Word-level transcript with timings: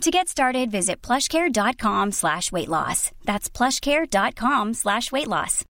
To 0.00 0.10
get 0.10 0.28
started, 0.28 0.70
visit 0.70 1.00
plushcare.com 1.02 2.12
slash 2.12 2.52
weight 2.52 2.68
loss. 2.68 3.10
That's 3.24 3.48
plushcare.com 3.48 4.74
slash 4.74 5.12
weight 5.12 5.28
loss. 5.28 5.64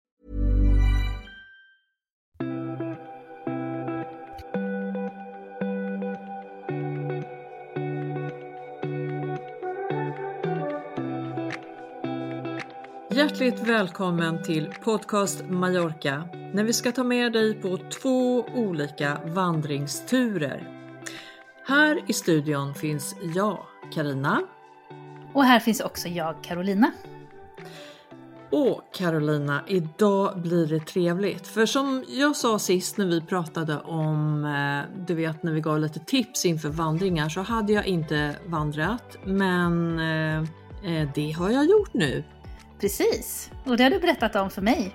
Hjärtligt 13.11 13.61
välkommen 13.61 14.43
till 14.43 14.75
Podcast 14.85 15.45
Mallorca 15.49 16.29
när 16.53 16.65
vi 16.65 16.73
ska 16.73 16.93
ta 16.93 17.05
med 17.05 17.33
dig 17.33 17.55
på 17.55 17.77
två 17.77 18.43
olika 18.43 19.21
vandringsturer. 19.25 20.69
Här 21.67 22.11
i 22.11 22.13
studion 22.13 22.75
finns 22.75 23.17
jag, 23.35 23.67
Karina. 23.95 24.43
Och 25.33 25.45
här 25.45 25.61
finns 25.61 25.81
också 25.81 26.09
jag, 26.09 26.43
Carolina. 26.43 26.93
Och 28.51 28.83
Carolina, 28.93 29.63
idag 29.67 30.41
blir 30.41 30.67
det 30.67 30.81
trevligt. 30.81 31.47
För 31.47 31.67
som 31.67 32.05
jag 32.09 32.37
sa 32.37 32.59
sist 32.59 32.97
när 32.97 33.07
vi 33.07 33.21
pratade 33.21 33.79
om, 33.81 34.45
eh, 34.45 35.07
du 35.07 35.15
vet 35.15 35.43
när 35.43 35.53
vi 35.53 35.61
gav 35.61 35.81
lite 35.81 35.99
tips 35.99 36.45
inför 36.45 36.69
vandringar 36.69 37.29
så 37.29 37.41
hade 37.41 37.73
jag 37.73 37.87
inte 37.87 38.37
vandrat. 38.47 39.17
Men 39.25 39.99
eh, 39.99 40.39
eh, 40.93 41.09
det 41.15 41.33
har 41.33 41.51
jag 41.51 41.65
gjort 41.65 41.95
nu. 41.95 42.25
Precis, 42.81 43.51
och 43.65 43.77
det 43.77 43.83
har 43.83 43.91
du 43.91 43.99
berättat 43.99 44.37
om 44.37 44.51
för 44.51 44.63
mig. 44.63 44.95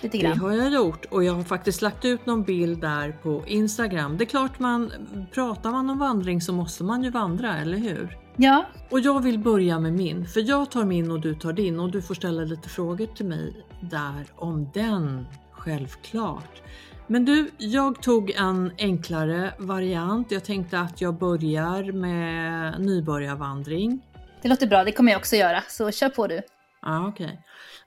Lite 0.00 0.18
grann. 0.18 0.32
Det 0.32 0.38
har 0.38 0.52
jag 0.52 0.72
gjort 0.72 1.04
och 1.04 1.24
jag 1.24 1.32
har 1.32 1.42
faktiskt 1.42 1.82
lagt 1.82 2.04
ut 2.04 2.26
någon 2.26 2.42
bild 2.42 2.80
där 2.80 3.12
på 3.22 3.42
Instagram. 3.46 4.16
Det 4.16 4.24
är 4.24 4.26
klart 4.26 4.58
man, 4.58 4.92
pratar 5.32 5.70
man 5.70 5.90
om 5.90 5.98
vandring 5.98 6.40
så 6.40 6.52
måste 6.52 6.84
man 6.84 7.02
ju 7.02 7.10
vandra, 7.10 7.58
eller 7.58 7.78
hur? 7.78 8.25
Ja. 8.36 8.66
Och 8.90 9.00
jag 9.00 9.22
vill 9.22 9.38
börja 9.38 9.78
med 9.78 9.92
min, 9.92 10.26
för 10.26 10.48
jag 10.48 10.70
tar 10.70 10.84
min 10.84 11.10
och 11.10 11.20
du 11.20 11.34
tar 11.34 11.52
din 11.52 11.80
och 11.80 11.90
du 11.90 12.02
får 12.02 12.14
ställa 12.14 12.42
lite 12.42 12.68
frågor 12.68 13.06
till 13.06 13.26
mig 13.26 13.66
där 13.80 14.26
om 14.36 14.70
den, 14.74 15.26
självklart. 15.52 16.62
Men 17.06 17.24
du, 17.24 17.50
jag 17.58 18.02
tog 18.02 18.30
en 18.30 18.72
enklare 18.78 19.54
variant. 19.58 20.30
Jag 20.30 20.44
tänkte 20.44 20.80
att 20.80 21.00
jag 21.00 21.18
börjar 21.18 21.92
med 21.92 22.80
nybörjarvandring. 22.80 24.00
Det 24.42 24.48
låter 24.48 24.66
bra, 24.66 24.84
det 24.84 24.92
kommer 24.92 25.12
jag 25.12 25.18
också 25.18 25.36
göra, 25.36 25.62
så 25.68 25.90
kör 25.90 26.08
på 26.08 26.26
du. 26.26 26.42
Ja, 26.82 27.08
okej. 27.08 27.26
Okay. 27.26 27.36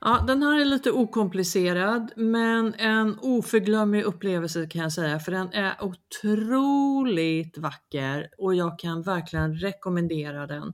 Ja, 0.01 0.23
den 0.27 0.43
här 0.43 0.59
är 0.59 0.65
lite 0.65 0.91
okomplicerad 0.91 2.11
men 2.15 2.73
en 2.73 3.19
oförglömlig 3.19 4.03
upplevelse 4.03 4.67
kan 4.67 4.81
jag 4.81 4.91
säga 4.91 5.19
för 5.19 5.31
den 5.31 5.53
är 5.53 5.83
otroligt 5.83 7.57
vacker 7.57 8.29
och 8.37 8.55
jag 8.55 8.79
kan 8.79 9.01
verkligen 9.01 9.55
rekommendera 9.55 10.47
den. 10.47 10.73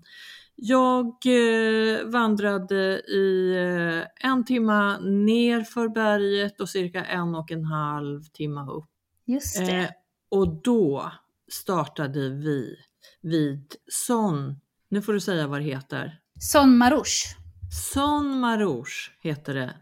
Jag 0.56 1.06
eh, 1.06 2.06
vandrade 2.06 3.00
i 3.00 3.56
eh, 3.56 4.30
en 4.30 4.46
timma 4.46 4.98
ner 5.00 5.62
för 5.62 5.90
berget 5.90 6.62
och 6.62 6.70
cirka 6.70 7.06
en 7.06 7.36
och 7.36 7.52
en 7.52 7.66
halv 7.66 8.24
timme 8.24 8.62
upp. 8.62 8.90
Just 9.26 9.58
det. 9.58 9.72
Eh, 9.72 9.90
och 10.30 10.62
då 10.64 11.12
startade 11.52 12.30
vi 12.30 12.76
vid 13.22 13.76
Son, 13.88 14.60
nu 14.90 15.02
får 15.02 15.14
du 15.14 15.20
säga 15.20 15.48
vad 15.48 15.60
det 15.60 15.66
heter. 15.66 16.20
Son 16.40 16.78
Marouche. 16.78 17.45
Son 17.72 18.40
Marouche 18.40 19.12
heter 19.22 19.54
det. 19.54 19.76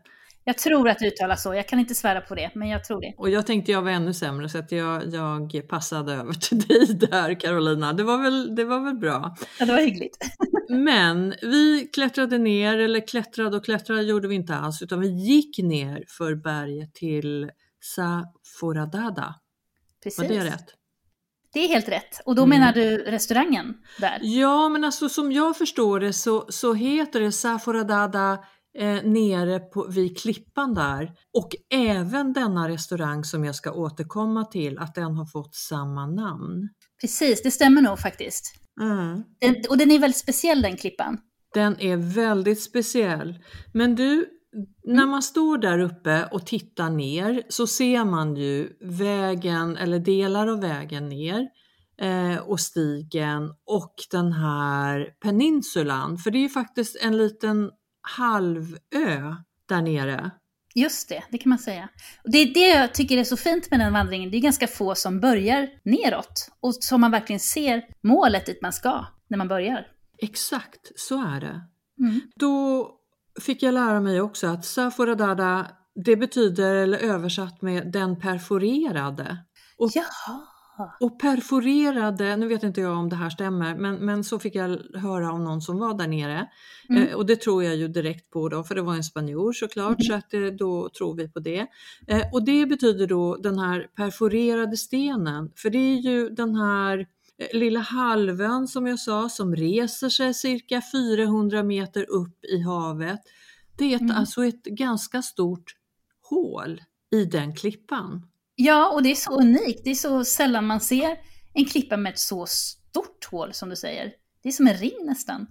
Jag 0.45 0.57
tror 0.57 0.89
att 0.89 0.99
det 0.99 1.07
uttalas 1.07 1.43
så, 1.43 1.53
jag 1.53 1.67
kan 1.67 1.79
inte 1.79 1.95
svära 1.95 2.21
på 2.21 2.35
det, 2.35 2.51
men 2.55 2.69
jag 2.69 2.83
tror 2.83 3.01
det. 3.01 3.13
Och 3.17 3.29
jag 3.29 3.45
tänkte 3.45 3.71
jag 3.71 3.81
var 3.81 3.91
ännu 3.91 4.13
sämre 4.13 4.49
så 4.49 4.57
att 4.57 4.71
jag, 4.71 5.13
jag 5.13 5.67
passade 5.67 6.13
över 6.13 6.33
till 6.33 6.59
dig 6.59 6.85
där 6.93 7.39
Carolina. 7.39 7.93
Det 7.93 8.03
var 8.03 8.23
väl, 8.23 8.55
det 8.55 8.65
var 8.65 8.79
väl 8.79 8.95
bra? 8.95 9.35
Ja, 9.59 9.65
det 9.65 9.71
var 9.71 9.79
hyggligt. 9.79 10.17
men 10.69 11.33
vi 11.41 11.89
klättrade 11.93 12.37
ner, 12.37 12.77
eller 12.77 13.07
klättrade 13.07 13.57
och 13.57 13.65
klättrade 13.65 14.03
gjorde 14.03 14.27
vi 14.27 14.35
inte 14.35 14.55
alls, 14.55 14.81
utan 14.81 14.99
vi 14.99 15.07
gick 15.07 15.57
ner 15.57 16.03
för 16.07 16.35
berget 16.35 16.93
till 16.93 17.51
Saforadada. 17.81 19.35
Precis. 20.03 20.19
Var 20.19 20.35
det 20.35 20.45
rätt? 20.45 20.82
Det 21.53 21.59
är 21.59 21.67
helt 21.67 21.89
rätt. 21.89 22.21
Och 22.25 22.35
då 22.35 22.43
mm. 22.43 22.59
menar 22.59 22.73
du 22.73 22.97
restaurangen 22.97 23.73
där? 23.99 24.19
Ja, 24.21 24.69
men 24.69 24.83
alltså 24.83 25.09
som 25.09 25.31
jag 25.31 25.57
förstår 25.57 25.99
det 25.99 26.13
så, 26.13 26.45
så 26.49 26.73
heter 26.73 27.19
det 27.19 27.31
Saforadada 27.31 28.39
eh, 28.77 29.03
nere 29.03 29.59
på, 29.59 29.87
vid 29.89 30.17
klippan 30.17 30.73
där. 30.73 31.11
Och 31.33 31.49
även 31.73 32.33
denna 32.33 32.69
restaurang 32.69 33.23
som 33.23 33.45
jag 33.45 33.55
ska 33.55 33.71
återkomma 33.71 34.45
till, 34.45 34.77
att 34.77 34.95
den 34.95 35.15
har 35.15 35.25
fått 35.25 35.55
samma 35.55 36.05
namn. 36.05 36.69
Precis, 37.01 37.43
det 37.43 37.51
stämmer 37.51 37.81
nog 37.81 37.99
faktiskt. 37.99 38.53
Mm. 38.81 39.23
Den, 39.39 39.55
och 39.69 39.77
den 39.77 39.91
är 39.91 39.99
väldigt 39.99 40.17
speciell 40.17 40.61
den 40.61 40.77
klippan. 40.77 41.17
Den 41.53 41.79
är 41.79 41.97
väldigt 41.97 42.63
speciell. 42.63 43.39
Men 43.73 43.95
du, 43.95 44.25
när 44.83 45.05
man 45.05 45.23
står 45.23 45.57
där 45.57 45.79
uppe 45.79 46.25
och 46.31 46.45
tittar 46.45 46.89
ner 46.89 47.43
så 47.49 47.67
ser 47.67 48.05
man 48.05 48.35
ju 48.35 48.69
vägen 48.81 49.77
eller 49.77 49.99
delar 49.99 50.47
av 50.47 50.61
vägen 50.61 51.09
ner 51.09 51.47
eh, 52.01 52.37
och 52.37 52.59
stigen 52.59 53.53
och 53.65 53.93
den 54.11 54.31
här 54.33 55.05
peninsulan. 55.21 56.17
För 56.17 56.31
det 56.31 56.37
är 56.37 56.43
ju 56.43 56.49
faktiskt 56.49 56.95
en 57.03 57.17
liten 57.17 57.71
halvö 58.01 59.35
där 59.69 59.81
nere. 59.81 60.31
Just 60.75 61.09
det, 61.09 61.23
det 61.29 61.37
kan 61.37 61.49
man 61.49 61.59
säga. 61.59 61.89
Och 62.23 62.31
det 62.31 62.37
är 62.37 62.53
det 62.53 62.69
jag 62.69 62.93
tycker 62.93 63.17
är 63.17 63.23
så 63.23 63.37
fint 63.37 63.71
med 63.71 63.79
den 63.79 63.93
vandringen. 63.93 64.31
Det 64.31 64.37
är 64.37 64.41
ganska 64.41 64.67
få 64.67 64.95
som 64.95 65.19
börjar 65.19 65.69
neråt 65.83 66.51
och 66.59 66.75
som 66.75 67.01
man 67.01 67.11
verkligen 67.11 67.39
ser 67.39 67.83
målet 68.01 68.45
dit 68.45 68.61
man 68.61 68.73
ska 68.73 69.05
när 69.27 69.37
man 69.37 69.47
börjar. 69.47 69.87
Exakt, 70.17 70.91
så 70.95 71.23
är 71.27 71.41
det. 71.41 71.61
Mm. 71.99 72.21
Då 72.35 72.89
fick 73.41 73.63
jag 73.63 73.73
lära 73.73 73.99
mig 73.99 74.21
också 74.21 74.47
att 74.47 74.65
Saforadada, 74.65 75.67
det 76.05 76.15
betyder, 76.15 76.75
eller 76.75 76.97
översatt 76.97 77.61
med 77.61 77.91
den 77.91 78.19
perforerade. 78.19 79.37
Och, 79.77 79.91
Jaha. 79.93 80.41
och 80.99 81.19
perforerade, 81.19 82.37
nu 82.37 82.47
vet 82.47 82.63
inte 82.63 82.81
jag 82.81 82.97
om 82.97 83.09
det 83.09 83.15
här 83.15 83.29
stämmer, 83.29 83.75
men, 83.75 83.95
men 83.95 84.23
så 84.23 84.39
fick 84.39 84.55
jag 84.55 84.79
höra 84.95 85.31
av 85.31 85.39
någon 85.39 85.61
som 85.61 85.79
var 85.79 85.93
där 85.93 86.07
nere. 86.07 86.47
Mm. 86.89 87.07
Eh, 87.07 87.13
och 87.13 87.25
det 87.25 87.35
tror 87.35 87.63
jag 87.63 87.75
ju 87.75 87.87
direkt 87.87 88.29
på 88.29 88.49
då, 88.49 88.63
för 88.63 88.75
det 88.75 88.81
var 88.81 88.95
en 88.95 89.03
spanjor 89.03 89.53
såklart, 89.53 89.99
mm. 89.99 90.01
så 90.01 90.13
att, 90.13 90.33
eh, 90.33 90.41
då 90.41 90.89
tror 90.97 91.15
vi 91.15 91.29
på 91.29 91.39
det. 91.39 91.67
Eh, 92.07 92.33
och 92.33 92.45
det 92.45 92.65
betyder 92.65 93.07
då 93.07 93.35
den 93.35 93.59
här 93.59 93.87
perforerade 93.95 94.77
stenen, 94.77 95.51
för 95.55 95.69
det 95.69 95.77
är 95.77 95.99
ju 95.99 96.29
den 96.29 96.55
här 96.55 97.07
lilla 97.53 97.79
halvön 97.79 98.67
som 98.67 98.87
jag 98.87 98.99
sa 98.99 99.29
som 99.29 99.55
reser 99.55 100.09
sig 100.09 100.33
cirka 100.33 100.81
400 100.91 101.63
meter 101.63 102.09
upp 102.09 102.45
i 102.45 102.61
havet. 102.61 103.19
Det 103.77 103.93
är 103.93 104.01
mm. 104.01 104.15
alltså 104.15 104.45
ett 104.45 104.63
ganska 104.63 105.21
stort 105.21 105.75
hål 106.29 106.81
i 107.11 107.25
den 107.25 107.55
klippan. 107.55 108.27
Ja, 108.55 108.93
och 108.93 109.03
det 109.03 109.11
är 109.11 109.15
så 109.15 109.39
unikt. 109.39 109.81
Det 109.83 109.89
är 109.89 109.95
så 109.95 110.25
sällan 110.25 110.67
man 110.67 110.79
ser 110.79 111.17
en 111.53 111.65
klippa 111.65 111.97
med 111.97 112.11
ett 112.13 112.19
så 112.19 112.45
stort 112.45 113.25
hål 113.31 113.53
som 113.53 113.69
du 113.69 113.75
säger. 113.75 114.13
Det 114.43 114.49
är 114.49 114.53
som 114.53 114.67
en 114.67 114.77
ring 114.77 115.05
nästan. 115.05 115.47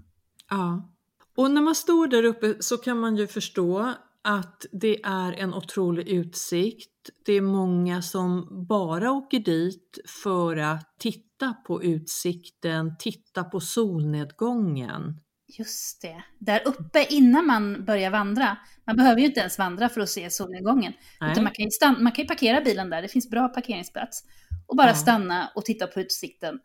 Ja. 0.51 0.93
Och 1.37 1.51
när 1.51 1.63
man 1.63 1.75
står 1.75 2.07
där 2.07 2.25
uppe 2.25 2.55
så 2.61 2.77
kan 2.77 2.99
man 3.01 3.17
ju 3.17 3.27
förstå 3.27 3.95
att 4.25 4.67
det 4.73 5.01
är 5.05 5.33
en 5.33 5.55
otrolig 5.55 6.09
utsikt. 6.09 6.91
Det 7.27 7.33
är 7.33 7.41
många 7.41 8.03
som 8.03 8.49
bara 8.69 9.13
åker 9.13 9.39
dit 9.39 9.99
för 10.23 10.57
att 10.57 10.95
titta 10.99 11.55
på 11.67 11.83
utsikten, 11.83 12.97
titta 12.99 13.45
på 13.45 13.61
solnedgången. 13.61 15.21
Just 15.59 16.03
det. 16.03 16.25
Där 16.39 16.63
uppe 16.65 17.07
innan 17.11 17.47
man 17.47 17.85
börjar 17.85 18.11
vandra, 18.11 18.57
man 18.87 18.97
behöver 18.97 19.21
ju 19.21 19.27
inte 19.27 19.41
ens 19.41 19.59
vandra 19.59 19.89
för 19.89 20.01
att 20.01 20.09
se 20.09 20.31
solnedgången. 20.31 20.93
Utan 21.31 21.45
man, 21.45 21.53
kan 21.53 21.65
ju 21.65 21.71
stanna, 21.71 21.99
man 21.99 22.13
kan 22.13 22.27
parkera 22.27 22.61
bilen 22.61 22.91
där, 22.91 23.03
det 23.03 23.09
finns 23.09 23.31
bra 23.31 23.49
parkeringsplats. 23.49 24.25
Och 24.67 24.77
bara 24.77 24.89
ja. 24.89 24.95
stanna 24.95 25.53
och 25.55 25.65
titta 25.65 25.87
på 25.87 26.01
utsikten. 26.01 26.59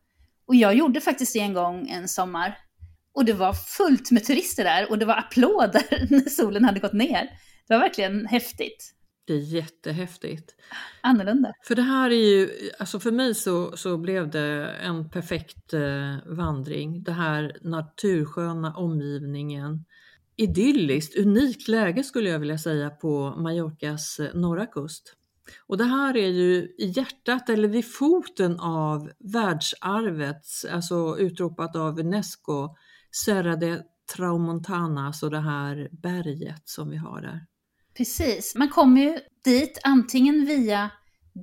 Och 0.48 0.56
jag 0.56 0.76
gjorde 0.76 1.02
faktiskt 1.02 1.34
det 1.34 1.40
en 1.40 1.54
gång 1.54 1.90
en 1.90 2.08
sommar. 2.08 2.58
Och 3.14 3.26
det 3.26 3.34
var 3.34 3.54
fullt 3.54 4.12
med 4.12 4.24
turister 4.24 4.64
där 4.64 4.90
och 4.90 5.00
det 5.00 5.06
var 5.06 5.16
applåder 5.16 6.08
när 6.10 6.30
solen 6.30 6.66
hade 6.66 6.80
gått 6.80 6.94
ner. 6.94 7.30
Det 7.68 7.74
var 7.74 7.80
verkligen 7.80 8.26
häftigt. 8.26 8.94
Det 9.26 9.34
är 9.34 9.38
jättehäftigt. 9.38 10.56
Annorlunda. 11.02 11.54
För 11.64 11.76
det 11.76 11.82
här 11.82 12.10
är 12.10 12.16
ju, 12.16 12.50
alltså 12.80 13.00
för 13.00 13.12
mig 13.12 13.36
så, 13.36 13.78
så 13.78 13.98
blev 13.98 14.30
det 14.30 14.76
en 14.82 15.10
perfekt 15.10 15.74
eh, 15.74 16.16
vandring. 16.26 17.04
Det 17.04 17.12
här 17.12 17.58
natursköna 17.62 18.76
omgivningen. 18.76 19.86
idylliskt, 20.36 21.18
unikt 21.18 21.68
läge 21.68 22.04
skulle 22.04 22.30
jag 22.30 22.40
vilja 22.40 22.58
säga 22.58 22.90
på 22.90 23.36
Mallorcas 23.38 24.20
eh, 24.20 24.34
norra 24.34 24.66
kust. 24.66 25.14
Och 25.68 25.78
det 25.78 25.84
här 25.84 26.18
är 26.18 26.28
ju 26.28 26.76
i 26.78 26.94
hjärtat 26.96 27.50
eller 27.50 27.68
vid 27.68 27.94
foten 27.94 28.60
av 28.60 29.12
världsarvet, 29.20 30.46
alltså 30.72 31.18
utropat 31.20 31.76
av 31.76 32.00
Unesco, 32.00 32.76
Serra 33.24 33.56
de 33.56 33.82
Tramontana, 34.16 35.08
alltså 35.08 35.30
det 35.30 35.40
här 35.40 35.90
berget 35.92 36.62
som 36.66 36.90
vi 36.90 36.98
har 36.98 37.22
där. 37.22 37.46
Precis, 37.98 38.56
man 38.56 38.70
kommer 38.70 39.02
ju 39.02 39.20
dit 39.44 39.80
antingen 39.84 40.46
via 40.46 40.90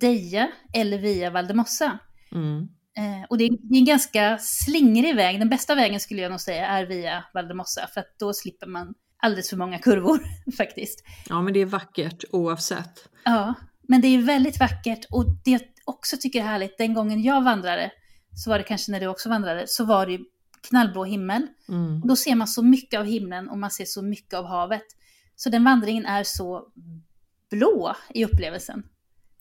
Deja 0.00 0.48
eller 0.74 0.98
via 0.98 1.30
Valdemossa. 1.30 1.98
Mm. 2.32 2.68
Eh, 2.96 3.26
och 3.28 3.38
det 3.38 3.44
är, 3.44 3.50
det 3.50 3.74
är 3.74 3.78
en 3.78 3.84
ganska 3.84 4.38
slingrig 4.38 5.16
väg. 5.16 5.38
Den 5.38 5.48
bästa 5.48 5.74
vägen 5.74 6.00
skulle 6.00 6.22
jag 6.22 6.30
nog 6.30 6.40
säga 6.40 6.66
är 6.66 6.86
via 6.86 7.24
Valdemossa, 7.34 7.86
för 7.94 8.00
att 8.00 8.18
då 8.18 8.32
slipper 8.32 8.66
man 8.66 8.94
alldeles 9.22 9.50
för 9.50 9.56
många 9.56 9.78
kurvor 9.78 10.20
faktiskt. 10.56 11.04
Ja, 11.28 11.42
men 11.42 11.52
det 11.52 11.60
är 11.60 11.66
vackert 11.66 12.24
oavsett. 12.30 13.08
Ja, 13.24 13.54
men 13.88 14.00
det 14.00 14.08
är 14.08 14.22
väldigt 14.22 14.60
vackert 14.60 15.04
och 15.10 15.24
det 15.44 15.50
jag 15.50 15.60
också 15.84 16.16
tycker 16.20 16.40
är 16.40 16.44
härligt, 16.44 16.78
den 16.78 16.94
gången 16.94 17.22
jag 17.22 17.44
vandrade, 17.44 17.90
så 18.44 18.50
var 18.50 18.58
det 18.58 18.64
kanske 18.64 18.92
när 18.92 19.00
du 19.00 19.06
också 19.06 19.28
vandrade, 19.28 19.64
så 19.66 19.84
var 19.84 20.06
det 20.06 20.18
knallblå 20.68 21.04
himmel. 21.04 21.46
Mm. 21.68 22.02
Och 22.02 22.08
då 22.08 22.16
ser 22.16 22.34
man 22.34 22.48
så 22.48 22.62
mycket 22.62 23.00
av 23.00 23.06
himlen 23.06 23.48
och 23.48 23.58
man 23.58 23.70
ser 23.70 23.84
så 23.84 24.02
mycket 24.02 24.34
av 24.34 24.44
havet. 24.44 24.84
Så 25.36 25.50
den 25.50 25.64
vandringen 25.64 26.06
är 26.06 26.22
så 26.22 26.68
blå 27.50 27.94
i 28.14 28.24
upplevelsen. 28.24 28.82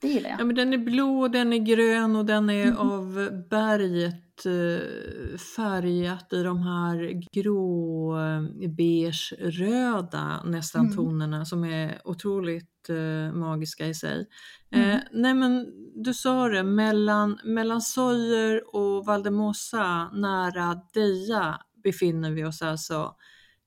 Det 0.02 0.08
gillar 0.08 0.30
jag. 0.30 0.40
Ja, 0.40 0.46
men 0.46 0.56
den 0.56 0.74
är 0.74 0.78
blå, 0.78 1.28
den 1.28 1.54
är 1.54 1.58
grön 1.58 2.16
och 2.16 2.26
den 2.26 2.50
är 2.50 2.66
mm. 2.66 2.78
av 2.78 3.30
berget 3.50 4.46
eh, 4.46 5.38
färgat 5.56 6.34
i 6.34 6.44
de 6.44 6.62
här 6.62 7.24
grå, 7.32 8.18
eh, 8.20 8.70
beige, 8.70 9.34
röda 9.40 10.44
nästan 10.46 10.86
mm. 10.86 10.96
tonerna 10.96 11.46
som 11.46 11.64
är 11.64 12.02
otroligt 12.06 12.90
eh, 12.90 13.34
magiska 13.34 13.88
i 13.88 13.94
sig. 13.94 14.28
Mm. 14.72 14.90
Eh, 14.90 15.00
nej 15.12 15.34
men 15.34 15.66
du 15.96 16.14
sa 16.14 16.50
det, 16.50 16.64
mellan, 16.64 17.40
mellan 17.44 17.82
Sojer 17.82 18.76
och 18.76 19.06
Valdemossa 19.06 20.10
nära 20.14 20.82
Deja 20.94 21.60
befinner 21.84 22.32
vi 22.32 22.46
oss 22.46 22.62
alltså. 22.62 23.16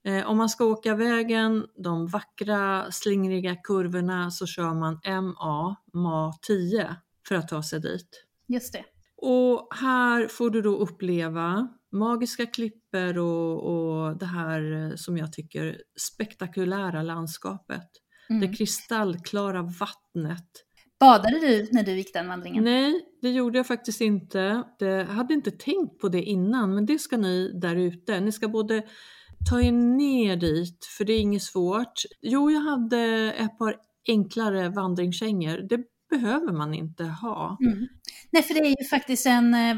Eh, 0.07 0.29
om 0.29 0.37
man 0.37 0.49
ska 0.49 0.65
åka 0.65 0.95
vägen, 0.95 1.65
de 1.83 2.07
vackra 2.07 2.91
slingriga 2.91 3.55
kurvorna, 3.55 4.31
så 4.31 4.45
kör 4.45 4.73
man 4.73 4.99
MA, 5.23 5.75
MA 5.93 6.33
10 6.41 6.95
för 7.27 7.35
att 7.35 7.47
ta 7.47 7.63
sig 7.63 7.79
dit. 7.79 8.25
Just 8.47 8.73
det. 8.73 8.83
Och 9.17 9.67
här 9.75 10.27
får 10.27 10.49
du 10.49 10.61
då 10.61 10.77
uppleva 10.77 11.67
magiska 11.91 12.45
klipper 12.45 13.17
och, 13.17 13.63
och 13.63 14.17
det 14.17 14.25
här 14.25 14.71
eh, 14.71 14.95
som 14.95 15.17
jag 15.17 15.33
tycker 15.33 15.81
spektakulära 15.99 17.01
landskapet. 17.01 17.87
Mm. 18.29 18.41
Det 18.41 18.57
kristallklara 18.57 19.61
vattnet. 19.61 20.49
Badade 20.99 21.39
du 21.39 21.67
när 21.71 21.83
du 21.83 21.91
gick 21.91 22.13
den 22.13 22.27
vandringen? 22.27 22.63
Nej, 22.63 23.05
det 23.21 23.29
gjorde 23.29 23.59
jag 23.59 23.67
faktiskt 23.67 24.01
inte. 24.01 24.63
Jag 24.79 25.05
hade 25.05 25.33
inte 25.33 25.51
tänkt 25.51 25.99
på 25.99 26.09
det 26.09 26.23
innan, 26.23 26.75
men 26.75 26.85
det 26.85 26.99
ska 26.99 27.17
ni 27.17 27.51
där 27.61 27.75
ute. 27.75 28.19
Ni 28.19 28.31
ska 28.31 28.47
både 28.47 28.83
ta 29.49 29.61
er 29.61 29.71
ner 29.71 30.35
dit, 30.35 30.85
för 30.97 31.05
det 31.05 31.13
är 31.13 31.19
inget 31.19 31.43
svårt. 31.43 32.01
Jo, 32.21 32.51
jag 32.51 32.61
hade 32.61 33.33
ett 33.37 33.57
par 33.57 33.75
enklare 34.07 34.69
vandringskängor. 34.69 35.57
Det 35.69 35.79
behöver 36.09 36.53
man 36.53 36.73
inte 36.73 37.03
ha. 37.03 37.57
Mm. 37.65 37.87
Nej, 38.31 38.43
för 38.43 38.53
det 38.53 38.59
är 38.59 38.83
ju 38.83 38.87
faktiskt 38.89 39.25
en 39.25 39.53
eh, 39.53 39.77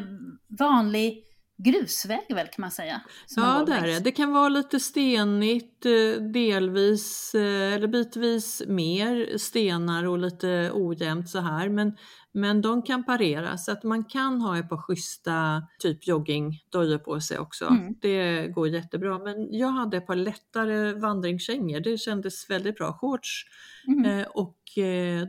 vanlig 0.60 1.24
grusväg 1.64 2.26
väl 2.30 2.48
kan 2.48 2.62
man 2.62 2.72
säga. 2.72 3.02
Ja 3.36 3.64
det 3.68 3.74
är 3.74 3.88
det. 3.88 4.00
Det 4.00 4.12
kan 4.12 4.32
vara 4.32 4.50
lite 4.50 4.80
stenigt, 4.80 5.86
eh, 5.86 6.24
delvis 6.24 7.36
eh, 7.36 7.74
eller 7.74 7.88
bitvis 7.88 8.64
mer 8.68 9.38
stenar 9.38 10.06
och 10.06 10.18
lite 10.18 10.72
ojämnt 10.74 11.30
så 11.30 11.40
här. 11.40 11.70
Men, 11.70 11.98
men 12.34 12.62
de 12.62 12.82
kan 12.82 13.06
parera 13.06 13.58
så 13.58 13.72
att 13.72 13.84
man 13.84 14.04
kan 14.04 14.42
ha 14.42 14.58
ett 14.58 14.70
par 14.70 14.78
schyssta 14.78 15.64
typ 15.80 16.08
joggingdojor 16.08 16.98
på 16.98 17.22
sig 17.22 17.40
också. 17.40 17.66
Mm. 17.66 17.96
Det 18.02 18.48
går 18.48 18.68
jättebra. 18.68 19.20
Men 19.20 19.54
jag 19.54 19.70
hade 19.70 19.98
ett 19.98 20.08
par 20.08 20.16
lättare 20.16 20.94
vandringskängor. 20.94 21.80
Det 21.80 21.98
kändes 21.98 22.50
väldigt 22.50 22.76
bra. 22.76 22.98
Shorts 23.02 23.44
mm. 23.88 24.26
och 24.34 24.59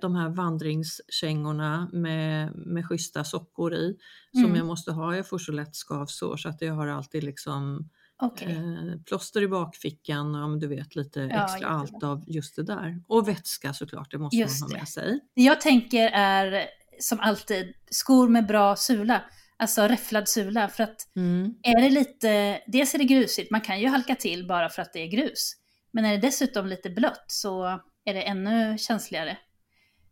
de 0.01 0.15
här 0.15 0.29
vandringskängorna 0.29 1.91
med, 1.93 2.53
med 2.55 2.87
schyssta 2.87 3.25
sockor 3.25 3.75
i 3.75 3.97
som 4.33 4.45
mm. 4.45 4.57
jag 4.57 4.67
måste 4.67 4.93
ha. 4.93 5.17
Jag 5.17 5.29
får 5.29 5.39
så 5.39 5.53
lätt 5.53 5.77
skavsår 5.77 6.37
så 6.37 6.49
att 6.49 6.63
jag 6.63 6.75
har 6.75 6.87
alltid 6.87 7.25
liksom 7.25 7.89
okay. 8.23 8.53
eh, 8.53 9.01
plåster 9.07 9.43
i 9.43 9.49
bakfickan 9.49 10.35
och 10.35 10.59
du 10.59 10.67
vet 10.67 10.97
lite 10.97 11.21
ja, 11.21 11.45
extra 11.45 11.69
allt 11.69 12.03
av 12.03 12.25
just 12.27 12.57
det 12.57 12.63
där. 12.63 13.03
Och 13.09 13.29
vätska 13.29 13.73
såklart, 13.73 14.11
det 14.11 14.19
måste 14.19 14.37
just 14.37 14.61
man 14.61 14.71
ha 14.71 14.77
med 14.77 14.83
det. 14.83 14.87
sig. 14.87 15.21
Jag 15.35 15.61
tänker 15.61 16.11
är 16.13 16.67
som 16.99 17.21
alltid 17.21 17.75
skor 17.91 18.29
med 18.29 18.47
bra 18.47 18.77
sula. 18.77 19.23
Alltså 19.57 19.83
räfflad 19.83 20.29
sula 20.29 20.69
för 20.69 20.83
att 20.83 21.17
mm. 21.17 21.55
är 21.63 21.81
det 21.83 21.91
lite, 21.91 22.61
dels 22.67 22.95
är 22.95 22.99
det 22.99 23.05
grusigt, 23.05 23.51
man 23.51 23.61
kan 23.61 23.81
ju 23.81 23.89
halka 23.89 24.15
till 24.15 24.47
bara 24.47 24.69
för 24.69 24.83
att 24.83 24.93
det 24.93 24.99
är 24.99 25.07
grus. 25.07 25.57
Men 25.93 26.05
är 26.05 26.11
det 26.13 26.19
dessutom 26.19 26.67
lite 26.67 26.91
blött 26.91 27.25
så 27.27 27.81
är 28.05 28.15
det 28.15 28.23
ännu 28.23 28.79
känsligare. 28.79 29.39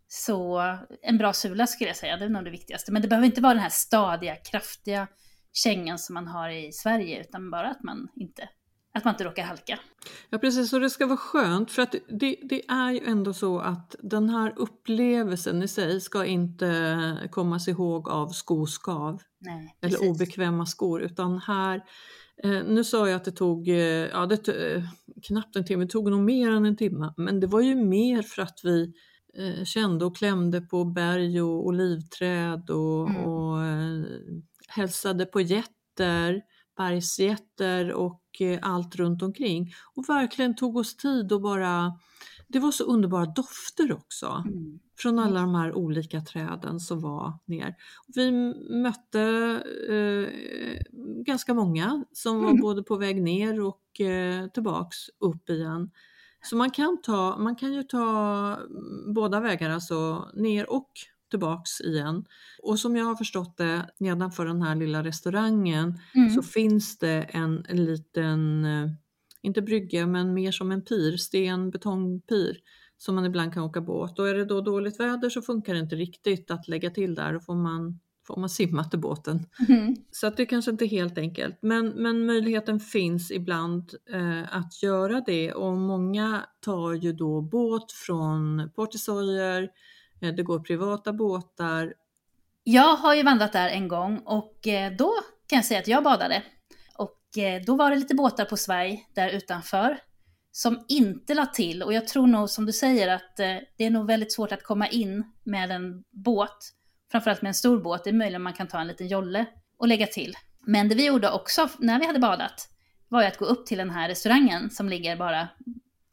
Så 0.09 0.63
en 1.03 1.19
bra 1.19 1.33
sula 1.33 1.67
skulle 1.67 1.91
jag 1.91 1.97
säga, 1.97 2.17
det 2.17 2.25
är 2.25 2.29
nog 2.29 2.45
det 2.45 2.51
viktigaste. 2.51 2.93
Men 2.93 3.03
det 3.03 3.09
behöver 3.09 3.27
inte 3.27 3.41
vara 3.41 3.55
den 3.55 3.63
här 3.63 3.71
stadiga, 3.71 4.37
kraftiga 4.37 5.09
kängan 5.53 5.99
som 5.99 6.15
man 6.15 6.29
har 6.29 6.51
i 6.51 6.73
Sverige, 6.73 7.21
utan 7.21 7.51
bara 7.51 7.71
att 7.71 7.83
man 7.83 8.09
inte, 8.17 8.49
att 8.95 9.05
man 9.05 9.15
inte 9.15 9.25
råkar 9.25 9.43
halka. 9.43 9.79
Ja 10.31 10.39
precis, 10.39 10.73
och 10.73 10.81
det 10.81 10.91
ska 10.91 11.07
vara 11.07 11.17
skönt 11.17 11.71
för 11.71 11.83
att 11.83 11.95
det, 12.21 12.37
det 12.43 12.69
är 12.69 12.91
ju 12.91 13.01
ändå 13.07 13.35
så 13.35 13.59
att 13.59 13.95
den 14.03 14.29
här 14.29 14.55
upplevelsen 14.57 15.63
i 15.63 15.69
sig 15.69 16.01
ska 16.01 16.25
inte 16.25 17.29
kommas 17.31 17.69
ihåg 17.69 18.09
av 18.09 18.29
skoskav 18.29 19.23
Nej, 19.39 19.77
eller 19.83 20.11
obekväma 20.11 20.67
skor, 20.67 21.03
utan 21.03 21.39
här 21.39 21.83
Eh, 22.45 22.65
nu 22.65 22.85
sa 22.85 23.09
jag 23.09 23.17
att 23.17 23.25
det 23.25 23.33
tog 23.33 23.69
eh, 23.69 23.77
ja, 24.07 24.27
det, 24.27 24.49
eh, 24.49 24.83
knappt 25.23 25.57
en 25.57 25.65
timme, 25.65 25.85
det 25.85 25.91
tog 25.91 26.11
nog 26.11 26.21
mer 26.21 26.51
än 26.51 26.67
en 26.67 26.77
timme, 26.77 27.15
men 27.17 27.41
det 27.41 27.47
var 27.47 27.61
ju 27.61 27.75
mer 27.75 28.23
för 28.23 28.43
att 28.43 28.61
vi 28.63 28.93
eh, 29.39 29.65
kände 29.65 30.05
och 30.05 30.17
klämde 30.17 30.61
på 30.61 30.85
berg 30.85 31.43
och 31.43 31.67
olivträd 31.67 32.71
och, 32.71 33.11
mm. 33.11 33.25
och 33.25 33.65
eh, 33.65 34.05
hälsade 34.69 35.27
på 35.27 35.41
jätter, 35.41 36.43
bergsjätter 36.77 37.93
och 37.93 38.23
eh, 38.41 38.59
allt 38.63 38.97
runt 38.97 39.23
omkring. 39.23 39.73
Och 39.95 40.09
verkligen 40.09 40.57
tog 40.57 40.77
oss 40.77 40.97
tid 40.97 41.33
och 41.33 41.41
bara 41.41 41.93
det 42.49 42.59
var 42.59 42.71
så 42.71 42.85
underbara 42.85 43.27
dofter 43.27 43.93
också. 43.93 44.43
Mm 44.47 44.79
från 44.99 45.19
alla 45.19 45.41
de 45.41 45.55
här 45.55 45.75
olika 45.75 46.21
träden 46.21 46.81
som 46.81 47.01
var 47.01 47.33
ner. 47.45 47.75
Vi 48.15 48.31
mötte 48.71 49.21
eh, 49.89 50.33
ganska 51.25 51.55
många 51.55 52.05
som 52.13 52.43
var 52.43 52.51
mm. 52.51 52.61
både 52.61 52.83
på 52.83 52.97
väg 52.97 53.23
ner 53.23 53.61
och 53.61 54.01
eh, 54.01 54.47
tillbaks 54.47 54.97
upp 55.21 55.51
igen. 55.51 55.91
Så 56.43 56.57
man 56.57 56.71
kan, 56.71 57.03
ta, 57.03 57.37
man 57.39 57.57
kan 57.57 57.73
ju 57.73 57.83
ta 57.83 58.59
båda 59.15 59.41
vägar, 59.41 59.71
alltså 59.71 60.29
ner 60.35 60.71
och 60.71 60.91
tillbaks 61.31 61.81
igen. 61.81 62.25
Och 62.63 62.79
som 62.79 62.97
jag 62.97 63.05
har 63.05 63.17
förstått 63.17 63.57
det, 63.57 63.91
nedanför 63.99 64.47
den 64.47 64.63
här 64.63 64.75
lilla 64.75 65.05
restaurangen 65.05 66.01
mm. 66.15 66.31
så 66.31 66.43
finns 66.43 66.99
det 66.99 67.23
en, 67.23 67.65
en 67.69 67.85
liten, 67.85 68.65
eh, 68.65 68.91
inte 69.43 69.63
brygga 69.63 70.07
men 70.07 70.35
mer 70.35 70.53
som 70.53 70.73
en 70.73 70.85
pir, 70.85 71.17
sten 71.17 71.71
betongpir 71.71 72.59
som 72.99 73.15
man 73.15 73.25
ibland 73.25 73.55
kan 73.55 73.63
åka 73.63 73.81
båt. 73.81 74.19
Och 74.19 74.29
är 74.29 74.35
det 74.35 74.45
då 74.45 74.61
dåligt 74.61 75.01
väder 75.01 75.31
så 75.31 75.43
funkar 75.43 75.75
det 75.75 75.81
inte 75.81 75.97
riktigt 75.97 76.51
att 76.51 76.69
lägga 76.69 76.91
till 76.91 77.15
där. 77.15 77.33
Då 77.33 77.41
får 77.41 77.55
man, 77.55 78.01
får 78.27 78.37
man 78.37 78.49
simma 78.49 78.85
till 78.85 78.99
båten. 78.99 79.47
Mm. 79.69 79.97
Så 80.11 80.27
att 80.27 80.37
det 80.37 80.43
är 80.43 80.47
kanske 80.47 80.71
inte 80.71 80.85
är 80.85 80.89
helt 80.89 81.19
enkelt. 81.19 81.59
Men, 81.63 81.89
men 81.89 82.27
möjligheten 82.27 82.81
finns 82.81 83.31
ibland 83.31 83.95
eh, 84.13 84.57
att 84.57 84.83
göra 84.83 85.23
det 85.27 85.53
och 85.53 85.77
många 85.77 86.45
tar 86.61 86.93
ju 86.93 87.13
då 87.13 87.41
båt 87.41 87.93
från 87.93 88.71
Portisoyer, 88.75 89.69
eh, 90.21 90.35
det 90.35 90.43
går 90.43 90.61
privata 90.61 91.13
båtar. 91.13 91.95
Jag 92.65 92.97
har 92.97 93.15
ju 93.15 93.23
vandrat 93.23 93.53
där 93.53 93.69
en 93.69 93.89
gång 93.89 94.19
och 94.19 94.67
eh, 94.67 94.93
då 94.97 95.13
kan 95.47 95.57
jag 95.57 95.65
säga 95.65 95.81
att 95.81 95.89
jag 95.89 96.05
badade. 96.05 96.43
Och 97.29 97.39
eh, 97.39 97.63
då 97.63 97.77
var 97.77 97.91
det 97.91 97.97
lite 97.97 98.15
båtar 98.15 98.45
på 98.45 98.57
Sverige 98.57 99.01
där 99.15 99.29
utanför 99.29 99.99
som 100.53 100.85
inte 100.89 101.35
la 101.35 101.47
till. 101.47 101.83
Och 101.83 101.93
jag 101.93 102.09
tror 102.09 102.27
nog 102.27 102.51
som 102.51 102.67
du 102.67 102.73
säger 102.73 103.09
att 103.09 103.41
eh, 103.41 103.57
det 103.77 103.85
är 103.85 103.91
nog 103.91 104.07
väldigt 104.07 104.33
svårt 104.33 104.53
att 104.53 104.63
komma 104.63 104.89
in 104.89 105.25
med 105.45 105.71
en 105.71 106.05
båt. 106.11 106.59
Framförallt 107.11 107.43
med 107.43 107.49
en 107.49 107.55
stor 107.55 107.81
båt. 107.81 108.05
Det 108.05 108.11
är 108.11 108.15
möjligt 108.15 108.37
att 108.37 108.43
man 108.43 108.53
kan 108.53 108.69
ta 108.69 108.81
en 108.81 108.87
liten 108.87 109.09
jolle 109.09 109.47
och 109.79 109.89
lägga 109.89 110.07
till. 110.07 110.35
Men 110.67 110.89
det 110.89 110.95
vi 110.95 111.07
gjorde 111.07 111.31
också 111.31 111.69
när 111.79 111.99
vi 111.99 112.07
hade 112.07 112.19
badat 112.19 112.69
var 113.09 113.23
ju 113.23 113.29
att 113.29 113.37
gå 113.37 113.45
upp 113.45 113.67
till 113.67 113.79
den 113.79 113.91
här 113.91 114.09
restaurangen 114.09 114.71
som 114.71 114.89
ligger 114.89 115.17
bara 115.17 115.49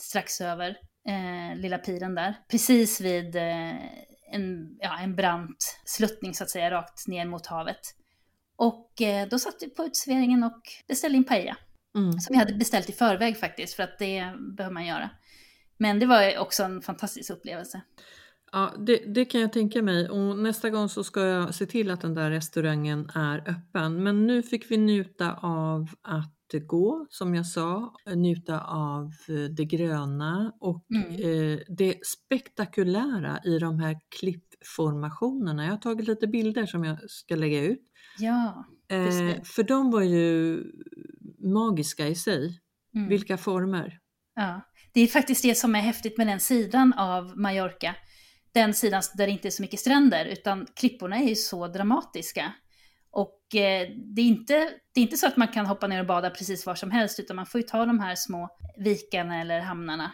strax 0.01 0.41
över 0.41 0.69
eh, 1.07 1.57
lilla 1.57 1.77
piren 1.77 2.15
där. 2.15 2.35
Precis 2.49 3.01
vid 3.01 3.35
eh, 3.35 3.75
en, 4.31 4.77
ja, 4.79 4.99
en 4.99 5.15
brant 5.15 5.79
sluttning 5.85 6.33
så 6.33 6.43
att 6.43 6.49
säga, 6.49 6.71
rakt 6.71 7.07
ner 7.07 7.25
mot 7.25 7.45
havet. 7.45 7.81
Och 8.55 9.01
eh, 9.01 9.27
då 9.27 9.39
satt 9.39 9.55
vi 9.61 9.69
på 9.69 9.83
utserveringen 9.85 10.43
och 10.43 10.61
beställde 10.87 11.17
in 11.17 11.23
paella. 11.23 11.57
Mm. 11.97 12.19
Som 12.19 12.33
jag 12.35 12.39
hade 12.39 12.53
beställt 12.53 12.89
i 12.89 12.93
förväg 12.93 13.37
faktiskt, 13.37 13.73
för 13.73 13.83
att 13.83 13.99
det 13.99 14.33
behöver 14.57 14.73
man 14.73 14.85
göra. 14.85 15.09
Men 15.77 15.99
det 15.99 16.05
var 16.05 16.37
också 16.37 16.63
en 16.63 16.81
fantastisk 16.81 17.29
upplevelse. 17.29 17.81
Ja, 18.51 18.73
det, 18.77 18.97
det, 18.97 19.25
kan 19.25 19.41
jag 19.41 19.53
tänka 19.53 19.81
mig 19.81 20.09
och 20.09 20.37
nästa 20.37 20.69
gång 20.69 20.89
så 20.89 21.03
ska 21.03 21.25
jag 21.25 21.55
se 21.55 21.65
till 21.65 21.91
att 21.91 22.01
den 22.01 22.13
där 22.13 22.31
restaurangen 22.31 23.09
är 23.15 23.49
öppen. 23.49 24.03
Men 24.03 24.27
nu 24.27 24.43
fick 24.43 24.71
vi 24.71 24.77
njuta 24.77 25.33
av 25.41 25.89
att 26.01 26.31
gå, 26.67 27.07
som 27.09 27.35
jag 27.35 27.45
sa, 27.45 27.93
njuta 28.15 28.61
av 28.61 29.11
det 29.49 29.65
gröna 29.65 30.53
och 30.59 30.85
mm. 30.95 31.11
eh, 31.13 31.59
det 31.67 32.05
spektakulära 32.05 33.39
i 33.45 33.59
de 33.59 33.79
här 33.79 33.99
klippformationerna. 34.65 35.65
Jag 35.65 35.71
har 35.71 35.77
tagit 35.77 36.07
lite 36.07 36.27
bilder 36.27 36.65
som 36.65 36.83
jag 36.83 37.09
ska 37.09 37.35
lägga 37.35 37.61
ut. 37.61 37.81
Ja, 38.17 38.65
eh, 38.89 39.43
för 39.43 39.63
de 39.63 39.91
var 39.91 40.01
ju 40.01 40.63
magiska 41.39 42.07
i 42.07 42.15
sig. 42.15 42.61
Mm. 42.95 43.09
Vilka 43.09 43.37
former! 43.37 43.99
Ja, 44.35 44.61
det 44.93 45.01
är 45.01 45.07
faktiskt 45.07 45.43
det 45.43 45.55
som 45.55 45.75
är 45.75 45.79
häftigt 45.79 46.17
med 46.17 46.27
den 46.27 46.39
sidan 46.39 46.93
av 46.93 47.37
Mallorca. 47.37 47.95
Den 48.53 48.73
sidan 48.73 49.01
där 49.13 49.25
det 49.25 49.31
inte 49.31 49.47
är 49.47 49.49
så 49.49 49.61
mycket 49.61 49.79
stränder, 49.79 50.25
utan 50.25 50.67
klipporna 50.75 51.15
är 51.15 51.29
ju 51.29 51.35
så 51.35 51.67
dramatiska. 51.67 52.53
Och 53.11 53.55
eh, 53.55 53.87
det, 54.15 54.21
är 54.21 54.25
inte, 54.25 54.53
det 54.93 54.99
är 54.99 55.01
inte 55.01 55.17
så 55.17 55.27
att 55.27 55.37
man 55.37 55.47
kan 55.47 55.65
hoppa 55.65 55.87
ner 55.87 55.99
och 55.99 56.07
bada 56.07 56.29
precis 56.29 56.65
var 56.65 56.75
som 56.75 56.91
helst, 56.91 57.19
utan 57.19 57.35
man 57.35 57.45
får 57.45 57.61
ju 57.61 57.67
ta 57.67 57.85
de 57.85 57.99
här 57.99 58.15
små 58.15 58.49
vikarna 58.77 59.41
eller 59.41 59.59
hamnarna 59.59 60.11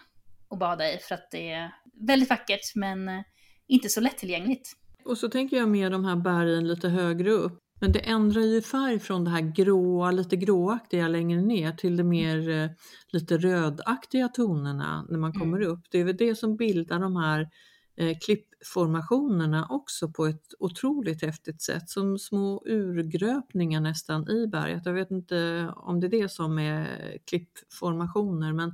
och 0.47 0.57
bada 0.57 0.93
i, 0.93 0.97
för 0.97 1.15
att 1.15 1.31
det 1.31 1.51
är 1.51 1.71
väldigt 2.07 2.29
vackert, 2.29 2.75
men 2.75 3.09
eh, 3.09 3.21
inte 3.71 3.89
så 3.89 4.01
lättillgängligt. 4.01 4.71
Och 5.05 5.17
så 5.17 5.29
tänker 5.29 5.57
jag 5.57 5.69
med 5.69 5.91
de 5.91 6.05
här 6.05 6.15
bergen 6.15 6.67
lite 6.67 6.89
högre 6.89 7.31
upp. 7.31 7.57
Men 7.79 7.91
det 7.91 7.99
ändrar 7.99 8.41
ju 8.41 8.61
färg 8.61 8.99
från 8.99 9.23
det 9.23 9.29
här 9.29 9.41
gråa, 9.55 10.11
lite 10.11 10.35
gråaktiga 10.35 11.07
längre 11.07 11.41
ner 11.41 11.71
till 11.71 11.97
de 11.97 12.03
mer 12.03 12.49
eh, 12.49 12.69
lite 13.11 13.37
rödaktiga 13.37 14.27
tonerna 14.27 15.05
när 15.09 15.17
man 15.17 15.33
kommer 15.33 15.57
mm. 15.57 15.69
upp. 15.71 15.79
Det 15.91 15.99
är 15.99 16.03
väl 16.03 16.17
det 16.17 16.35
som 16.35 16.55
bildar 16.55 16.99
de 16.99 17.15
här 17.15 17.49
eh, 17.95 18.17
klippformationerna 18.17 19.67
också 19.69 20.11
på 20.11 20.25
ett 20.25 20.53
otroligt 20.59 21.21
häftigt 21.21 21.61
sätt, 21.61 21.89
som 21.89 22.19
små 22.19 22.63
urgröpningar 22.65 23.81
nästan 23.81 24.29
i 24.29 24.47
berget. 24.47 24.85
Jag 24.85 24.93
vet 24.93 25.11
inte 25.11 25.69
om 25.75 25.99
det 25.99 26.07
är 26.07 26.21
det 26.21 26.29
som 26.31 26.59
är 26.59 27.17
klippformationer, 27.25 28.53
men 28.53 28.73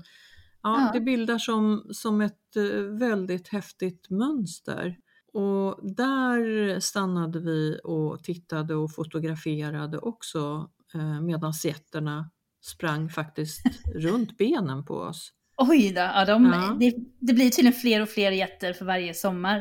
ja, 0.68 0.90
det 0.94 1.02
bildar 1.02 1.38
som, 1.38 1.88
som 1.92 2.22
ett 2.22 2.56
eh, 2.56 2.82
väldigt 3.00 3.48
häftigt 3.48 4.10
mönster. 4.10 4.98
Och 5.34 5.96
där 5.96 6.80
stannade 6.80 7.40
vi 7.40 7.80
och 7.84 8.24
tittade 8.24 8.76
och 8.76 8.96
fotograferade 8.96 9.98
också 9.98 10.70
eh, 10.94 11.22
medan 11.22 11.54
getterna 11.64 12.30
sprang 12.66 13.10
faktiskt 13.10 13.62
runt 13.96 14.38
benen 14.38 14.86
på 14.86 14.96
oss. 14.96 15.34
Oj 15.58 15.92
då, 15.94 16.02
ja, 16.02 16.26
de, 16.26 16.46
ja. 16.46 16.78
Det, 16.80 16.96
det, 17.20 17.34
blir 17.34 17.50
tydligen 17.50 17.80
fler 17.80 18.02
och 18.02 18.10
fler 18.10 18.32
getter 18.32 18.74
för 18.74 18.86
varje 18.86 19.14
sommar. 19.14 19.58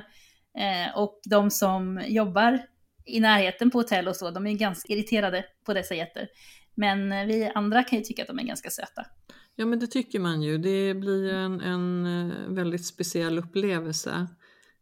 Eh, 0.59 0.99
och 0.99 1.21
de 1.31 1.51
som 1.51 2.03
jobbar 2.07 2.63
i 3.07 3.21
närheten 3.21 3.71
på 3.71 3.79
hotell 3.79 4.09
och 4.09 4.17
så, 4.17 4.31
de 4.31 4.47
är 4.47 4.53
ganska 4.53 4.93
irriterade 4.93 5.45
på 5.67 5.75
dessa 5.75 5.95
getter. 5.95 6.29
Men 6.75 7.13
eh, 7.13 7.27
vi 7.27 7.51
andra 7.55 7.83
kan 7.83 7.99
ju 7.99 8.05
tycka 8.05 8.23
att 8.23 8.29
de 8.29 8.39
är 8.39 8.43
ganska 8.43 8.71
söta. 8.71 9.07
Ja 9.59 9.67
men 9.67 9.79
det 9.79 9.87
tycker 9.87 10.21
man 10.21 10.43
ju, 10.43 10.59
det 10.59 10.95
blir 10.95 11.33
en, 11.33 11.61
en 11.61 12.07
eh, 12.07 12.49
väldigt 12.49 12.87
speciell 12.87 13.39
upplevelse. 13.39 14.27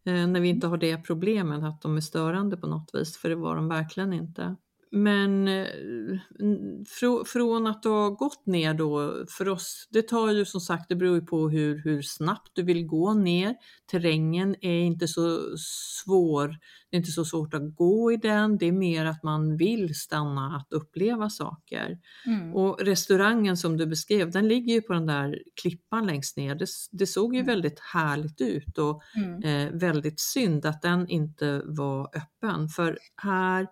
Eh, 0.04 0.26
när 0.26 0.40
vi 0.40 0.48
inte 0.48 0.66
har 0.66 0.76
det 0.76 0.96
problemet 0.96 1.64
att 1.64 1.82
de 1.82 1.96
är 1.96 2.00
störande 2.00 2.56
på 2.56 2.66
något 2.66 2.90
vis, 2.94 3.16
för 3.16 3.28
det 3.28 3.36
var 3.36 3.56
de 3.56 3.68
verkligen 3.68 4.12
inte. 4.12 4.56
Men 4.94 5.48
eh, 5.48 5.66
från 7.26 7.66
att 7.66 7.84
ha 7.84 8.08
gått 8.08 8.46
ner 8.46 8.74
då, 8.74 9.24
för 9.28 9.48
oss, 9.48 9.88
det 9.90 10.02
tar 10.02 10.32
ju 10.32 10.44
som 10.44 10.60
sagt, 10.60 10.88
det 10.88 10.96
beror 10.96 11.14
ju 11.14 11.20
på 11.20 11.48
hur, 11.48 11.82
hur 11.84 12.02
snabbt 12.02 12.50
du 12.52 12.62
vill 12.62 12.86
gå 12.86 13.14
ner. 13.14 13.54
Terrängen 13.90 14.56
är 14.60 14.80
inte 14.80 15.08
så 15.08 15.56
svår, 16.04 16.48
det 16.90 16.96
är 16.96 16.98
inte 16.98 17.10
så 17.10 17.24
svårt 17.24 17.54
att 17.54 17.76
gå 17.76 18.12
i 18.12 18.16
den, 18.16 18.58
det 18.58 18.66
är 18.66 18.72
mer 18.72 19.04
att 19.04 19.22
man 19.22 19.56
vill 19.56 19.94
stanna 19.94 20.56
att 20.56 20.72
uppleva 20.72 21.30
saker. 21.30 21.98
Mm. 22.26 22.54
Och 22.54 22.80
restaurangen 22.80 23.56
som 23.56 23.76
du 23.76 23.86
beskrev, 23.86 24.30
den 24.30 24.48
ligger 24.48 24.74
ju 24.74 24.82
på 24.82 24.92
den 24.92 25.06
där 25.06 25.38
klippan 25.62 26.06
längst 26.06 26.36
ner. 26.36 26.54
Det, 26.54 26.66
det 26.92 27.06
såg 27.06 27.34
ju 27.34 27.40
mm. 27.40 27.46
väldigt 27.46 27.80
härligt 27.80 28.40
ut 28.40 28.78
och 28.78 29.02
mm. 29.16 29.42
eh, 29.42 29.72
väldigt 29.80 30.20
synd 30.20 30.66
att 30.66 30.82
den 30.82 31.08
inte 31.08 31.62
var 31.64 32.10
öppen, 32.16 32.68
för 32.68 32.98
här 33.16 33.66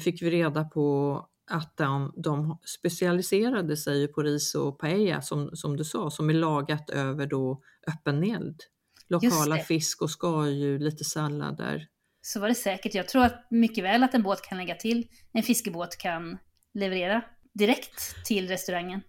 fick 0.00 0.22
vi 0.22 0.30
reda 0.30 0.64
på 0.64 1.18
att 1.50 1.76
de, 1.76 2.14
de 2.16 2.58
specialiserade 2.64 3.76
sig 3.76 4.08
på 4.08 4.22
ris 4.22 4.54
och 4.54 4.78
paella 4.78 5.22
som, 5.22 5.50
som 5.52 5.76
du 5.76 5.84
sa, 5.84 6.10
som 6.10 6.30
är 6.30 6.34
lagat 6.34 6.90
över 6.90 7.26
då 7.26 7.62
öppen 7.88 8.22
eld. 8.22 8.60
Lokala 9.08 9.58
fisk 9.58 10.02
och 10.02 10.10
skaldjur, 10.10 10.78
lite 10.78 11.04
sallader. 11.04 11.86
Så 12.22 12.40
var 12.40 12.48
det 12.48 12.54
säkert. 12.54 12.94
Jag 12.94 13.08
tror 13.08 13.24
att 13.24 13.46
mycket 13.50 13.84
väl 13.84 14.02
att 14.02 14.14
en 14.14 14.22
båt 14.22 14.42
kan 14.42 14.58
lägga 14.58 14.74
till, 14.74 15.06
en 15.32 15.42
fiskebåt 15.42 15.96
kan 15.96 16.38
leverera 16.74 17.22
direkt 17.54 18.24
till 18.24 18.48
restaurangen. 18.48 19.00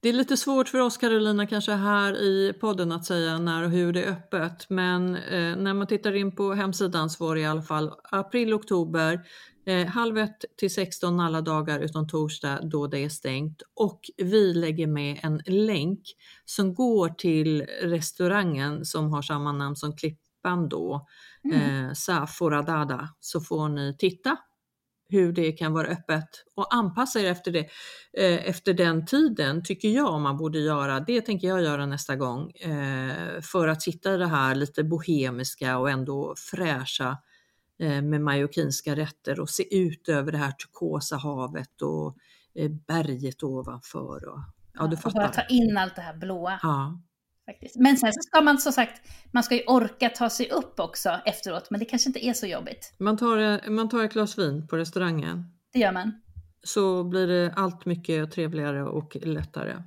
Det 0.00 0.08
är 0.08 0.12
lite 0.12 0.36
svårt 0.36 0.68
för 0.68 0.80
oss 0.80 0.96
Carolina 0.96 1.46
kanske 1.46 1.72
här 1.72 2.16
i 2.22 2.52
podden 2.60 2.92
att 2.92 3.04
säga 3.04 3.38
när 3.38 3.64
och 3.64 3.70
hur 3.70 3.92
det 3.92 4.04
är 4.04 4.10
öppet 4.10 4.66
men 4.70 5.16
eh, 5.16 5.56
när 5.56 5.74
man 5.74 5.86
tittar 5.86 6.16
in 6.16 6.36
på 6.36 6.52
hemsidan 6.52 7.10
så 7.10 7.26
var 7.26 7.34
det 7.34 7.40
i 7.40 7.46
alla 7.46 7.62
fall 7.62 7.92
april, 8.10 8.54
oktober 8.54 9.20
Eh, 9.68 9.86
halv 9.86 10.18
ett 10.18 10.44
till 10.56 10.74
16 10.74 11.20
alla 11.20 11.40
dagar 11.40 11.80
utom 11.80 12.08
torsdag 12.08 12.60
då 12.62 12.86
det 12.86 12.98
är 13.04 13.08
stängt. 13.08 13.62
Och 13.74 14.00
vi 14.16 14.54
lägger 14.54 14.86
med 14.86 15.20
en 15.22 15.40
länk 15.46 16.00
som 16.44 16.74
går 16.74 17.08
till 17.08 17.62
restaurangen 17.82 18.84
som 18.84 19.12
har 19.12 19.22
samma 19.22 19.52
namn 19.52 19.76
som 19.76 19.96
Klippan 19.96 20.68
då, 20.68 21.06
mm. 21.44 21.86
eh, 21.86 21.92
Saforadada, 21.92 23.08
så 23.20 23.40
får 23.40 23.68
ni 23.68 23.96
titta 23.98 24.36
hur 25.08 25.32
det 25.32 25.52
kan 25.52 25.72
vara 25.72 25.86
öppet 25.86 26.28
och 26.54 26.74
anpassa 26.74 27.20
er 27.20 27.30
efter 27.30 27.52
det. 27.52 27.68
Eh, 28.12 28.48
efter 28.48 28.74
den 28.74 29.06
tiden 29.06 29.64
tycker 29.64 29.88
jag 29.88 30.20
man 30.20 30.36
borde 30.36 30.58
göra. 30.58 31.00
Det 31.00 31.20
tänker 31.20 31.48
jag 31.48 31.62
göra 31.62 31.86
nästa 31.86 32.16
gång 32.16 32.50
eh, 32.50 33.40
för 33.40 33.68
att 33.68 33.84
hitta 33.84 34.16
det 34.16 34.26
här 34.26 34.54
lite 34.54 34.84
bohemiska 34.84 35.78
och 35.78 35.90
ändå 35.90 36.34
fräscha 36.36 37.18
Eh, 37.80 38.02
med 38.02 38.20
majorkinska 38.20 38.96
rätter 38.96 39.40
och 39.40 39.50
se 39.50 39.76
ut 39.76 40.08
över 40.08 40.32
det 40.32 40.38
här 40.38 40.52
turkosa 40.52 41.16
havet 41.16 41.82
och 41.82 42.16
berget 42.86 43.42
ovanför. 43.42 44.28
Och, 44.28 44.38
ja, 44.74 44.86
du 44.86 44.96
fattar. 44.96 45.08
Och 45.08 45.14
bara 45.14 45.28
ta 45.28 45.42
in 45.48 45.78
allt 45.78 45.96
det 45.96 46.02
här 46.02 46.16
blåa. 46.16 46.58
Ja. 46.62 47.00
Faktiskt. 47.48 47.76
Men 47.76 47.96
sen 47.96 48.12
så 48.12 48.20
ska 48.20 48.40
man 48.40 48.58
som 48.58 48.72
sagt, 48.72 49.02
man 49.32 49.42
ska 49.42 49.54
ju 49.54 49.62
orka 49.66 50.08
ta 50.08 50.30
sig 50.30 50.50
upp 50.50 50.80
också 50.80 51.20
efteråt, 51.24 51.70
men 51.70 51.80
det 51.80 51.86
kanske 51.86 52.08
inte 52.08 52.26
är 52.26 52.32
så 52.32 52.46
jobbigt. 52.46 52.94
Man 52.98 53.16
tar, 53.16 53.70
man 53.70 53.88
tar 53.88 54.04
ett 54.04 54.12
glas 54.12 54.38
vin 54.38 54.68
på 54.68 54.76
restaurangen. 54.76 55.44
Det 55.72 55.78
gör 55.78 55.92
man. 55.92 56.12
Så 56.62 57.04
blir 57.04 57.26
det 57.26 57.52
allt 57.56 57.86
mycket 57.86 58.32
trevligare 58.32 58.84
och 58.84 59.16
lättare. 59.22 59.82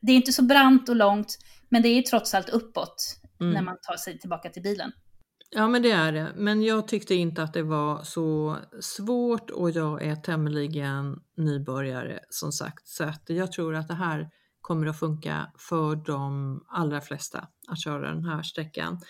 Det 0.00 0.12
är 0.12 0.16
inte 0.16 0.32
så 0.32 0.42
brant 0.42 0.88
och 0.88 0.96
långt, 0.96 1.38
men 1.68 1.82
det 1.82 1.88
är 1.88 2.02
trots 2.02 2.34
allt 2.34 2.48
uppåt 2.48 3.20
mm. 3.40 3.52
när 3.52 3.62
man 3.62 3.76
tar 3.82 3.96
sig 3.96 4.18
tillbaka 4.18 4.50
till 4.50 4.62
bilen. 4.62 4.92
Ja 5.50 5.68
men 5.68 5.82
det 5.82 5.90
är 5.90 6.12
det, 6.12 6.32
men 6.36 6.62
jag 6.62 6.88
tyckte 6.88 7.14
inte 7.14 7.42
att 7.42 7.52
det 7.52 7.62
var 7.62 8.02
så 8.02 8.56
svårt 8.80 9.50
och 9.50 9.70
jag 9.70 10.02
är 10.02 10.16
tämligen 10.16 11.20
nybörjare 11.36 12.20
som 12.30 12.52
sagt 12.52 12.88
så 12.88 13.04
att 13.04 13.22
jag 13.26 13.52
tror 13.52 13.74
att 13.74 13.88
det 13.88 13.94
här 13.94 14.30
kommer 14.64 14.86
att 14.86 14.98
funka 14.98 15.52
för 15.58 15.96
de 15.96 16.60
allra 16.68 17.00
flesta 17.00 17.48
att 17.68 17.82
köra 17.82 18.14
den 18.14 18.24
här 18.24 18.42
sträckan. 18.42 19.00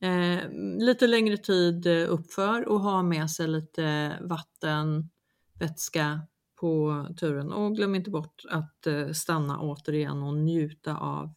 Eh, 0.00 0.50
lite 0.78 1.06
längre 1.06 1.36
tid 1.36 1.86
uppför 1.86 2.68
och 2.68 2.80
ha 2.80 3.02
med 3.02 3.30
sig 3.30 3.48
lite 3.48 4.18
vatten, 4.20 5.10
vätska 5.58 6.20
på 6.60 7.06
turen 7.20 7.52
och 7.52 7.76
glöm 7.76 7.94
inte 7.94 8.10
bort 8.10 8.42
att 8.50 8.86
eh, 8.86 9.10
stanna 9.10 9.60
återigen 9.60 10.22
och 10.22 10.34
njuta 10.34 10.96
av 10.96 11.34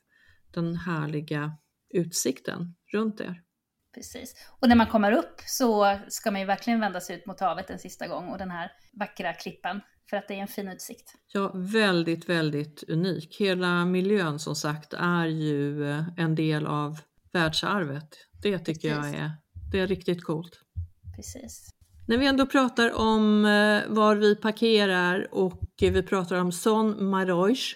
den 0.52 0.76
härliga 0.76 1.58
utsikten 1.90 2.76
runt 2.94 3.22
er. 3.22 3.47
Precis. 3.98 4.36
Och 4.60 4.70
när 4.70 4.76
man 4.76 4.88
kommer 4.88 5.12
upp 5.12 5.42
så 5.46 6.00
ska 6.08 6.32
man 6.32 6.42
ju 6.42 6.48
verkligen 6.48 6.80
vända 6.80 7.02
sig 7.02 7.16
ut 7.16 7.26
mot 7.26 7.40
havet 7.40 7.70
en 7.70 7.80
sista 7.80 8.08
gång 8.08 8.30
och 8.30 8.38
den 8.38 8.52
här 8.52 8.72
vackra 8.94 9.34
klippan. 9.34 9.82
För 10.10 10.18
att 10.18 10.28
det 10.28 10.34
är 10.34 10.38
en 10.38 10.48
fin 10.48 10.68
utsikt. 10.68 11.14
Ja, 11.34 11.52
väldigt, 11.56 12.30
väldigt 12.30 12.84
unik. 12.88 13.36
Hela 13.40 13.86
miljön 13.86 14.40
som 14.40 14.56
sagt 14.56 14.94
är 14.94 15.26
ju 15.26 15.86
en 16.18 16.36
del 16.36 16.68
av 16.68 17.00
världsarvet. 17.32 18.10
Det 18.42 18.60
tycker 18.60 18.96
Precis. 18.96 19.14
jag 19.14 19.24
är, 19.24 19.32
det 19.72 19.80
är 19.80 19.88
riktigt 19.88 20.24
coolt. 20.24 20.60
Precis. 21.16 21.70
När 22.08 22.18
vi 22.18 22.28
ändå 22.28 22.46
pratar 22.46 22.94
om 22.94 23.46
eh, 23.46 23.82
var 23.88 24.16
vi 24.16 24.36
parkerar 24.36 25.28
och 25.32 25.62
vi 25.80 26.04
pratar 26.04 26.36
om 26.36 26.52
Son 26.52 27.10
Marois 27.10 27.74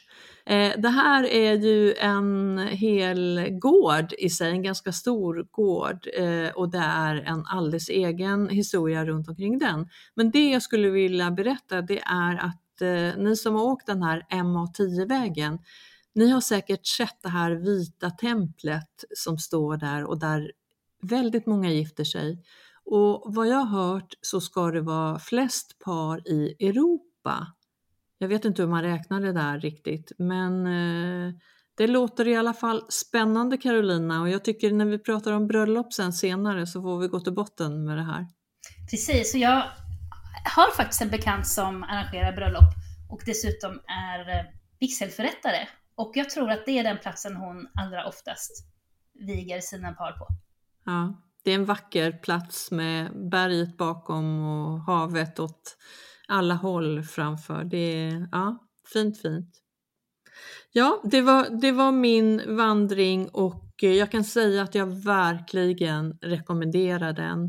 Eh, 0.52 0.74
det 0.78 0.90
här 0.90 1.24
är 1.24 1.54
ju 1.54 1.94
en 1.94 2.58
hel 2.58 3.48
gård 3.52 4.14
i 4.18 4.30
sig, 4.30 4.52
en 4.52 4.64
ganska 4.64 4.92
stor 4.92 5.48
gård 5.52 6.08
eh, 6.14 6.50
och 6.56 6.70
det 6.70 6.78
är 6.78 7.16
en 7.16 7.46
alldeles 7.46 7.90
egen 7.90 8.50
historia 8.50 9.06
runt 9.06 9.30
omkring 9.30 9.58
den. 9.58 9.90
Men 10.16 10.32
det 10.32 10.50
jag 10.50 10.62
skulle 10.62 10.90
vilja 10.90 11.32
berätta 11.32 11.82
det 11.82 12.00
är 12.00 12.36
att 12.36 12.82
eh, 12.82 13.24
ni 13.24 13.36
som 13.36 13.56
har 13.56 13.64
åkt 13.64 13.88
den 13.88 14.04
här 14.04 14.26
MA10-vägen, 14.30 15.60
ni 16.16 16.30
har 16.30 16.42
säkert 16.42 16.86
sett 16.86 17.18
det 17.22 17.30
här 17.30 17.52
vita 17.52 18.10
templet 18.10 19.04
som 19.18 19.38
står 19.38 19.78
där 19.78 20.04
och 20.04 20.20
där 20.20 20.52
väldigt 21.02 21.46
många 21.46 21.72
gifter 21.72 22.04
sig. 22.04 22.44
Och 22.86 23.24
vad 23.26 23.48
jag 23.48 23.58
har 23.58 23.84
hört 23.94 24.14
så 24.22 24.42
ska 24.42 24.72
det 24.72 24.82
vara 24.82 25.20
flest 25.20 25.80
par 25.80 26.28
i 26.28 26.56
Europa. 26.60 27.48
Jag 28.22 28.28
vet 28.28 28.46
inte 28.46 28.62
hur 28.62 28.70
man 28.70 28.82
räknar 28.82 29.22
det 29.22 29.34
där 29.34 29.60
riktigt, 29.60 30.12
men 30.18 30.66
eh, 30.68 31.34
det 31.78 31.88
låter 31.88 32.28
i 32.28 32.36
alla 32.36 32.54
fall 32.54 32.86
spännande 32.90 33.58
Carolina 33.58 34.22
och 34.22 34.30
jag 34.30 34.44
tycker 34.44 34.72
när 34.72 34.86
vi 34.86 35.00
pratar 35.00 35.32
om 35.32 35.48
bröllop 35.48 35.94
sen 35.94 36.14
senare 36.14 36.68
så 36.68 36.82
får 36.82 37.00
vi 37.00 37.08
gå 37.08 37.20
till 37.20 37.34
botten 37.34 37.86
med 37.86 37.98
det 37.98 38.04
här. 38.04 38.28
Precis, 38.92 39.34
och 39.34 39.40
jag 39.40 39.64
har 40.56 40.72
faktiskt 40.72 41.02
en 41.02 41.10
bekant 41.10 41.48
som 41.48 41.84
arrangerar 41.84 42.36
bröllop 42.36 42.74
och 43.10 43.22
dessutom 43.26 43.72
är 43.88 44.40
eh, 44.40 44.46
vigselförrättare. 44.80 45.68
Och 45.96 46.12
jag 46.16 46.30
tror 46.30 46.52
att 46.52 46.66
det 46.66 46.80
är 46.80 46.84
den 46.84 46.98
platsen 46.98 47.36
hon 47.36 47.68
allra 47.80 48.08
oftast 48.08 48.52
viger 49.14 49.62
sina 49.62 49.94
par 49.94 50.12
på. 50.12 50.28
Ja, 50.86 51.22
det 51.44 51.52
är 51.52 51.56
en 51.56 51.66
vacker 51.66 52.12
plats 52.12 52.72
med 52.72 53.30
berget 53.30 53.78
bakom 53.78 54.46
och 54.46 54.82
havet 54.82 55.40
åt 55.40 55.78
alla 56.32 56.54
håll 56.54 57.04
framför. 57.04 57.64
Det 57.64 57.78
är 57.78 58.28
ja, 58.32 58.68
fint, 58.94 59.22
fint. 59.22 59.62
Ja, 60.72 61.02
det 61.04 61.22
var, 61.22 61.62
det 61.62 61.72
var 61.72 61.92
min 61.92 62.56
vandring 62.56 63.30
och 63.30 63.84
eh, 63.84 63.94
jag 63.94 64.12
kan 64.12 64.24
säga 64.24 64.64
att 64.64 64.76
jag 64.76 64.86
verkligen 64.86 66.18
rekommenderar 66.22 67.14
den. 67.14 67.44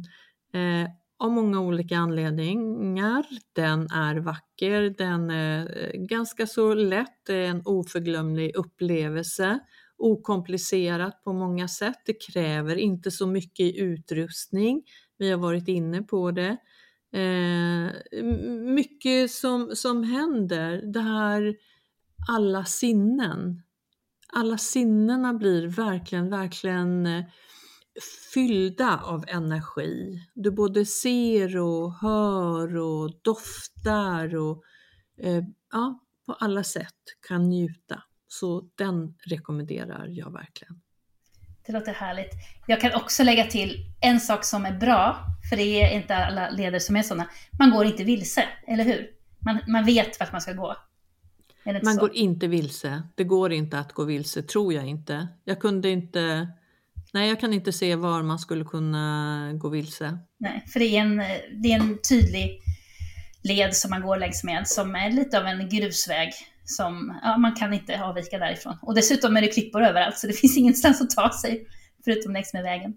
Eh, 0.55 0.91
av 1.23 1.31
många 1.31 1.61
olika 1.61 1.97
anledningar. 1.99 3.27
Den 3.53 3.91
är 3.91 4.17
vacker, 4.17 4.95
den 4.99 5.31
är 5.31 5.83
eh, 5.83 6.01
ganska 6.01 6.47
så 6.47 6.75
lätt, 6.75 7.27
det 7.27 7.35
är 7.35 7.49
en 7.49 7.63
oförglömlig 7.65 8.57
upplevelse. 8.57 9.59
Okomplicerat 9.97 11.23
på 11.25 11.33
många 11.33 11.69
sätt, 11.69 12.03
det 12.07 12.33
kräver 12.33 12.77
inte 12.77 13.11
så 13.11 13.27
mycket 13.27 13.75
utrustning. 13.77 14.83
Vi 15.19 15.31
har 15.31 15.39
varit 15.39 15.69
inne 15.69 16.03
på 16.03 16.31
det. 16.31 16.57
Eh, 17.13 18.23
mycket 18.75 19.31
som, 19.31 19.71
som 19.77 20.03
händer, 20.03 20.83
det 20.93 21.01
här 21.01 21.57
alla 22.29 22.65
sinnen. 22.65 23.63
Alla 24.33 24.59
sinnena 24.59 25.35
blir 25.35 25.67
verkligen, 25.67 26.31
verkligen 26.31 27.07
eh, 27.07 27.25
fyllda 28.35 29.01
av 29.05 29.25
energi. 29.29 30.21
Du 30.35 30.51
både 30.51 30.87
ser 30.87 31.57
och 31.57 31.95
hör 31.95 32.77
och 32.77 33.13
doftar 33.23 34.37
och 34.37 34.65
eh, 35.19 35.45
ja, 35.73 36.01
på 36.27 36.33
alla 36.33 36.65
sätt 36.65 37.03
kan 37.29 37.49
njuta. 37.49 38.03
Så 38.29 38.71
den 38.75 39.15
rekommenderar 39.27 40.07
jag 40.09 40.33
verkligen. 40.33 40.81
Det 41.67 41.73
låter 41.73 41.93
härligt. 41.93 42.33
Jag 42.67 42.81
kan 42.81 42.95
också 42.95 43.23
lägga 43.23 43.47
till 43.47 43.87
en 44.01 44.21
sak 44.21 44.45
som 44.45 44.67
är 44.67 44.79
bra, 44.79 45.17
för 45.51 45.57
det 45.57 45.83
är 45.83 45.97
inte 45.97 46.17
alla 46.17 46.51
ledare 46.51 46.81
som 46.81 46.97
är 46.97 47.03
sådana. 47.03 47.29
Man 47.59 47.71
går 47.71 47.87
inte 47.87 48.05
vilse, 48.05 48.45
eller 48.67 48.85
hur? 48.85 49.07
Man, 49.39 49.59
man 49.69 49.85
vet 49.85 50.21
vart 50.21 50.33
man 50.33 50.41
ska 50.41 50.53
gå. 50.53 50.77
Man 51.65 51.95
så? 51.95 52.01
går 52.01 52.15
inte 52.15 52.47
vilse. 52.47 53.03
Det 53.15 53.25
går 53.25 53.53
inte 53.53 53.79
att 53.79 53.93
gå 53.93 54.05
vilse, 54.05 54.43
tror 54.43 54.73
jag 54.73 54.87
inte. 54.87 55.29
Jag 55.45 55.61
kunde 55.61 55.91
inte 55.91 56.49
Nej, 57.15 57.29
jag 57.29 57.41
kan 57.41 57.53
inte 57.53 57.73
se 57.73 57.97
var 57.97 58.23
man 58.23 58.39
skulle 58.39 58.65
kunna 58.65 59.53
gå 59.55 59.69
vilse. 59.69 60.19
Nej, 60.39 60.65
för 60.73 60.81
det 60.81 60.87
är 60.87 61.01
en, 61.01 61.17
det 61.63 61.73
är 61.73 61.81
en 61.81 61.99
tydlig 62.09 62.61
led 63.43 63.77
som 63.77 63.91
man 63.91 64.03
går 64.03 64.17
längs 64.17 64.45
med 64.45 64.69
som 64.69 64.95
är 64.95 65.11
lite 65.11 65.39
av 65.39 65.47
en 65.47 65.69
grusväg 65.69 66.33
som 66.73 67.19
ja, 67.23 67.39
man 67.39 67.55
kan 67.55 67.73
inte 67.73 68.05
avvika 68.05 68.39
därifrån. 68.39 68.77
Och 68.83 68.95
dessutom 68.95 69.37
är 69.37 69.41
det 69.41 69.49
klippor 69.49 69.83
överallt 69.83 70.19
så 70.19 70.27
det 70.27 70.33
finns 70.41 70.57
ingenstans 70.57 71.01
att 71.01 71.11
ta 71.11 71.31
sig 71.43 71.67
förutom 72.05 72.33
längs 72.33 72.53
med 72.53 72.63
vägen. 72.63 72.95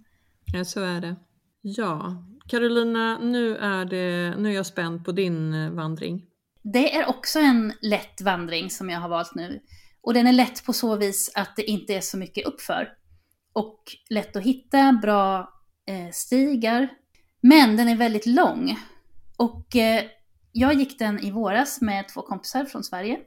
Ja, 0.53 0.65
så 0.65 0.81
är 0.81 1.01
det. 1.01 1.15
Ja, 1.61 2.23
Carolina, 2.47 3.17
nu 3.17 3.57
är, 3.57 3.85
det, 3.85 4.35
nu 4.37 4.49
är 4.49 4.53
jag 4.53 4.65
spänd 4.65 5.05
på 5.05 5.11
din 5.11 5.53
eh, 5.53 5.71
vandring. 5.71 6.25
Det 6.61 6.95
är 6.95 7.09
också 7.09 7.39
en 7.39 7.73
lätt 7.81 8.21
vandring 8.21 8.69
som 8.69 8.89
jag 8.89 8.99
har 8.99 9.09
valt 9.09 9.35
nu. 9.35 9.61
Och 10.01 10.13
den 10.13 10.27
är 10.27 10.33
lätt 10.33 10.65
på 10.65 10.73
så 10.73 10.95
vis 10.95 11.31
att 11.35 11.55
det 11.55 11.63
inte 11.63 11.93
är 11.93 12.01
så 12.01 12.17
mycket 12.17 12.45
uppför 12.45 12.89
och 13.53 13.83
lätt 14.09 14.35
att 14.35 14.43
hitta, 14.43 14.99
bra 15.01 15.53
eh, 15.87 16.11
stigar. 16.11 16.89
Men 17.41 17.77
den 17.77 17.87
är 17.87 17.95
väldigt 17.95 18.25
lång. 18.25 18.77
Och 19.37 19.75
eh, 19.75 20.03
jag 20.51 20.73
gick 20.73 20.99
den 20.99 21.19
i 21.19 21.31
våras 21.31 21.81
med 21.81 22.07
två 22.07 22.21
kompisar 22.21 22.65
från 22.65 22.83
Sverige. 22.83 23.19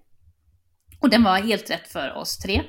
Och 1.00 1.10
den 1.10 1.22
var 1.22 1.38
helt 1.38 1.70
rätt 1.70 1.88
för 1.88 2.16
oss 2.16 2.38
tre. 2.38 2.62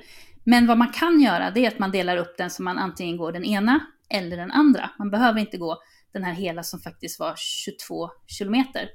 Men 0.43 0.67
vad 0.67 0.77
man 0.77 0.91
kan 0.91 1.21
göra 1.21 1.51
det 1.51 1.65
är 1.65 1.67
att 1.67 1.79
man 1.79 1.91
delar 1.91 2.17
upp 2.17 2.37
den 2.37 2.49
så 2.49 2.63
man 2.63 2.77
antingen 2.77 3.17
går 3.17 3.31
den 3.31 3.45
ena 3.45 3.79
eller 4.09 4.37
den 4.37 4.51
andra. 4.51 4.89
Man 4.99 5.11
behöver 5.11 5.39
inte 5.39 5.57
gå 5.57 5.81
den 6.13 6.23
här 6.23 6.33
hela 6.33 6.63
som 6.63 6.79
faktiskt 6.79 7.19
var 7.19 7.33
22 7.37 8.09
kilometer. 8.27 8.89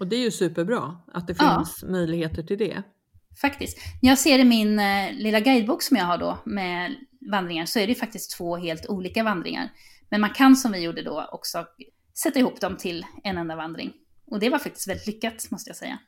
Och 0.00 0.06
det 0.06 0.16
är 0.16 0.20
ju 0.20 0.30
superbra 0.30 0.96
att 1.14 1.26
det 1.26 1.34
finns 1.34 1.78
ja. 1.82 1.88
möjligheter 1.88 2.42
till 2.42 2.58
det. 2.58 2.82
Faktiskt. 3.40 3.78
När 4.02 4.10
jag 4.10 4.18
ser 4.18 4.38
i 4.38 4.44
min 4.44 4.78
eh, 4.78 5.12
lilla 5.12 5.40
guidebok 5.40 5.82
som 5.82 5.96
jag 5.96 6.04
har 6.04 6.18
då 6.18 6.38
med 6.44 6.94
vandringar 7.30 7.66
så 7.66 7.78
är 7.78 7.86
det 7.86 7.94
faktiskt 7.94 8.36
två 8.36 8.56
helt 8.56 8.86
olika 8.86 9.22
vandringar. 9.22 9.72
Men 10.10 10.20
man 10.20 10.30
kan 10.30 10.56
som 10.56 10.72
vi 10.72 10.78
gjorde 10.78 11.02
då 11.02 11.28
också 11.32 11.66
sätta 12.22 12.38
ihop 12.38 12.60
dem 12.60 12.76
till 12.76 13.06
en 13.24 13.38
enda 13.38 13.56
vandring. 13.56 13.92
Och 14.26 14.40
det 14.40 14.50
var 14.50 14.58
faktiskt 14.58 14.88
väldigt 14.88 15.06
lyckat 15.06 15.50
måste 15.50 15.70
jag 15.70 15.76
säga. 15.76 15.98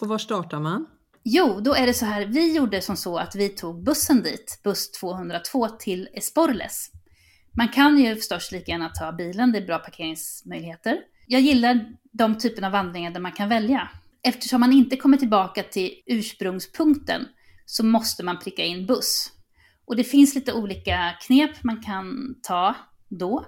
Och 0.00 0.08
var 0.08 0.18
startar 0.18 0.60
man? 0.60 0.86
Jo, 1.26 1.60
då 1.60 1.74
är 1.74 1.86
det 1.86 1.94
så 1.94 2.06
här, 2.06 2.26
vi 2.26 2.56
gjorde 2.56 2.80
som 2.80 2.96
så 2.96 3.18
att 3.18 3.34
vi 3.34 3.48
tog 3.48 3.84
bussen 3.84 4.22
dit, 4.22 4.60
buss 4.64 4.90
202 4.90 5.68
till 5.68 6.08
Esporles. 6.12 6.90
Man 7.56 7.68
kan 7.68 7.98
ju 7.98 8.16
förstås 8.16 8.52
lika 8.52 8.72
gärna 8.72 8.88
ta 8.88 9.12
bilen, 9.12 9.52
det 9.52 9.58
är 9.58 9.66
bra 9.66 9.78
parkeringsmöjligheter. 9.78 10.98
Jag 11.26 11.40
gillar 11.40 11.86
de 12.12 12.38
typen 12.38 12.64
av 12.64 12.72
vandringar 12.72 13.10
där 13.10 13.20
man 13.20 13.32
kan 13.32 13.48
välja. 13.48 13.88
Eftersom 14.22 14.60
man 14.60 14.72
inte 14.72 14.96
kommer 14.96 15.16
tillbaka 15.16 15.62
till 15.62 15.90
ursprungspunkten 16.06 17.28
så 17.66 17.84
måste 17.84 18.22
man 18.22 18.38
pricka 18.38 18.64
in 18.64 18.86
buss. 18.86 19.32
Och 19.84 19.96
det 19.96 20.04
finns 20.04 20.34
lite 20.34 20.52
olika 20.52 21.14
knep 21.26 21.62
man 21.62 21.82
kan 21.82 22.34
ta 22.42 22.74
då, 23.08 23.46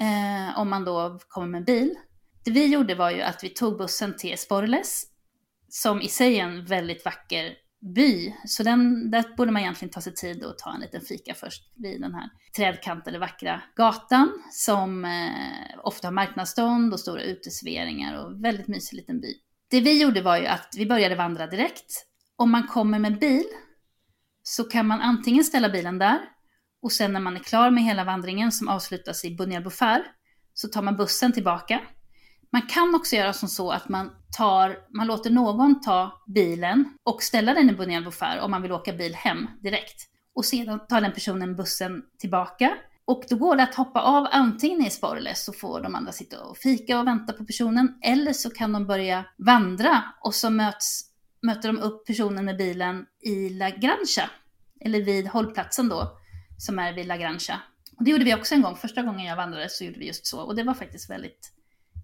eh, 0.00 0.58
om 0.58 0.70
man 0.70 0.84
då 0.84 1.18
kommer 1.28 1.46
med 1.46 1.64
bil. 1.64 1.94
Det 2.44 2.50
vi 2.50 2.66
gjorde 2.66 2.94
var 2.94 3.10
ju 3.10 3.22
att 3.22 3.44
vi 3.44 3.48
tog 3.48 3.78
bussen 3.78 4.16
till 4.16 4.32
Esporles, 4.32 5.11
som 5.74 6.00
i 6.00 6.08
sig 6.08 6.38
är 6.38 6.44
en 6.44 6.64
väldigt 6.64 7.04
vacker 7.04 7.54
by. 7.94 8.34
Så 8.46 8.62
den, 8.62 9.10
där 9.10 9.36
borde 9.36 9.52
man 9.52 9.62
egentligen 9.62 9.92
ta 9.92 10.00
sig 10.00 10.14
tid 10.14 10.44
och 10.44 10.58
ta 10.58 10.74
en 10.74 10.80
liten 10.80 11.00
fika 11.00 11.34
först 11.34 11.62
vid 11.76 12.00
den 12.00 12.14
här 12.14 12.30
trädkantade 12.56 13.18
vackra 13.18 13.62
gatan 13.76 14.42
som 14.50 15.04
eh, 15.04 15.78
ofta 15.82 16.06
har 16.06 16.12
marknadsstånd 16.12 16.92
och 16.92 17.00
stora 17.00 17.22
uteserveringar 17.22 18.24
och 18.24 18.44
väldigt 18.44 18.68
mysig 18.68 18.96
liten 18.96 19.20
by. 19.20 19.34
Det 19.70 19.80
vi 19.80 20.02
gjorde 20.02 20.22
var 20.22 20.36
ju 20.36 20.46
att 20.46 20.74
vi 20.76 20.86
började 20.86 21.14
vandra 21.14 21.46
direkt. 21.46 22.06
Om 22.36 22.50
man 22.50 22.66
kommer 22.66 22.98
med 22.98 23.18
bil 23.18 23.44
så 24.42 24.64
kan 24.64 24.86
man 24.86 25.00
antingen 25.00 25.44
ställa 25.44 25.68
bilen 25.68 25.98
där 25.98 26.18
och 26.82 26.92
sen 26.92 27.12
när 27.12 27.20
man 27.20 27.36
är 27.36 27.40
klar 27.40 27.70
med 27.70 27.84
hela 27.84 28.04
vandringen 28.04 28.52
som 28.52 28.68
avslutas 28.68 29.24
i 29.24 29.36
Bunyal 29.36 29.62
Bufar 29.62 30.02
så 30.54 30.68
tar 30.68 30.82
man 30.82 30.96
bussen 30.96 31.32
tillbaka. 31.32 31.80
Man 32.52 32.62
kan 32.62 32.94
också 32.94 33.16
göra 33.16 33.32
som 33.32 33.48
så 33.48 33.70
att 33.70 33.88
man, 33.88 34.10
tar, 34.36 34.78
man 34.96 35.06
låter 35.06 35.30
någon 35.30 35.80
ta 35.80 36.22
bilen 36.26 36.84
och 37.02 37.22
ställa 37.22 37.54
den 37.54 37.70
i 37.70 37.72
Bonnier 37.72 38.00
Bufar 38.00 38.38
om 38.38 38.50
man 38.50 38.62
vill 38.62 38.72
åka 38.72 38.92
bil 38.92 39.14
hem 39.14 39.48
direkt. 39.62 40.08
Och 40.34 40.44
sedan 40.44 40.86
tar 40.88 41.00
den 41.00 41.12
personen 41.12 41.56
bussen 41.56 42.02
tillbaka. 42.18 42.74
Och 43.04 43.24
då 43.28 43.36
går 43.36 43.56
det 43.56 43.62
att 43.62 43.74
hoppa 43.74 44.00
av 44.00 44.28
antingen 44.30 44.86
i 44.86 44.90
Sporles 44.90 45.44
så 45.44 45.52
får 45.52 45.80
de 45.80 45.94
andra 45.94 46.12
sitta 46.12 46.44
och 46.44 46.56
fika 46.56 47.00
och 47.00 47.06
vänta 47.06 47.32
på 47.32 47.44
personen. 47.44 47.98
Eller 48.02 48.32
så 48.32 48.50
kan 48.50 48.72
de 48.72 48.86
börja 48.86 49.24
vandra 49.38 50.04
och 50.20 50.34
så 50.34 50.50
möts 50.50 51.12
möter 51.42 51.72
de 51.72 51.78
upp 51.78 52.06
personen 52.06 52.44
med 52.44 52.56
bilen 52.56 53.06
i 53.20 53.48
La 53.48 53.70
Grancha. 53.70 54.30
eller 54.84 55.02
vid 55.02 55.28
hållplatsen 55.28 55.88
då, 55.88 56.18
som 56.58 56.78
är 56.78 56.92
vid 56.92 57.06
La 57.06 57.16
Grancha. 57.16 57.60
Och 57.98 58.04
det 58.04 58.10
gjorde 58.10 58.24
vi 58.24 58.34
också 58.34 58.54
en 58.54 58.62
gång, 58.62 58.76
första 58.76 59.02
gången 59.02 59.26
jag 59.26 59.36
vandrade 59.36 59.68
så 59.68 59.84
gjorde 59.84 59.98
vi 59.98 60.06
just 60.06 60.26
så. 60.26 60.40
Och 60.40 60.56
det 60.56 60.62
var 60.62 60.74
faktiskt 60.74 61.10
väldigt 61.10 61.52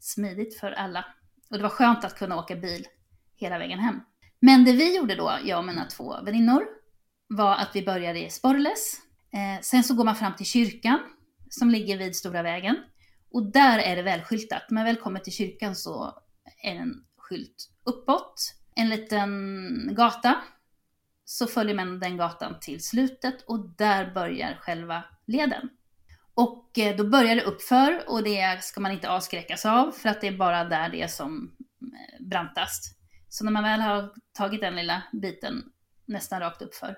smidigt 0.01 0.61
för 0.61 0.73
alla. 0.73 1.05
Och 1.51 1.57
det 1.57 1.63
var 1.63 1.71
skönt 1.71 2.05
att 2.05 2.19
kunna 2.19 2.39
åka 2.39 2.57
bil 2.57 2.87
hela 3.37 3.59
vägen 3.59 3.79
hem. 3.79 4.01
Men 4.41 4.65
det 4.65 4.73
vi 4.73 4.97
gjorde 4.97 5.15
då, 5.15 5.39
jag 5.45 5.59
och 5.59 5.65
mina 5.65 5.85
två 5.85 6.23
väninnor, 6.23 6.65
var 7.29 7.57
att 7.57 7.71
vi 7.75 7.85
började 7.85 8.27
i 8.27 8.31
Sporles. 8.31 8.97
Eh, 9.33 9.63
sen 9.63 9.85
så 9.85 9.95
går 9.95 10.05
man 10.05 10.17
fram 10.17 10.37
till 10.37 10.47
kyrkan 10.47 10.99
som 11.51 11.71
ligger 11.71 11.99
vid 11.99 12.17
Stora 12.17 12.43
vägen. 12.43 12.77
Och 13.31 13.53
där 13.53 13.79
är 13.79 13.97
det 13.97 14.03
välskyltat. 14.03 14.63
När 14.71 14.75
man 14.75 14.85
väl 14.85 14.97
kommer 14.97 15.21
till 15.21 15.33
kyrkan 15.33 15.77
så 15.77 16.19
är 16.63 16.75
det 16.75 16.81
en 16.81 17.05
skylt 17.17 17.71
uppåt 17.85 18.55
en 18.75 18.89
liten 18.89 19.95
gata. 19.95 20.37
Så 21.25 21.47
följer 21.47 21.75
man 21.75 22.01
den 22.01 22.17
gatan 22.17 22.61
till 22.61 22.85
slutet 22.85 23.43
och 23.43 23.69
där 23.69 24.15
börjar 24.15 24.59
själva 24.61 25.05
leden. 25.27 25.69
Och 26.39 26.79
eh, 26.79 26.97
då 26.97 27.05
börjar 27.05 27.37
det 27.37 27.43
uppför 27.43 28.05
och 28.07 28.23
det 28.23 28.65
ska 28.65 28.81
man 28.81 28.93
inte 28.93 29.11
avskräckas 29.11 29.67
av 29.67 29.93
för 29.93 30.09
att 30.09 30.21
det 30.21 30.27
är 30.27 30.37
bara 30.37 30.65
där 30.65 30.89
det 30.89 31.03
är 31.03 31.09
som 31.09 31.57
eh, 31.83 32.27
brantast. 32.27 32.99
Så 33.29 33.45
när 33.45 33.53
man 33.53 33.63
väl 33.63 33.81
har 33.81 34.13
tagit 34.33 34.61
den 34.61 34.77
lilla 34.77 35.03
biten 35.13 35.65
nästan 36.07 36.41
rakt 36.41 36.63
uppför 36.63 36.97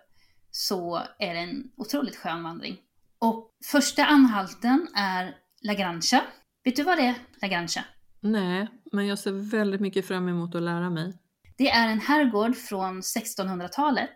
så 0.50 1.02
är 1.18 1.34
det 1.34 1.40
en 1.40 1.70
otroligt 1.76 2.16
skön 2.16 2.42
vandring. 2.42 2.76
Och 3.18 3.50
första 3.72 4.04
anhalten 4.04 4.88
är 4.96 5.36
La 5.62 5.74
Grancia. 5.74 6.22
Vet 6.64 6.76
du 6.76 6.82
vad 6.82 6.98
det 6.98 7.06
är, 7.06 7.14
La 7.42 7.48
Grancia? 7.48 7.84
Nej, 8.20 8.68
men 8.92 9.06
jag 9.06 9.18
ser 9.18 9.50
väldigt 9.50 9.80
mycket 9.80 10.06
fram 10.06 10.28
emot 10.28 10.54
att 10.54 10.62
lära 10.62 10.90
mig. 10.90 11.18
Det 11.56 11.70
är 11.70 11.88
en 11.88 12.00
herrgård 12.00 12.56
från 12.56 13.00
1600-talet 13.00 14.14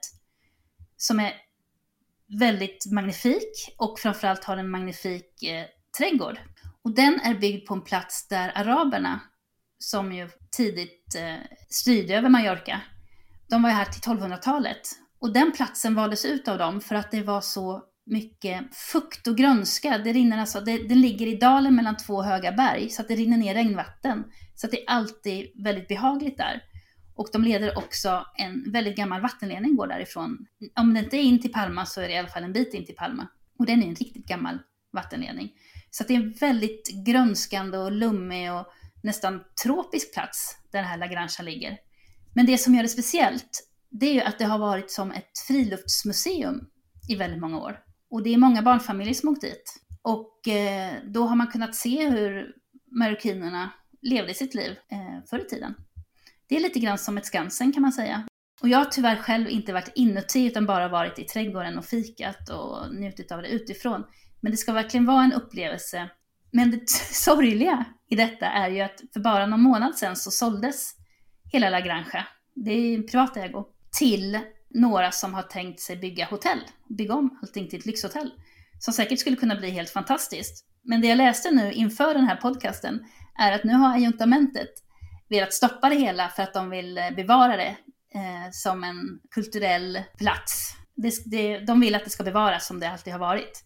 som 0.97 1.21
är 1.21 1.33
väldigt 2.39 2.87
magnifik 2.93 3.75
och 3.79 3.99
framförallt 3.99 4.45
har 4.45 4.57
en 4.57 4.71
magnifik 4.71 5.43
eh, 5.43 5.65
trädgård. 5.99 6.39
Och 6.83 6.95
den 6.95 7.21
är 7.21 7.35
byggd 7.35 7.67
på 7.67 7.75
en 7.75 7.85
plats 7.85 8.29
där 8.29 8.53
araberna, 8.55 9.21
som 9.79 10.13
ju 10.13 10.29
tidigt 10.57 11.15
eh, 11.15 11.35
styrde 11.69 12.17
över 12.17 12.29
Mallorca, 12.29 12.81
de 13.51 13.63
var 13.63 13.71
ju 13.71 13.77
här 13.77 13.85
till 13.85 14.03
1200-talet. 14.03 14.81
Och 15.21 15.33
den 15.33 15.53
platsen 15.53 15.95
valdes 15.95 16.25
ut 16.25 16.49
av 16.49 16.59
dem 16.59 16.81
för 16.81 16.95
att 16.95 17.11
det 17.11 17.23
var 17.23 17.41
så 17.41 17.83
mycket 18.07 18.77
fukt 18.77 19.27
och 19.27 19.37
grönska. 19.37 19.99
Det 19.99 20.13
rinner 20.13 20.39
alltså, 20.39 20.61
det, 20.61 20.89
den 20.89 21.01
ligger 21.01 21.27
i 21.27 21.37
dalen 21.37 21.75
mellan 21.77 21.97
två 21.97 22.23
höga 22.23 22.53
berg, 22.53 22.91
så 22.91 23.03
att 23.03 23.09
det 23.09 23.15
rinner 23.15 23.37
ner 23.37 23.55
regnvatten. 23.55 24.25
Så 24.55 24.67
att 24.67 24.71
det 24.71 24.83
är 24.83 24.91
alltid 24.91 25.65
väldigt 25.65 25.89
behagligt 25.89 26.39
där. 26.39 26.63
Och 27.15 27.29
de 27.33 27.45
leder 27.45 27.79
också 27.79 28.27
en 28.37 28.73
väldigt 28.73 28.97
gammal 28.97 29.21
vattenledning 29.21 29.77
går 29.77 29.87
därifrån. 29.87 30.47
Om 30.77 30.95
det 30.95 31.01
inte 31.01 31.17
är 31.17 31.23
in 31.23 31.41
till 31.41 31.53
Palma 31.53 31.87
så 31.87 32.01
är 32.01 32.09
det 32.09 32.15
i 32.15 32.19
alla 32.19 32.29
fall 32.29 32.45
en 32.45 32.53
bit 32.53 32.75
in 32.75 32.87
till 32.87 32.95
Palma. 32.95 33.27
Och 33.59 33.67
den 33.67 33.83
är 33.83 33.87
en 33.87 33.95
riktigt 33.95 34.27
gammal 34.27 34.59
vattenledning. 34.93 35.53
Så 35.91 36.05
det 36.05 36.15
är 36.15 36.21
en 36.21 36.33
väldigt 36.33 37.07
grönskande 37.07 37.79
och 37.79 37.93
lummig 37.93 38.53
och 38.53 38.67
nästan 39.03 39.41
tropisk 39.63 40.15
plats 40.15 40.57
där 40.73 40.79
den 40.79 40.89
här 40.89 40.99
La 40.99 41.07
Granja 41.07 41.43
ligger. 41.43 41.79
Men 42.35 42.47
det 42.47 42.59
som 42.59 42.75
gör 42.75 42.83
det 42.83 42.89
speciellt, 42.89 43.69
det 43.91 44.07
är 44.07 44.15
ju 44.15 44.21
att 44.21 44.39
det 44.39 44.45
har 44.45 44.59
varit 44.59 44.91
som 44.91 45.13
ett 45.13 45.39
friluftsmuseum 45.47 46.67
i 47.09 47.17
väldigt 47.17 47.41
många 47.41 47.59
år. 47.59 47.79
Och 48.11 48.23
det 48.23 48.35
är 48.35 48.39
många 48.39 48.63
barnfamiljer 48.63 49.15
som 49.15 49.29
åkt 49.29 49.41
dit. 49.41 49.81
Och 50.03 50.49
eh, 50.49 50.93
då 51.05 51.25
har 51.27 51.37
man 51.37 51.47
kunnat 51.47 51.75
se 51.75 52.09
hur 52.09 52.55
marockinerna 52.99 53.71
levde 54.03 54.35
sitt 54.35 54.55
liv 54.55 54.77
eh, 54.89 55.25
förr 55.31 55.39
i 55.39 55.45
tiden. 55.49 55.75
Det 56.49 56.57
är 56.57 56.61
lite 56.61 56.79
grann 56.79 56.99
som 56.99 57.19
ett 57.19 57.27
Skansen 57.27 57.73
kan 57.73 57.83
man 57.83 57.93
säga. 57.93 58.27
Och 58.63 58.69
jag 58.69 58.79
har 58.79 58.85
tyvärr 58.85 59.17
själv 59.17 59.49
inte 59.49 59.73
varit 59.73 59.93
inuti 59.95 60.47
utan 60.47 60.67
bara 60.67 60.89
varit 60.89 61.19
i 61.19 61.25
trädgården 61.25 61.79
och 61.79 61.85
fikat 61.85 62.49
och 62.51 62.95
njutit 62.95 63.33
av 63.33 63.43
det 63.43 63.49
utifrån. 63.49 64.05
Men 64.41 64.53
det 64.53 64.59
ska 64.59 64.73
verkligen 64.73 65.07
vara 65.07 65.25
en 65.25 65.33
upplevelse. 65.33 66.11
Men 66.53 66.71
det 66.71 66.91
sorgliga 67.13 67.85
i 68.09 68.17
detta 68.17 68.47
är 68.47 68.69
ju 68.71 68.81
att 68.81 69.01
för 69.13 69.21
bara 69.21 69.47
någon 69.47 69.63
månad 69.63 69.95
sedan 69.95 70.17
så 70.17 70.31
såldes 70.31 70.95
hela 71.53 71.71
La 71.71 71.81
Granja, 71.81 72.27
det 72.55 72.71
är 72.71 72.95
en 72.95 73.07
privat 73.07 73.37
ägo, 73.37 73.67
till 73.99 74.39
några 74.71 75.11
som 75.11 75.35
har 75.35 75.43
tänkt 75.43 75.81
sig 75.81 75.97
bygga 75.97 76.27
hotell, 76.27 76.59
bygga 76.89 77.15
om 77.15 77.39
allting 77.43 77.69
till 77.69 77.79
ett 77.79 77.87
lyxhotell. 77.87 78.31
Som 78.79 78.95
säkert 78.95 79.21
skulle 79.21 79.37
kunna 79.37 79.57
bli 79.57 79.71
helt 79.71 79.91
fantastiskt. 79.91 80.65
Men 80.83 81.01
det 81.01 81.07
jag 81.07 81.17
läste 81.17 81.51
nu 81.51 81.73
inför 81.73 82.15
den 82.15 82.25
här 82.25 82.37
podcasten 82.37 83.05
är 83.39 83.53
att 83.53 83.65
nu 83.65 83.73
har 83.73 83.95
ajuntamentet 83.95 84.71
velat 85.29 85.53
stoppa 85.53 85.89
det 85.89 85.97
hela 85.97 86.29
för 86.29 86.43
att 86.43 86.55
de 86.55 86.71
vill 86.71 86.99
eh, 86.99 87.11
bevara 87.11 87.57
det 87.57 87.77
eh, 88.15 88.51
som 88.53 88.85
en 88.85 89.21
kulturell 89.31 90.03
plats. 90.19 90.77
Det, 90.95 91.13
det, 91.27 91.59
de 91.59 91.81
vill 91.81 91.95
att 91.95 92.05
det 92.05 92.11
ska 92.11 92.25
bevaras 92.25 92.67
som 92.67 92.81
det 92.81 92.91
alltid 92.91 93.13
har 93.13 93.21
varit. 93.21 93.65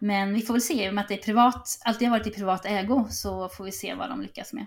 Men 0.00 0.34
vi 0.34 0.42
får 0.42 0.54
väl 0.54 0.62
se, 0.62 0.86
i 0.86 0.90
och 0.90 0.94
med 0.94 1.02
att 1.02 1.08
det 1.08 1.14
är 1.14 1.22
privat, 1.22 1.78
alltid 1.84 2.08
har 2.08 2.18
varit 2.18 2.26
i 2.26 2.30
privat 2.30 2.66
ägo, 2.66 3.06
så 3.10 3.48
får 3.48 3.64
vi 3.64 3.72
se 3.72 3.94
vad 3.94 4.10
de 4.10 4.20
lyckas 4.20 4.52
med. 4.52 4.66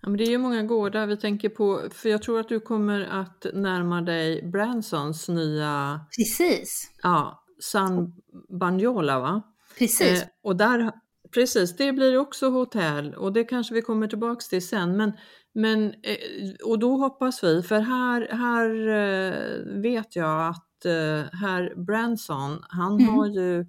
Ja, 0.00 0.08
men 0.08 0.16
det 0.18 0.24
är 0.24 0.30
ju 0.30 0.38
många 0.38 0.62
gårdar 0.62 1.06
vi 1.06 1.16
tänker 1.16 1.48
på, 1.48 1.82
för 1.92 2.08
jag 2.08 2.22
tror 2.22 2.40
att 2.40 2.48
du 2.48 2.60
kommer 2.60 3.00
att 3.00 3.46
närma 3.52 4.00
dig 4.00 4.42
Bransons 4.42 5.28
nya... 5.28 6.00
Precis! 6.16 6.90
Ja, 7.02 7.44
San 7.60 8.12
Banjola 8.48 9.20
va? 9.20 9.42
Precis. 9.78 10.22
Eh, 10.22 10.28
och 10.42 10.56
där, 10.56 10.92
precis, 11.36 11.76
det 11.76 11.92
blir 11.92 12.18
också 12.18 12.50
hotell 12.50 13.14
och 13.14 13.32
det 13.32 13.44
kanske 13.44 13.74
vi 13.74 13.82
kommer 13.82 14.08
tillbaks 14.08 14.48
till 14.48 14.68
sen. 14.68 14.96
Men, 14.96 15.12
men, 15.54 15.86
eh, 15.86 16.54
och 16.64 16.78
då 16.78 16.96
hoppas 16.96 17.44
vi, 17.44 17.62
för 17.62 17.80
här, 17.80 18.28
här 18.30 18.88
eh, 18.88 19.80
vet 19.82 20.16
jag 20.16 20.48
att 20.48 20.84
eh, 20.84 21.38
herr 21.40 21.84
Branson, 21.84 22.58
han 22.68 23.00
mm. 23.00 23.14
har 23.14 23.26
ju 23.26 23.60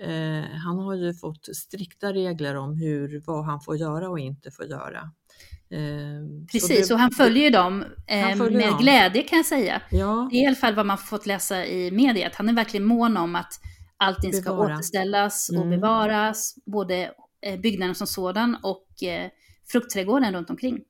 eh, 0.00 0.44
han 0.64 0.78
har 0.78 0.94
ju 0.94 1.14
fått 1.14 1.56
strikta 1.56 2.12
regler 2.12 2.54
om 2.56 2.76
hur, 2.76 3.22
vad 3.26 3.44
han 3.44 3.60
får 3.60 3.76
göra 3.76 4.08
och 4.08 4.18
inte 4.18 4.50
får 4.50 4.66
göra. 4.66 5.10
Eh, 5.70 6.46
Precis, 6.52 6.88
det, 6.88 6.94
och 6.94 7.00
han 7.00 7.10
följer 7.10 7.44
ju 7.44 7.50
dem 7.50 7.84
eh, 8.06 8.36
följer 8.36 8.58
med 8.58 8.68
dem. 8.68 8.78
glädje 8.80 9.22
kan 9.22 9.36
jag 9.36 9.46
säga. 9.46 9.82
Ja. 9.90 10.28
Det 10.30 10.36
är 10.36 10.42
i 10.42 10.46
alla 10.46 10.56
fall 10.56 10.74
vad 10.74 10.86
man 10.86 10.98
fått 10.98 11.26
läsa 11.26 11.66
i 11.66 11.90
media, 11.90 12.26
att 12.26 12.34
han 12.34 12.48
är 12.48 12.52
verkligen 12.52 12.86
mån 12.86 13.16
om 13.16 13.36
att 13.36 13.52
allting 14.02 14.32
ska 14.32 14.50
Bevara. 14.50 14.74
återställas 14.74 15.48
och 15.48 15.64
mm. 15.64 15.70
bevaras, 15.70 16.54
både 16.66 17.14
eh, 17.46 17.60
byggnaden 17.60 17.94
som 17.94 18.06
sådan 18.06 18.56
och 18.62 19.02
eh, 19.02 19.30
fruktträdgården 19.72 20.34
runt 20.34 20.50
omkring. 20.50 20.84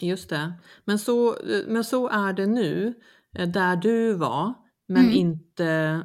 Just 0.00 0.28
det, 0.28 0.52
men 0.84 0.98
så, 0.98 1.36
men 1.66 1.84
så 1.84 2.08
är 2.08 2.32
det 2.32 2.46
nu, 2.46 2.94
eh, 3.38 3.48
där 3.48 3.76
du 3.76 4.14
var, 4.14 4.54
men 4.88 5.04
mm. 5.04 5.16
inte 5.16 6.00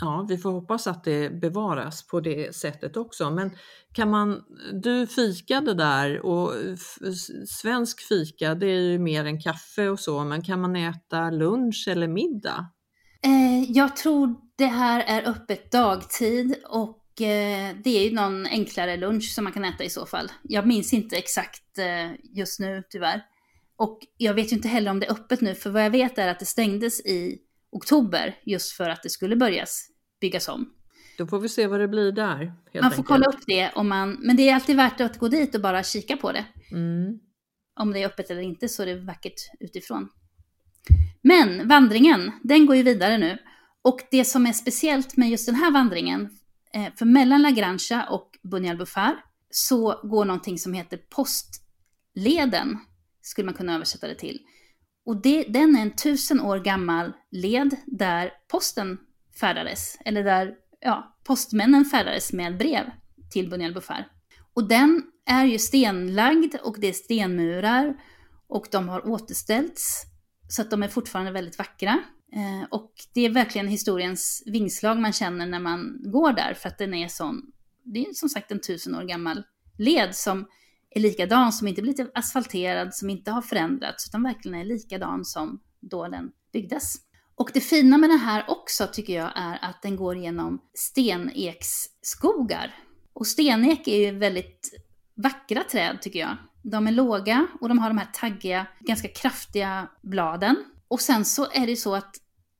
ja, 0.00 0.26
vi 0.28 0.38
får 0.38 0.50
hoppas 0.50 0.86
att 0.86 1.04
det 1.04 1.40
bevaras 1.40 2.06
på 2.06 2.20
det 2.20 2.56
sättet 2.56 2.96
också. 2.96 3.30
Men 3.30 3.50
kan 3.92 4.10
man, 4.10 4.42
du 4.82 5.06
fikade 5.06 5.74
där 5.74 6.26
och 6.26 6.52
svensk 7.48 8.00
fika 8.00 8.54
det 8.54 8.66
är 8.66 8.80
ju 8.80 8.98
mer 8.98 9.24
än 9.24 9.40
kaffe 9.40 9.88
och 9.88 10.00
så, 10.00 10.24
men 10.24 10.42
kan 10.42 10.60
man 10.60 10.76
äta 10.76 11.30
lunch 11.30 11.88
eller 11.88 12.08
middag? 12.08 12.66
Eh, 13.22 13.70
jag 13.72 13.96
tror 13.96 14.45
det 14.56 14.66
här 14.66 15.00
är 15.00 15.28
öppet 15.30 15.72
dagtid 15.72 16.56
och 16.68 17.22
eh, 17.22 17.76
det 17.84 17.90
är 17.90 18.08
ju 18.08 18.14
någon 18.14 18.46
enklare 18.46 18.96
lunch 18.96 19.30
som 19.34 19.44
man 19.44 19.52
kan 19.52 19.64
äta 19.64 19.84
i 19.84 19.90
så 19.90 20.06
fall. 20.06 20.32
Jag 20.42 20.66
minns 20.66 20.92
inte 20.92 21.16
exakt 21.16 21.78
eh, 21.78 22.12
just 22.36 22.60
nu 22.60 22.82
tyvärr. 22.90 23.22
Och 23.76 23.98
jag 24.16 24.34
vet 24.34 24.52
ju 24.52 24.56
inte 24.56 24.68
heller 24.68 24.90
om 24.90 25.00
det 25.00 25.06
är 25.06 25.12
öppet 25.12 25.40
nu, 25.40 25.54
för 25.54 25.70
vad 25.70 25.84
jag 25.84 25.90
vet 25.90 26.18
är 26.18 26.28
att 26.28 26.38
det 26.38 26.46
stängdes 26.46 27.00
i 27.00 27.38
oktober 27.70 28.36
just 28.44 28.72
för 28.72 28.90
att 28.90 29.02
det 29.02 29.10
skulle 29.10 29.36
börjas 29.36 29.88
byggas 30.20 30.48
om. 30.48 30.72
Då 31.18 31.26
får 31.26 31.38
vi 31.38 31.48
se 31.48 31.66
vad 31.66 31.80
det 31.80 31.88
blir 31.88 32.12
där. 32.12 32.44
man 32.46 32.56
får 32.72 32.84
enkelt. 32.84 33.06
kolla 33.06 33.26
upp 33.26 33.46
det, 33.46 33.70
om 33.74 33.88
man, 33.88 34.12
men 34.20 34.36
det 34.36 34.48
är 34.48 34.54
alltid 34.54 34.76
värt 34.76 35.00
att 35.00 35.18
gå 35.18 35.28
dit 35.28 35.54
och 35.54 35.60
bara 35.60 35.82
kika 35.82 36.16
på 36.16 36.32
det. 36.32 36.44
Mm. 36.72 37.18
Om 37.80 37.92
det 37.92 38.02
är 38.02 38.06
öppet 38.06 38.30
eller 38.30 38.40
inte 38.40 38.68
så 38.68 38.82
är 38.82 38.86
det 38.86 38.94
vackert 38.94 39.40
utifrån. 39.60 40.08
Men 41.22 41.68
vandringen, 41.68 42.32
den 42.42 42.66
går 42.66 42.76
ju 42.76 42.82
vidare 42.82 43.18
nu. 43.18 43.38
Och 43.86 44.00
det 44.10 44.24
som 44.24 44.46
är 44.46 44.52
speciellt 44.52 45.16
med 45.16 45.30
just 45.30 45.46
den 45.46 45.54
här 45.54 45.70
vandringen, 45.70 46.38
eh, 46.72 46.92
för 46.96 47.04
mellan 47.06 47.42
La 47.42 47.50
Grancia 47.50 48.06
och 48.10 48.38
Bunyal 48.42 48.76
Bufar 48.76 49.24
så 49.50 50.00
går 50.02 50.24
någonting 50.24 50.58
som 50.58 50.72
heter 50.72 50.96
postleden, 50.96 52.78
skulle 53.20 53.44
man 53.44 53.54
kunna 53.54 53.74
översätta 53.74 54.08
det 54.08 54.14
till. 54.14 54.40
Och 55.04 55.22
det, 55.22 55.42
den 55.42 55.76
är 55.76 55.82
en 55.82 55.96
tusen 55.96 56.40
år 56.40 56.58
gammal 56.58 57.12
led 57.30 57.76
där 57.86 58.30
posten 58.48 58.98
färdades, 59.40 59.98
eller 60.04 60.24
där 60.24 60.54
ja, 60.80 61.16
postmännen 61.24 61.84
färdades 61.84 62.32
med 62.32 62.58
brev 62.58 62.84
till 63.30 63.50
Bunyal 63.50 63.74
Bufar. 63.74 64.08
Och 64.54 64.68
den 64.68 65.02
är 65.26 65.44
ju 65.44 65.58
stenlagd 65.58 66.54
och 66.62 66.76
det 66.80 66.86
är 66.86 66.92
stenmurar 66.92 67.96
och 68.48 68.66
de 68.70 68.88
har 68.88 69.08
återställts 69.08 70.02
så 70.48 70.62
att 70.62 70.70
de 70.70 70.82
är 70.82 70.88
fortfarande 70.88 71.32
väldigt 71.32 71.58
vackra. 71.58 71.98
Eh, 72.32 72.68
och 72.70 72.92
det 73.14 73.20
är 73.20 73.30
verkligen 73.30 73.68
historiens 73.68 74.42
vingslag 74.46 74.98
man 74.98 75.12
känner 75.12 75.46
när 75.46 75.60
man 75.60 76.00
går 76.04 76.32
där 76.32 76.54
för 76.54 76.68
att 76.68 76.78
den 76.78 76.94
är 76.94 77.08
sån, 77.08 77.52
det 77.82 78.00
är 78.00 78.12
som 78.12 78.28
sagt 78.28 78.50
en 78.50 78.60
tusen 78.60 78.94
år 78.94 79.02
gammal 79.02 79.42
led 79.78 80.14
som 80.14 80.46
är 80.90 81.00
likadan, 81.00 81.52
som 81.52 81.68
inte 81.68 81.82
blivit 81.82 82.10
asfalterad, 82.14 82.94
som 82.94 83.10
inte 83.10 83.30
har 83.30 83.42
förändrats, 83.42 84.08
utan 84.08 84.22
verkligen 84.22 84.60
är 84.60 84.64
likadan 84.64 85.24
som 85.24 85.60
då 85.80 86.08
den 86.08 86.30
byggdes. 86.52 86.94
Och 87.34 87.50
det 87.54 87.60
fina 87.60 87.98
med 87.98 88.10
den 88.10 88.18
här 88.18 88.44
också 88.48 88.86
tycker 88.92 89.12
jag 89.12 89.32
är 89.34 89.58
att 89.62 89.82
den 89.82 89.96
går 89.96 90.16
genom 90.16 90.62
steneksskogar. 90.74 92.74
Och 93.12 93.26
stenek 93.26 93.88
är 93.88 93.96
ju 93.96 94.18
väldigt 94.18 94.70
vackra 95.14 95.64
träd 95.64 95.98
tycker 96.02 96.18
jag. 96.18 96.36
De 96.62 96.86
är 96.86 96.92
låga 96.92 97.46
och 97.60 97.68
de 97.68 97.78
har 97.78 97.88
de 97.88 97.98
här 97.98 98.10
taggiga, 98.12 98.66
ganska 98.80 99.08
kraftiga 99.08 99.88
bladen. 100.02 100.56
Och 100.88 101.00
sen 101.00 101.24
så 101.24 101.50
är 101.52 101.66
det 101.66 101.76
så 101.76 101.94
att 101.94 102.16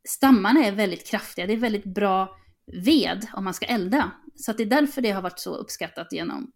stammarna 0.08 0.64
är 0.64 0.72
väldigt 0.72 1.06
kraftiga. 1.06 1.46
Det 1.46 1.52
är 1.52 1.56
väldigt 1.56 1.94
bra 1.94 2.36
ved 2.84 3.26
om 3.32 3.44
man 3.44 3.54
ska 3.54 3.66
elda. 3.66 4.10
Så 4.34 4.50
att 4.50 4.56
det 4.56 4.62
är 4.62 4.66
därför 4.66 5.02
det 5.02 5.10
har 5.10 5.22
varit 5.22 5.38
så 5.38 5.54
uppskattat 5.54 6.12
genom 6.12 6.52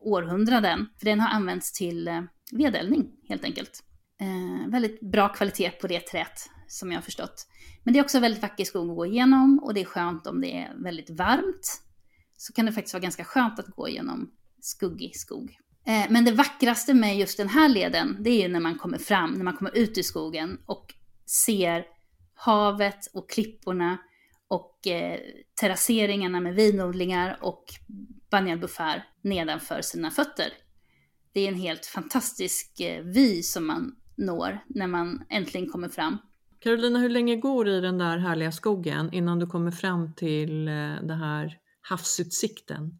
århundraden. 0.00 0.88
För 0.98 1.04
den 1.04 1.20
har 1.20 1.28
använts 1.28 1.72
till 1.72 2.08
eh, 2.08 2.22
vedeldning 2.52 3.10
helt 3.28 3.44
enkelt. 3.44 3.84
Eh, 4.20 4.70
väldigt 4.70 5.00
bra 5.00 5.28
kvalitet 5.28 5.70
på 5.70 5.86
det 5.86 6.00
träet 6.00 6.50
som 6.68 6.92
jag 6.92 6.98
har 6.98 7.02
förstått. 7.02 7.46
Men 7.84 7.94
det 7.94 8.00
är 8.00 8.04
också 8.04 8.20
väldigt 8.20 8.42
vacker 8.42 8.64
skog 8.64 8.90
att 8.90 8.96
gå 8.96 9.06
igenom 9.06 9.60
och 9.62 9.74
det 9.74 9.80
är 9.80 9.84
skönt 9.84 10.26
om 10.26 10.40
det 10.40 10.52
är 10.52 10.74
väldigt 10.82 11.10
varmt. 11.10 11.82
Så 12.36 12.52
kan 12.52 12.66
det 12.66 12.72
faktiskt 12.72 12.94
vara 12.94 13.02
ganska 13.02 13.24
skönt 13.24 13.58
att 13.58 13.66
gå 13.66 13.88
igenom 13.88 14.30
skuggig 14.60 15.16
skog. 15.16 15.56
Eh, 15.86 16.06
men 16.10 16.24
det 16.24 16.32
vackraste 16.32 16.94
med 16.94 17.18
just 17.18 17.36
den 17.36 17.48
här 17.48 17.68
leden, 17.68 18.16
det 18.20 18.30
är 18.30 18.42
ju 18.42 18.48
när 18.48 18.60
man 18.60 18.78
kommer 18.78 18.98
fram, 18.98 19.30
när 19.30 19.44
man 19.44 19.56
kommer 19.56 19.76
ut 19.76 19.98
i 19.98 20.02
skogen 20.02 20.58
och 20.66 20.94
ser 21.46 21.84
havet 22.34 23.06
och 23.14 23.30
klipporna 23.30 23.98
och 24.48 24.86
eh, 24.86 25.20
terrasseringarna 25.60 26.40
med 26.40 26.54
vinodlingar 26.54 27.38
och 27.40 27.64
Banyal 28.30 28.58
Bufar 28.58 29.04
nedanför 29.22 29.80
sina 29.82 30.10
fötter. 30.10 30.46
Det 31.32 31.40
är 31.40 31.48
en 31.48 31.60
helt 31.60 31.86
fantastisk 31.86 32.80
eh, 32.80 33.04
vy 33.04 33.42
som 33.42 33.66
man 33.66 33.96
når 34.16 34.58
när 34.66 34.86
man 34.86 35.24
äntligen 35.28 35.68
kommer 35.68 35.88
fram. 35.88 36.18
Carolina, 36.58 36.98
hur 36.98 37.08
länge 37.08 37.36
går 37.36 37.64
det 37.64 37.78
i 37.78 37.80
den 37.80 37.98
där 37.98 38.18
härliga 38.18 38.52
skogen 38.52 39.12
innan 39.12 39.38
du 39.38 39.46
kommer 39.46 39.70
fram 39.70 40.14
till 40.14 40.68
eh, 40.68 40.74
den 41.02 41.18
här 41.18 41.58
havsutsikten? 41.80 42.98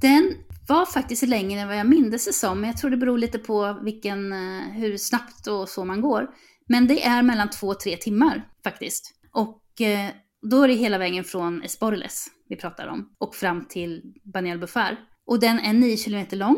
Den 0.00 0.34
var 0.68 0.86
faktiskt 0.86 1.22
längre 1.22 1.60
än 1.60 1.68
vad 1.68 1.78
jag 1.78 1.86
mindes 1.86 2.26
det 2.26 2.32
som, 2.32 2.60
men 2.60 2.70
jag 2.70 2.78
tror 2.78 2.90
det 2.90 2.96
beror 2.96 3.18
lite 3.18 3.38
på 3.38 3.78
vilken, 3.82 4.32
eh, 4.32 4.62
hur 4.72 4.96
snabbt 4.96 5.46
och 5.46 5.68
så 5.68 5.84
man 5.84 6.00
går. 6.00 6.30
Men 6.68 6.86
det 6.86 7.04
är 7.04 7.22
mellan 7.22 7.50
två 7.50 7.66
och 7.66 7.80
tre 7.80 7.96
timmar 7.96 8.48
faktiskt. 8.64 9.14
Och 9.32 9.80
eh, 9.80 10.10
då 10.50 10.62
är 10.62 10.68
det 10.68 10.74
hela 10.74 10.98
vägen 10.98 11.24
från 11.24 11.62
Esporles 11.62 12.26
vi 12.48 12.56
pratar 12.56 12.86
om 12.86 13.14
och 13.18 13.34
fram 13.34 13.64
till 13.64 14.02
Banyal 14.24 14.58
Bufar. 14.58 14.96
Och 15.26 15.40
den 15.40 15.58
är 15.58 15.72
9 15.72 15.96
kilometer 15.96 16.36
lång, 16.36 16.56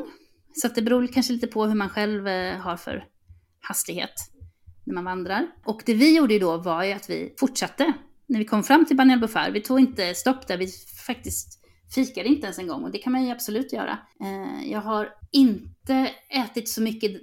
så 0.53 0.69
det 0.69 0.83
beror 0.83 1.07
kanske 1.07 1.33
lite 1.33 1.47
på 1.47 1.67
hur 1.67 1.75
man 1.75 1.89
själv 1.89 2.29
eh, 2.29 2.57
har 2.57 2.77
för 2.77 3.05
hastighet 3.61 4.15
när 4.85 4.95
man 4.95 5.05
vandrar. 5.05 5.47
Och 5.65 5.83
det 5.87 5.95
vi 5.95 6.17
gjorde 6.17 6.39
då 6.39 6.57
var 6.57 6.85
ju 6.85 6.93
att 6.93 7.11
vi 7.11 7.35
fortsatte 7.39 7.93
när 8.27 8.39
vi 8.39 8.45
kom 8.45 8.63
fram 8.63 8.85
till 8.85 8.97
Banyal 8.97 9.21
Bufar. 9.21 9.51
Vi 9.51 9.61
tog 9.61 9.81
inte 9.81 10.15
stopp 10.15 10.47
där, 10.47 10.57
vi 10.57 10.69
faktiskt 11.07 11.58
fikade 11.95 12.29
inte 12.29 12.47
ens 12.47 12.59
en 12.59 12.67
gång 12.67 12.85
och 12.85 12.91
det 12.91 12.99
kan 12.99 13.13
man 13.13 13.25
ju 13.25 13.31
absolut 13.31 13.73
göra. 13.73 13.99
Eh, 14.21 14.71
jag 14.73 14.81
har 14.81 15.09
inte 15.33 16.11
ätit 16.29 16.69
så 16.69 16.83
mycket 16.83 17.21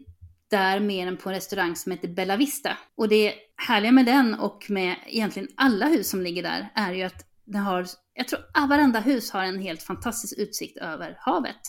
där 0.50 0.80
mer 0.80 1.08
än 1.08 1.18
på 1.18 1.30
en 1.30 1.36
restaurang 1.36 1.76
som 1.76 1.92
heter 1.92 2.08
Bella 2.08 2.38
Vista. 2.38 2.78
Och 2.98 3.10
det 3.10 3.34
härliga 3.68 3.92
med 3.92 4.06
den 4.06 4.34
och 4.34 4.66
med 4.70 4.96
egentligen 5.08 5.50
alla 5.56 5.88
hus 5.88 6.10
som 6.10 6.22
ligger 6.22 6.44
där 6.44 6.72
är 6.76 6.94
ju 6.94 7.04
att 7.04 7.26
det 7.46 7.58
har, 7.58 7.88
jag 8.14 8.28
tror 8.28 8.40
att 8.54 8.70
varenda 8.70 9.00
hus 9.00 9.32
har 9.32 9.44
en 9.44 9.60
helt 9.60 9.84
fantastisk 9.84 10.38
utsikt 10.38 10.78
över 10.78 11.18
havet. 11.20 11.62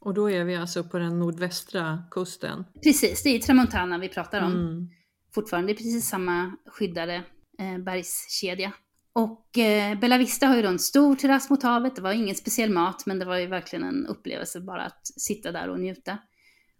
Och 0.00 0.14
då 0.14 0.30
är 0.30 0.44
vi 0.44 0.56
alltså 0.56 0.84
på 0.84 0.98
den 0.98 1.18
nordvästra 1.18 2.04
kusten? 2.10 2.64
Precis, 2.82 3.22
det 3.22 3.28
är 3.28 3.38
Tramontana 3.38 3.98
vi 3.98 4.08
pratar 4.08 4.42
om. 4.42 4.52
Mm. 4.52 4.88
Fortfarande, 5.34 5.74
precis 5.74 6.08
samma 6.08 6.56
skyddade 6.66 7.14
eh, 7.58 7.78
bergskedja. 7.78 8.72
Och 9.16 9.58
eh, 9.58 9.98
Bella 9.98 10.18
Vista 10.18 10.46
har 10.46 10.56
ju 10.56 10.62
då 10.62 10.68
en 10.68 10.78
stor 10.78 11.16
terrass 11.16 11.50
mot 11.50 11.62
havet. 11.62 11.96
Det 11.96 12.02
var 12.02 12.12
ingen 12.12 12.34
speciell 12.34 12.70
mat, 12.70 13.06
men 13.06 13.18
det 13.18 13.24
var 13.24 13.36
ju 13.36 13.46
verkligen 13.46 13.84
en 13.84 14.06
upplevelse 14.06 14.60
bara 14.60 14.82
att 14.82 15.06
sitta 15.06 15.52
där 15.52 15.68
och 15.68 15.80
njuta. 15.80 16.18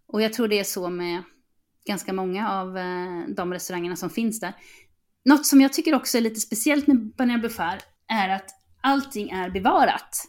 Och 0.07 0.21
jag 0.21 0.33
tror 0.33 0.47
det 0.47 0.59
är 0.59 0.63
så 0.63 0.89
med 0.89 1.23
ganska 1.85 2.13
många 2.13 2.51
av 2.51 2.77
eh, 2.77 3.23
de 3.35 3.53
restaurangerna 3.53 3.95
som 3.95 4.09
finns 4.09 4.39
där. 4.39 4.53
Något 5.25 5.45
som 5.45 5.61
jag 5.61 5.73
tycker 5.73 5.95
också 5.95 6.17
är 6.17 6.21
lite 6.21 6.39
speciellt 6.39 6.87
med 6.87 7.15
Banja 7.15 7.37
Buffar 7.37 7.81
är 8.07 8.29
att 8.29 8.49
allting 8.81 9.29
är 9.29 9.49
bevarat. 9.49 10.23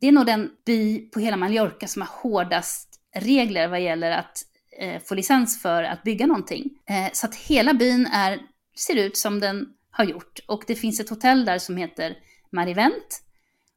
Det 0.00 0.08
är 0.08 0.12
nog 0.12 0.26
den 0.26 0.50
by 0.66 1.10
på 1.10 1.20
hela 1.20 1.36
Mallorca 1.36 1.86
som 1.86 2.02
har 2.02 2.08
hårdast 2.22 3.00
regler 3.16 3.68
vad 3.68 3.80
gäller 3.80 4.10
att 4.10 4.44
eh, 4.80 5.02
få 5.02 5.14
licens 5.14 5.62
för 5.62 5.82
att 5.82 6.02
bygga 6.02 6.26
någonting. 6.26 6.64
Eh, 6.90 7.12
så 7.12 7.26
att 7.26 7.34
hela 7.34 7.74
byn 7.74 8.06
är, 8.06 8.40
ser 8.76 8.96
ut 8.96 9.16
som 9.16 9.40
den 9.40 9.66
har 9.98 10.04
gjort. 10.04 10.38
Och 10.46 10.64
det 10.66 10.74
finns 10.74 11.00
ett 11.00 11.08
hotell 11.08 11.44
där 11.44 11.58
som 11.58 11.76
heter 11.76 12.16
Marivent. 12.52 13.22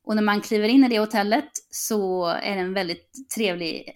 Och 0.03 0.15
när 0.15 0.23
man 0.23 0.41
kliver 0.41 0.67
in 0.67 0.83
i 0.83 0.89
det 0.89 0.99
hotellet 0.99 1.49
så 1.69 2.25
är 2.25 2.55
det 2.55 2.61
en 2.61 2.73
väldigt 2.73 3.11
trevlig 3.35 3.93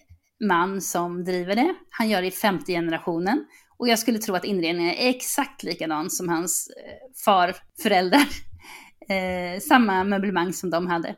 man 0.48 0.80
som 0.80 1.24
driver 1.24 1.54
det. 1.54 1.74
Han 1.90 2.08
gör 2.08 2.22
det 2.22 2.28
i 2.28 2.30
femte 2.30 2.72
generationen. 2.72 3.44
Och 3.78 3.88
jag 3.88 3.98
skulle 3.98 4.18
tro 4.18 4.34
att 4.34 4.44
inredningen 4.44 4.94
är 4.94 5.08
exakt 5.08 5.62
likadan 5.62 6.10
som 6.10 6.28
hans 6.28 6.70
eh, 6.70 7.22
farföräldrar. 7.24 8.26
Eh, 9.08 9.60
samma 9.60 10.04
möblemang 10.04 10.52
som 10.52 10.70
de 10.70 10.86
hade. 10.86 11.08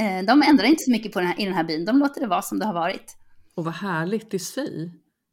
Eh, 0.00 0.24
de 0.26 0.42
ändrar 0.42 0.64
inte 0.64 0.82
så 0.82 0.90
mycket 0.90 1.12
på 1.12 1.20
den 1.20 1.28
här, 1.28 1.40
i 1.40 1.44
den 1.44 1.54
här 1.54 1.64
byn, 1.64 1.84
de 1.84 1.98
låter 1.98 2.20
det 2.20 2.26
vara 2.26 2.42
som 2.42 2.58
det 2.58 2.66
har 2.66 2.74
varit. 2.74 3.16
Och 3.54 3.64
vad 3.64 3.74
härligt 3.74 4.34
i 4.34 4.38
sig. 4.38 4.92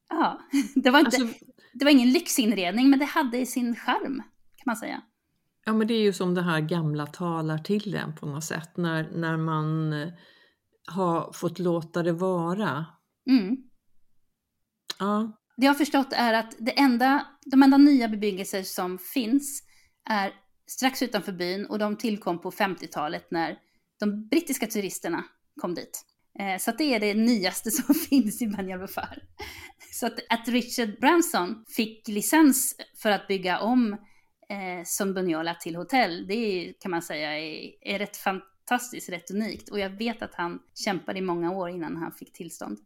Ja, 0.10 0.40
det 0.76 0.90
var, 0.90 1.00
inte, 1.00 1.18
alltså, 1.18 1.38
det 1.74 1.86
var 1.86 1.92
ingen 1.92 2.12
lyxinredning 2.12 2.90
men 2.90 3.00
det 3.00 3.06
hade 3.06 3.46
sin 3.46 3.76
charm 3.76 4.24
kan 4.64 4.72
man 4.72 4.78
säga. 4.78 5.02
Ja 5.66 5.74
men 5.74 5.88
det 5.88 5.94
är 5.94 6.02
ju 6.02 6.14
som 6.14 6.34
det 6.36 6.42
här 6.42 6.62
gamla 6.62 7.06
talar 7.06 7.58
till 7.58 7.96
en 7.96 8.16
på 8.16 8.26
något 8.26 8.44
sätt 8.44 8.78
när, 8.78 9.12
när 9.12 9.38
man 9.38 9.94
eh, 9.94 10.10
har 10.88 11.34
fått 11.34 11.60
låta 11.60 12.04
det 12.04 12.12
vara. 12.12 12.86
Mm. 13.30 13.58
Ja. 15.00 15.38
Det 15.58 15.66
jag 15.66 15.74
har 15.74 15.78
förstått 15.78 16.14
är 16.14 16.34
att 16.34 16.56
det 16.60 16.80
enda, 16.80 17.28
de 17.46 17.64
enda 17.64 17.78
nya 17.78 18.08
bebyggelser 18.08 18.64
som 18.64 18.98
finns 18.98 19.64
är 20.10 20.34
strax 20.68 21.02
utanför 21.02 21.32
byn 21.32 21.66
och 21.66 21.80
de 21.80 21.98
tillkom 21.98 22.42
på 22.42 22.52
50-talet 22.52 23.32
när 23.32 23.58
de 24.00 24.28
brittiska 24.28 24.68
turisterna 24.68 25.24
kom 25.62 25.74
dit. 25.74 26.06
Eh, 26.40 26.60
så 26.60 26.72
det 26.72 26.94
är 26.94 27.00
det 27.00 27.14
nyaste 27.14 27.72
som 27.72 27.96
finns 27.96 28.42
i 28.42 28.48
Banyal 28.48 28.88
Så 29.94 30.06
att, 30.06 30.20
att 30.30 30.48
Richard 30.48 31.00
Branson 31.00 31.66
fick 31.68 32.08
licens 32.08 32.76
för 33.02 33.12
att 33.12 33.28
bygga 33.28 33.60
om 33.60 33.98
eh, 34.52 34.84
Son 34.86 35.14
Bunyola 35.14 35.56
till 35.56 35.76
hotell, 35.76 36.28
det 36.28 36.34
är, 36.34 36.74
kan 36.80 36.92
man 36.92 37.02
säga 37.02 37.40
är, 37.40 37.72
är 37.82 38.00
rätt 38.00 38.18
fantastiskt, 38.18 39.10
rätt 39.10 39.32
unikt. 39.32 39.70
Och 39.70 39.80
jag 39.80 39.90
vet 39.90 40.22
att 40.22 40.36
han 40.36 40.60
kämpade 40.76 41.20
i 41.20 41.22
många 41.22 41.52
år 41.52 41.70
innan 41.70 41.98
han 41.98 42.12
fick 42.12 42.34
tillstånd. 42.34 42.78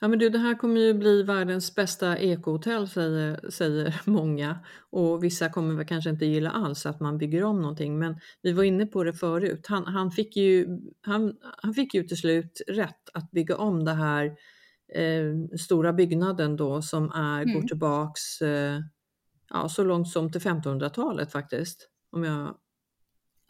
Ja 0.00 0.08
men 0.08 0.18
du, 0.18 0.28
det 0.28 0.38
här 0.38 0.54
kommer 0.54 0.80
ju 0.80 0.94
bli 0.94 1.22
världens 1.22 1.74
bästa 1.74 2.18
ekohotell 2.18 2.88
säger, 2.88 3.50
säger 3.50 4.00
många 4.10 4.58
och 4.90 5.24
vissa 5.24 5.48
kommer 5.48 5.74
väl 5.74 5.86
kanske 5.86 6.10
inte 6.10 6.26
gilla 6.26 6.50
alls 6.50 6.86
att 6.86 7.00
man 7.00 7.18
bygger 7.18 7.44
om 7.44 7.62
någonting 7.62 7.98
men 7.98 8.20
vi 8.42 8.52
var 8.52 8.64
inne 8.64 8.86
på 8.86 9.04
det 9.04 9.12
förut. 9.12 9.66
Han, 9.68 9.86
han, 9.86 10.10
fick, 10.10 10.36
ju, 10.36 10.80
han, 11.00 11.36
han 11.62 11.74
fick 11.74 11.94
ju 11.94 12.02
till 12.02 12.16
slut 12.16 12.60
rätt 12.68 13.08
att 13.14 13.30
bygga 13.30 13.56
om 13.56 13.84
det 13.84 13.94
här 13.94 14.24
eh, 14.94 15.56
stora 15.58 15.92
byggnaden 15.92 16.56
då 16.56 16.82
som 16.82 17.10
är, 17.10 17.42
mm. 17.42 17.54
går 17.54 17.68
tillbaks 17.68 18.42
eh, 18.42 18.80
ja, 19.50 19.68
så 19.68 19.84
långt 19.84 20.08
som 20.08 20.32
till 20.32 20.40
1500-talet 20.40 21.32
faktiskt. 21.32 21.88
Om 22.12 22.24
jag 22.24 22.54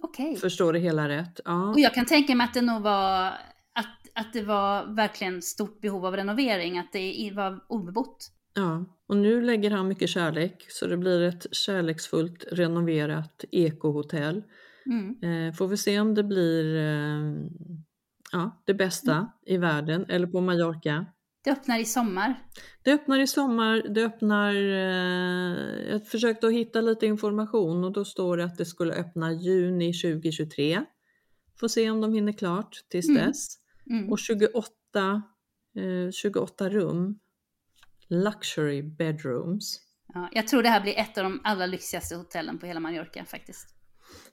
okay. 0.03 0.37
förstår 0.37 0.73
det 0.73 0.79
hela 0.79 1.09
rätt. 1.09 1.41
Ja. 1.45 1.71
Och 1.71 1.81
jag 1.81 1.95
kan 1.95 2.07
tänka 2.07 2.35
mig 2.35 2.45
att 2.45 2.55
det 2.55 2.63
nog 2.63 2.83
var 2.83 3.27
att, 3.75 3.99
att 4.15 4.33
det 4.33 4.43
var 4.43 4.95
verkligen 4.95 5.43
stort 5.43 5.81
behov 5.81 6.07
av 6.07 6.17
renovering, 6.17 6.79
att 6.79 6.93
det 6.93 7.33
var 7.35 7.65
obebott. 7.69 8.31
Ja, 8.55 8.85
och 9.09 9.17
nu 9.17 9.43
lägger 9.43 9.71
han 9.71 9.89
mycket 9.89 10.11
kärlek 10.11 10.67
så 10.69 10.87
det 10.87 10.97
blir 10.97 11.23
ett 11.23 11.47
kärleksfullt 11.57 12.45
renoverat 12.53 13.45
ekohotell. 13.51 14.43
Mm. 14.87 15.49
Eh, 15.49 15.55
får 15.55 15.69
vi 15.69 15.77
se 15.77 16.01
om 16.01 16.15
det 16.15 16.25
blir 16.25 16.77
eh, 16.77 17.35
ja, 18.33 18.63
det 18.67 18.75
bästa 18.75 19.13
mm. 19.13 19.27
i 19.47 19.57
världen 19.57 20.07
eller 20.09 20.27
på 20.27 20.41
Mallorca. 20.41 21.07
Det 21.43 21.51
öppnar 21.51 21.79
i 21.79 21.85
sommar. 21.85 22.35
Det 22.83 22.93
öppnar 22.93 23.19
i 23.19 23.27
sommar. 23.27 23.83
Det 23.89 24.05
öppnar... 24.05 24.55
Eh, 24.55 25.91
jag 25.91 26.07
försökte 26.07 26.47
att 26.47 26.53
hitta 26.53 26.81
lite 26.81 27.07
information 27.07 27.85
och 27.85 27.93
då 27.93 28.05
står 28.05 28.37
det 28.37 28.45
att 28.45 28.59
det 28.59 28.65
skulle 28.65 28.95
öppna 28.95 29.33
juni 29.33 29.93
2023. 29.93 30.85
Får 31.61 31.69
se 31.69 31.91
om 31.91 32.01
de 32.01 32.13
hinner 32.13 32.33
klart 32.33 32.85
tills 32.89 33.09
mm. 33.09 33.27
dess. 33.27 33.49
Mm. 33.91 34.13
Och 34.13 34.19
28, 34.19 35.23
eh, 35.77 36.11
28 36.13 36.69
rum. 36.69 37.19
Luxury 38.09 38.83
bedrooms. 38.83 39.81
Ja, 40.15 40.29
jag 40.33 40.49
tror 40.49 40.63
det 40.63 40.69
här 40.69 40.81
blir 40.81 40.99
ett 40.99 41.19
av 41.19 41.25
de 41.25 41.41
allra 41.45 41.67
lyxigaste 41.67 42.17
hotellen 42.17 42.59
på 42.59 42.67
hela 42.67 42.81
Mallorca 42.81 43.25
faktiskt. 43.25 43.69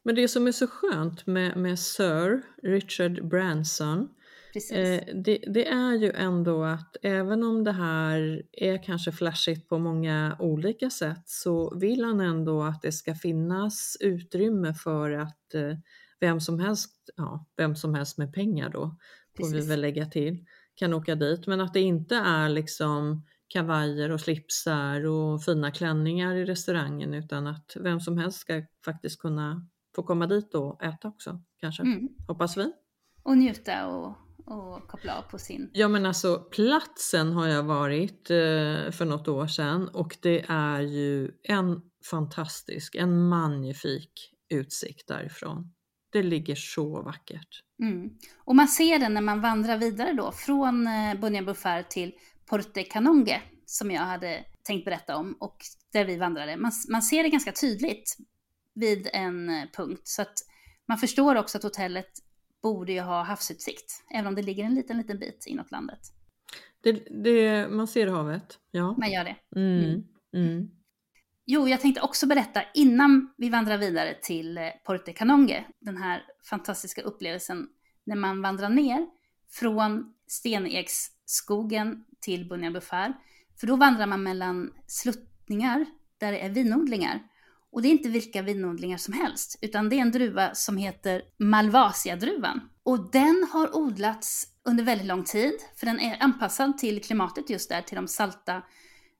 Men 0.03 0.15
det 0.15 0.27
som 0.27 0.47
är 0.47 0.51
så 0.51 0.67
skönt 0.67 1.27
med, 1.27 1.57
med 1.57 1.79
Sir 1.79 2.41
Richard 2.63 3.27
Branson 3.27 4.09
Eh, 4.55 5.03
det, 5.13 5.37
det, 5.47 5.67
är 5.67 5.93
ju 5.93 6.11
ändå 6.11 6.63
att 6.63 6.97
även 7.01 7.43
om 7.43 7.63
det 7.63 7.71
här 7.71 8.43
är 8.51 8.83
kanske 8.83 9.11
flashigt 9.11 9.69
på 9.69 9.79
många 9.79 10.35
olika 10.39 10.89
sätt 10.89 11.23
så 11.25 11.77
vill 11.77 12.03
han 12.03 12.19
ändå 12.19 12.63
att 12.63 12.81
det 12.81 12.91
ska 12.91 13.15
finnas 13.15 13.97
utrymme 13.99 14.73
för 14.73 15.11
att 15.11 15.53
eh, 15.53 15.77
vem 16.19 16.41
som 16.41 16.59
helst, 16.59 17.09
ja, 17.15 17.45
vem 17.57 17.75
som 17.75 17.93
helst 17.93 18.17
med 18.17 18.33
pengar 18.33 18.69
då, 18.69 18.97
Precis. 19.37 19.53
får 19.53 19.59
vi 19.61 19.67
väl 19.67 19.81
lägga 19.81 20.05
till, 20.05 20.45
kan 20.75 20.93
åka 20.93 21.15
dit. 21.15 21.47
Men 21.47 21.61
att 21.61 21.73
det 21.73 21.81
inte 21.81 22.15
är 22.15 22.49
liksom 22.49 23.25
kavajer 23.47 24.11
och 24.11 24.21
slipsar 24.21 25.05
och 25.05 25.43
fina 25.43 25.71
klänningar 25.71 26.35
i 26.35 26.45
restaurangen 26.45 27.13
utan 27.13 27.47
att 27.47 27.77
vem 27.79 27.99
som 27.99 28.17
helst 28.17 28.39
ska 28.39 28.63
faktiskt 28.85 29.19
kunna 29.19 29.67
få 29.95 30.03
komma 30.03 30.27
dit 30.27 30.55
och 30.55 30.83
äta 30.83 31.07
också 31.07 31.41
kanske, 31.59 31.83
mm. 31.83 32.07
hoppas 32.27 32.57
vi. 32.57 32.71
Och 33.23 33.37
njuta 33.37 33.87
och 33.87 34.26
och 34.47 34.87
koppla 34.87 35.17
av 35.17 35.21
på 35.21 35.37
sin... 35.37 35.69
Ja 35.73 35.87
men 35.87 36.05
alltså 36.05 36.37
platsen 36.51 37.31
har 37.31 37.47
jag 37.47 37.63
varit 37.63 38.29
eh, 38.29 38.91
för 38.91 39.05
något 39.05 39.27
år 39.27 39.47
sedan 39.47 39.87
och 39.87 40.17
det 40.21 40.45
är 40.47 40.81
ju 40.81 41.31
en 41.43 41.81
fantastisk, 42.09 42.95
en 42.95 43.27
magnifik 43.27 44.33
utsikt 44.49 45.07
därifrån. 45.07 45.73
Det 46.11 46.23
ligger 46.23 46.55
så 46.55 47.01
vackert. 47.01 47.63
Mm. 47.83 48.09
Och 48.37 48.55
man 48.55 48.67
ser 48.67 48.99
det 48.99 49.09
när 49.09 49.21
man 49.21 49.41
vandrar 49.41 49.77
vidare 49.77 50.13
då, 50.13 50.31
från 50.31 50.87
eh, 50.87 51.19
Bunya 51.19 51.41
Bufar 51.41 51.83
till 51.83 52.13
Porte 52.45 52.83
Canonge, 52.83 53.41
som 53.65 53.91
jag 53.91 54.01
hade 54.01 54.45
tänkt 54.63 54.85
berätta 54.85 55.15
om, 55.15 55.37
och 55.39 55.57
där 55.93 56.05
vi 56.05 56.17
vandrade. 56.17 56.57
Man, 56.57 56.71
man 56.89 57.01
ser 57.01 57.23
det 57.23 57.29
ganska 57.29 57.51
tydligt 57.51 58.17
vid 58.75 59.09
en 59.13 59.49
eh, 59.49 59.63
punkt, 59.77 60.01
så 60.03 60.21
att 60.21 60.33
man 60.87 60.97
förstår 60.97 61.35
också 61.35 61.57
att 61.57 61.63
hotellet 61.63 62.09
borde 62.67 62.93
ju 62.93 63.01
ha 63.01 63.23
havsutsikt, 63.23 64.03
även 64.13 64.27
om 64.27 64.35
det 64.35 64.41
ligger 64.41 64.63
en 64.63 64.75
liten, 64.75 64.97
liten 64.97 65.19
bit 65.19 65.43
inåt 65.47 65.71
landet. 65.71 65.99
Det, 66.83 66.91
det, 67.23 67.67
man 67.69 67.87
ser 67.87 68.07
havet, 68.07 68.59
ja. 68.71 68.95
Man 68.97 69.11
gör 69.11 69.23
det. 69.23 69.35
Mm. 69.55 69.83
Mm. 69.83 70.03
mm. 70.33 70.69
Jo, 71.45 71.67
jag 71.67 71.81
tänkte 71.81 72.01
också 72.01 72.27
berätta 72.27 72.61
innan 72.73 73.33
vi 73.37 73.49
vandrar 73.49 73.77
vidare 73.77 74.13
till 74.21 74.57
eh, 74.57 74.69
Porte 74.85 75.13
Canonge, 75.13 75.65
den 75.79 75.97
här 75.97 76.23
fantastiska 76.49 77.01
upplevelsen 77.01 77.67
när 78.03 78.15
man 78.15 78.41
vandrar 78.41 78.69
ner 78.69 79.07
från 79.51 80.13
Steneksskogen 80.27 82.05
till 82.19 82.49
Bunya 82.49 82.71
Bufar. 82.71 83.13
För 83.59 83.67
då 83.67 83.75
vandrar 83.75 84.07
man 84.07 84.23
mellan 84.23 84.73
sluttningar 84.87 85.85
där 86.17 86.31
det 86.31 86.39
är 86.39 86.49
vinodlingar. 86.49 87.23
Och 87.71 87.81
det 87.81 87.87
är 87.87 87.91
inte 87.91 88.09
vilka 88.09 88.41
vinodlingar 88.41 88.97
som 88.97 89.13
helst, 89.13 89.59
utan 89.61 89.89
det 89.89 89.95
är 89.95 90.01
en 90.01 90.11
druva 90.11 90.55
som 90.55 90.77
heter 90.77 91.21
Malvasia-druvan. 91.37 92.61
Och 92.83 93.11
den 93.11 93.47
har 93.51 93.75
odlats 93.75 94.47
under 94.63 94.83
väldigt 94.83 95.07
lång 95.07 95.23
tid, 95.23 95.53
för 95.75 95.85
den 95.85 95.99
är 95.99 96.23
anpassad 96.23 96.77
till 96.77 97.03
klimatet 97.03 97.49
just 97.49 97.69
där, 97.69 97.81
till 97.81 97.95
de 97.95 98.07
salta 98.07 98.61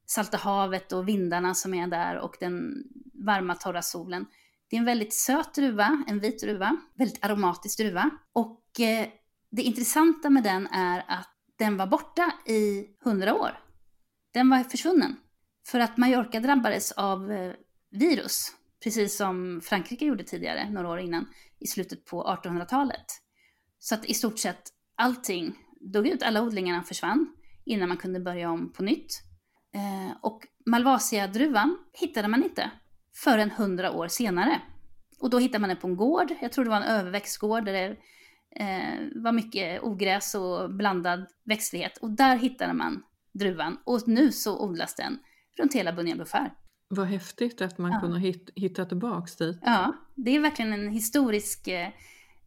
salta 0.10 0.38
havet 0.38 0.92
och 0.92 1.08
vindarna 1.08 1.54
som 1.54 1.74
är 1.74 1.88
där 1.88 2.18
och 2.18 2.36
den 2.40 2.84
varma 3.26 3.56
torra 3.56 3.82
solen. 3.82 4.26
Det 4.70 4.76
är 4.76 4.80
en 4.80 4.86
väldigt 4.86 5.14
söt 5.14 5.54
druva, 5.54 6.04
en 6.08 6.20
vit 6.20 6.42
druva, 6.42 6.78
väldigt 6.96 7.26
aromatisk 7.26 7.78
druva. 7.78 8.10
Och 8.34 8.80
eh, 8.80 9.08
det 9.52 9.62
intressanta 9.62 10.30
med 10.30 10.44
den 10.44 10.68
är 10.68 11.06
att 11.08 11.34
den 11.58 11.78
var 11.78 11.88
borta 11.88 12.32
i 12.46 12.86
hundra 13.04 13.34
år. 13.34 13.60
Den 14.34 14.50
var 14.50 14.64
försvunnen. 14.64 15.16
För 15.68 15.80
att 15.80 15.98
Mallorca 15.98 16.40
drabbades 16.40 16.92
av 16.92 17.32
eh, 17.32 17.54
virus, 17.98 18.52
precis 18.84 19.18
som 19.18 19.62
Frankrike 19.64 20.06
gjorde 20.06 20.24
tidigare, 20.24 20.70
några 20.70 20.90
år 20.90 21.00
innan, 21.00 21.28
i 21.60 21.68
slutet 21.68 22.06
på 22.06 22.24
1800-talet. 22.24 23.06
Så 23.80 23.96
att 23.96 24.06
i 24.06 24.14
stort 24.14 24.40
sett 24.40 24.64
allting 24.96 25.56
dog 25.80 26.08
ut, 26.08 26.24
alla 26.24 26.42
odlingarna 26.42 26.84
försvann 26.84 27.36
innan 27.66 27.90
man 27.90 27.98
kunde 27.98 28.20
börja 28.20 28.52
om 28.52 28.74
på 28.74 28.84
nytt. 28.84 29.22
Eh, 29.74 30.18
och 30.22 30.42
Malvasia-druvan 30.66 31.78
hittade 31.94 32.28
man 32.28 32.44
inte 32.44 32.72
förrän 33.16 33.52
hundra 33.52 33.92
år 33.92 34.08
senare. 34.08 34.62
Och 35.20 35.30
då 35.30 35.40
hittade 35.40 35.60
man 35.60 35.70
den 35.70 35.78
på 35.78 35.88
en 35.88 35.98
gård, 35.98 36.34
jag 36.42 36.52
tror 36.52 36.64
det 36.64 36.70
var 36.70 36.78
en 36.78 36.84
överväxtgård 36.84 37.66
där 37.66 37.74
det 37.74 37.98
eh, 38.64 39.24
var 39.24 39.32
mycket 39.32 39.84
ogräs 39.84 40.36
och 40.36 40.74
blandad 40.74 41.26
växtlighet. 41.46 41.98
Och 41.98 42.12
där 42.12 42.38
hittade 42.38 42.74
man 42.74 43.04
druvan 43.34 43.78
och 43.86 44.08
nu 44.08 44.32
så 44.32 44.64
odlas 44.64 44.96
den 44.96 45.20
runt 45.58 45.74
hela 45.74 45.94
Bunyal 45.94 46.18
vad 46.90 47.08
häftigt 47.08 47.62
att 47.62 47.78
man 47.78 47.92
ja. 47.92 48.00
kunde 48.00 48.20
hit, 48.20 48.50
hitta 48.56 48.86
tillbaks 48.86 49.36
dit. 49.36 49.60
Ja, 49.62 49.94
det 50.16 50.36
är 50.36 50.40
verkligen 50.40 50.74
en 50.74 50.90
historisk 50.90 51.68
eh, 51.68 51.90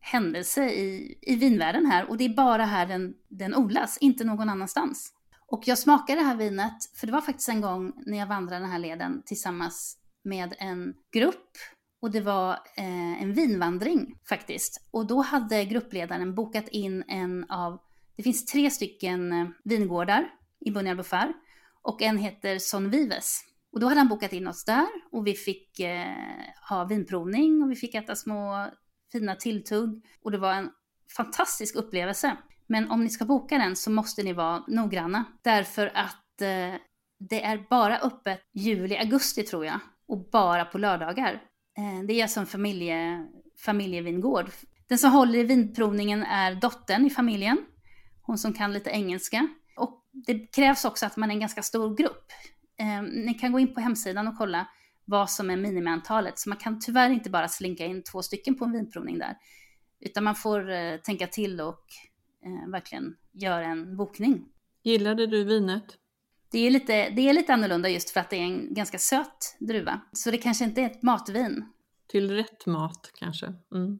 händelse 0.00 0.70
i, 0.70 1.18
i 1.22 1.37
vinvärlden 1.37 1.87
här 1.87 2.11
och 2.11 2.16
det 2.16 2.24
är 2.24 2.35
bara 2.35 2.64
här 2.64 2.87
den, 2.87 3.14
den 3.29 3.55
odlas, 3.55 3.98
inte 4.00 4.24
någon 4.24 4.48
annanstans. 4.48 5.12
Och 5.46 5.62
jag 5.68 5.79
smakade 5.79 6.20
det 6.20 6.26
här 6.26 6.37
vinet, 6.37 6.96
för 6.96 7.07
det 7.07 7.12
var 7.12 7.20
faktiskt 7.20 7.48
en 7.48 7.61
gång 7.61 7.92
när 8.07 8.18
jag 8.18 8.26
vandrade 8.26 8.62
den 8.62 8.70
här 8.70 8.79
leden 8.79 9.22
tillsammans 9.26 9.98
med 10.24 10.55
en 10.59 10.94
grupp. 11.12 11.57
Och 12.03 12.11
det 12.11 12.20
var 12.20 12.53
eh, 12.53 13.22
en 13.22 13.33
vinvandring 13.33 14.18
faktiskt. 14.29 14.88
Och 14.90 15.07
då 15.07 15.22
hade 15.22 15.64
gruppledaren 15.64 16.35
bokat 16.35 16.68
in 16.68 17.05
en 17.09 17.50
av, 17.50 17.81
det 18.16 18.22
finns 18.22 18.44
tre 18.44 18.70
stycken 18.70 19.33
eh, 19.33 19.48
vingårdar 19.64 20.31
i 20.61 20.70
Bunyal 20.70 20.96
Bufar. 20.96 21.33
Och 21.83 22.03
en 22.03 22.18
heter 22.18 22.59
Son 22.59 22.90
Vives. 22.90 23.44
Och 23.73 23.81
då 23.81 23.87
hade 23.87 24.01
han 24.01 24.09
bokat 24.09 24.33
in 24.33 24.47
oss 24.47 24.65
där 24.65 24.87
och 25.13 25.27
vi 25.27 25.35
fick 25.35 25.81
eh, 25.81 26.15
ha 26.69 26.85
vinprovning 26.85 27.63
och 27.63 27.71
vi 27.71 27.77
fick 27.77 27.95
äta 27.95 28.17
små 28.17 28.67
fina 29.13 29.37
tilltugg. 29.37 30.05
Och 30.23 30.31
det 30.31 30.39
var 30.39 30.53
en 30.53 30.71
fantastisk 31.17 31.77
upplevelse. 31.77 32.37
Men 32.67 32.91
om 32.91 33.05
ni 33.05 33.11
ska 33.11 33.25
boka 33.25 33.59
den 33.59 33.77
så 33.77 33.91
måste 33.91 34.23
ni 34.23 34.33
vara 34.33 34.65
noggranna. 34.69 35.25
Därför 35.43 35.87
att 35.95 36.41
eh, 36.41 36.81
det 37.19 37.43
är 37.43 37.67
bara 37.71 37.99
öppet 37.99 38.41
juli, 38.53 38.97
augusti 38.97 39.43
tror 39.43 39.67
jag. 39.67 39.81
Och 40.07 40.31
bara 40.31 40.65
på 40.65 40.79
lördagar. 40.79 41.33
Eh, 41.79 42.07
det 42.07 42.21
är 42.21 42.27
som 42.27 42.47
familje, 42.47 43.27
familjevingård. 43.65 44.51
Den 44.89 44.99
som 44.99 45.13
håller 45.13 45.39
i 45.39 45.45
vinprovningen 45.45 46.23
är 46.23 46.55
dottern 46.55 47.07
i 47.07 47.11
familjen. 47.11 47.59
Hon 48.23 48.39
som 48.39 48.53
kan 48.53 48.73
lite 48.73 48.91
engelska. 48.91 49.49
Och 49.77 50.09
det 50.27 50.55
krävs 50.55 50.85
också 50.85 51.07
att 51.07 51.17
man 51.17 51.31
är 51.31 51.35
en 51.35 51.41
ganska 51.41 51.63
stor 51.63 51.97
grupp. 51.97 52.33
Eh, 52.81 53.03
ni 53.03 53.35
kan 53.35 53.53
gå 53.53 53.59
in 53.59 53.75
på 53.75 53.81
hemsidan 53.81 54.29
och 54.29 54.38
kolla 54.38 54.66
vad 55.05 55.31
som 55.31 55.51
är 55.51 55.57
minimiantalet. 55.57 56.38
Så 56.38 56.49
man 56.49 56.59
kan 56.59 56.81
tyvärr 56.81 57.11
inte 57.11 57.31
bara 57.31 57.49
slinka 57.49 57.87
in 57.87 58.03
två 58.03 58.23
stycken 58.23 58.55
på 58.59 58.64
en 58.64 58.73
vinprovning 58.73 59.19
där. 59.19 59.37
Utan 60.01 60.25
man 60.25 60.35
får 60.35 60.71
eh, 60.71 60.97
tänka 60.97 61.27
till 61.27 61.61
och 61.61 61.85
eh, 62.45 62.71
verkligen 62.71 63.16
gör 63.33 63.62
en 63.62 63.97
bokning. 63.97 64.45
Gillade 64.83 65.27
du 65.27 65.45
vinet? 65.45 65.85
Det 66.53 66.59
är, 66.59 66.71
lite, 66.71 67.11
det 67.11 67.29
är 67.29 67.33
lite 67.33 67.55
annorlunda 67.55 67.88
just 67.88 68.11
för 68.11 68.21
att 68.21 68.31
det 68.31 68.37
är 68.37 68.43
en 68.43 68.75
ganska 68.75 68.99
söt 68.99 69.57
druva. 69.59 70.01
Så 70.12 70.31
det 70.31 70.38
kanske 70.38 70.64
inte 70.64 70.81
är 70.81 70.87
ett 70.87 71.03
matvin. 71.03 71.64
Till 72.09 72.31
rätt 72.31 72.66
mat 72.66 73.11
kanske. 73.14 73.47
Mm. 73.47 73.99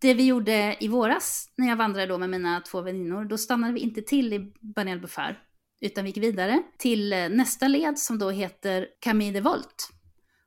Det 0.00 0.14
vi 0.14 0.26
gjorde 0.26 0.76
i 0.80 0.88
våras 0.88 1.52
när 1.56 1.68
jag 1.68 1.76
vandrade 1.76 2.06
då 2.06 2.18
med 2.18 2.30
mina 2.30 2.60
två 2.60 2.80
väninnor, 2.80 3.24
då 3.24 3.38
stannade 3.38 3.72
vi 3.72 3.80
inte 3.80 4.02
till 4.02 4.32
i 4.32 4.52
Banel 4.60 5.00
Bufar, 5.00 5.42
utan 5.80 6.04
vi 6.04 6.10
gick 6.10 6.24
vidare 6.24 6.62
till 6.78 7.12
eh, 7.12 7.28
nästa 7.28 7.68
led 7.68 7.98
som 7.98 8.18
då 8.18 8.30
heter 8.30 8.86
Camille 9.00 9.32
de 9.32 9.40
Volt. 9.40 9.88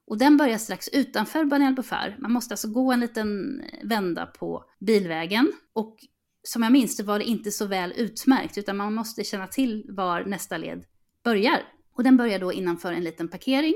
Och 0.07 0.17
den 0.17 0.37
börjar 0.37 0.57
strax 0.57 0.87
utanför 0.87 1.45
Banel 1.45 1.73
Bufar. 1.73 2.15
Man 2.19 2.31
måste 2.31 2.53
alltså 2.53 2.67
gå 2.67 2.91
en 2.91 2.99
liten 2.99 3.61
eh, 3.61 3.87
vända 3.87 4.25
på 4.25 4.63
bilvägen 4.79 5.51
och 5.73 5.97
som 6.43 6.63
jag 6.63 6.71
minns 6.71 6.97
det 6.97 7.03
var 7.03 7.19
det 7.19 7.25
inte 7.25 7.51
så 7.51 7.65
väl 7.65 7.93
utmärkt, 7.95 8.57
utan 8.57 8.77
man 8.77 8.93
måste 8.93 9.23
känna 9.23 9.47
till 9.47 9.85
var 9.89 10.23
nästa 10.23 10.57
led 10.57 10.85
börjar. 11.23 11.61
Och 11.95 12.03
den 12.03 12.17
börjar 12.17 12.39
då 12.39 12.53
innanför 12.53 12.93
en 12.93 13.03
liten 13.03 13.27
parkering. 13.27 13.75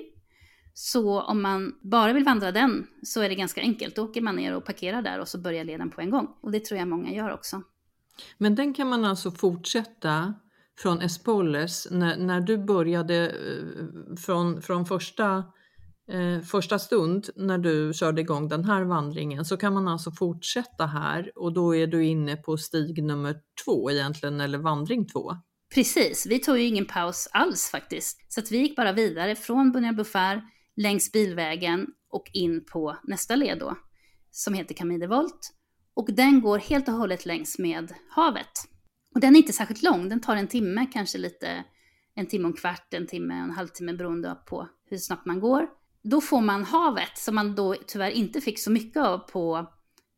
Så 0.74 1.22
om 1.22 1.42
man 1.42 1.76
bara 1.82 2.14
vill 2.14 2.24
vandra 2.24 2.52
den 2.52 2.88
så 3.04 3.22
är 3.22 3.30
det 3.30 3.36
ganska 3.36 3.62
enkelt. 3.62 3.96
Då 3.96 4.04
åker 4.04 4.22
man 4.22 4.36
ner 4.36 4.56
och 4.56 4.66
parkerar 4.66 5.02
där 5.02 5.20
och 5.20 5.28
så 5.28 5.38
börjar 5.38 5.64
leden 5.64 5.90
på 5.90 6.02
en 6.02 6.10
gång. 6.10 6.28
Och 6.42 6.52
det 6.52 6.60
tror 6.60 6.80
jag 6.80 6.88
många 6.88 7.12
gör 7.12 7.34
också. 7.34 7.62
Men 8.38 8.56
den 8.56 8.74
kan 8.74 8.90
man 8.90 9.06
alltså 9.06 9.32
fortsätta 9.32 10.34
från 10.78 11.02
Espolles 11.02 11.88
när, 11.92 12.18
när 12.18 12.42
du 12.42 12.58
började 12.58 13.30
eh, 13.30 14.16
från, 14.16 14.62
från 14.62 14.86
första 14.86 15.44
eh, 16.12 16.40
första 16.40 16.80
stund 16.80 17.30
när 17.36 17.58
du 17.58 17.94
körde 17.94 18.22
igång 18.22 18.48
den 18.48 18.66
här 18.66 18.84
vandringen 18.84 19.46
så 19.46 19.58
kan 19.58 19.74
man 19.74 19.88
alltså 19.88 20.12
fortsätta 20.12 20.86
här 20.86 21.32
och 21.36 21.54
då 21.54 21.76
är 21.76 21.88
du 21.88 22.06
inne 22.06 22.36
på 22.36 22.58
stig 22.58 23.04
nummer 23.04 23.36
två 23.66 23.92
egentligen, 23.92 24.42
eller 24.42 24.58
vandring 24.58 25.08
två. 25.08 25.32
Precis, 25.74 26.26
vi 26.30 26.40
tog 26.40 26.58
ju 26.58 26.64
ingen 26.64 26.86
paus 26.86 27.28
alls 27.32 27.70
faktiskt. 27.70 28.34
Så 28.34 28.40
att 28.40 28.52
vi 28.52 28.58
gick 28.58 28.76
bara 28.76 28.94
vidare 28.94 29.36
från 29.36 29.72
Bunyal 29.72 29.96
Bufar 29.96 30.42
längs 30.76 31.12
bilvägen 31.12 31.88
och 32.10 32.30
in 32.34 32.66
på 32.66 32.98
nästa 33.04 33.36
led 33.36 33.60
då, 33.60 33.78
som 34.32 34.54
heter 34.54 34.76
Camille 34.76 35.08
Volt. 35.08 35.54
Och 35.94 36.14
den 36.14 36.42
går 36.42 36.58
helt 36.58 36.88
och 36.88 36.94
hållet 36.94 37.26
längs 37.26 37.60
med 37.60 37.94
havet. 38.10 38.73
Och 39.14 39.20
den 39.20 39.36
är 39.36 39.40
inte 39.40 39.54
särskilt 39.54 39.84
lång, 39.84 40.10
den 40.10 40.22
tar 40.22 40.36
en 40.36 40.48
timme, 40.48 40.88
kanske 40.94 41.18
lite 41.18 41.64
en 42.16 42.28
timme 42.28 42.44
och 42.44 42.52
en 42.52 42.58
kvart, 42.58 42.94
en 42.94 43.08
timme, 43.08 43.34
och 43.34 43.44
en 43.44 43.52
halvtimme 43.52 43.94
beroende 43.94 44.38
på 44.46 44.70
hur 44.90 44.98
snabbt 44.98 45.26
man 45.26 45.40
går 45.40 45.68
då 46.04 46.22
får 46.22 46.42
man 46.42 46.64
havet 46.64 47.18
som 47.18 47.36
man 47.36 47.56
då 47.56 47.76
tyvärr 47.88 48.12
inte 48.12 48.42
fick 48.42 48.60
så 48.60 48.72
mycket 48.72 49.04
av 49.04 49.18
på 49.18 49.72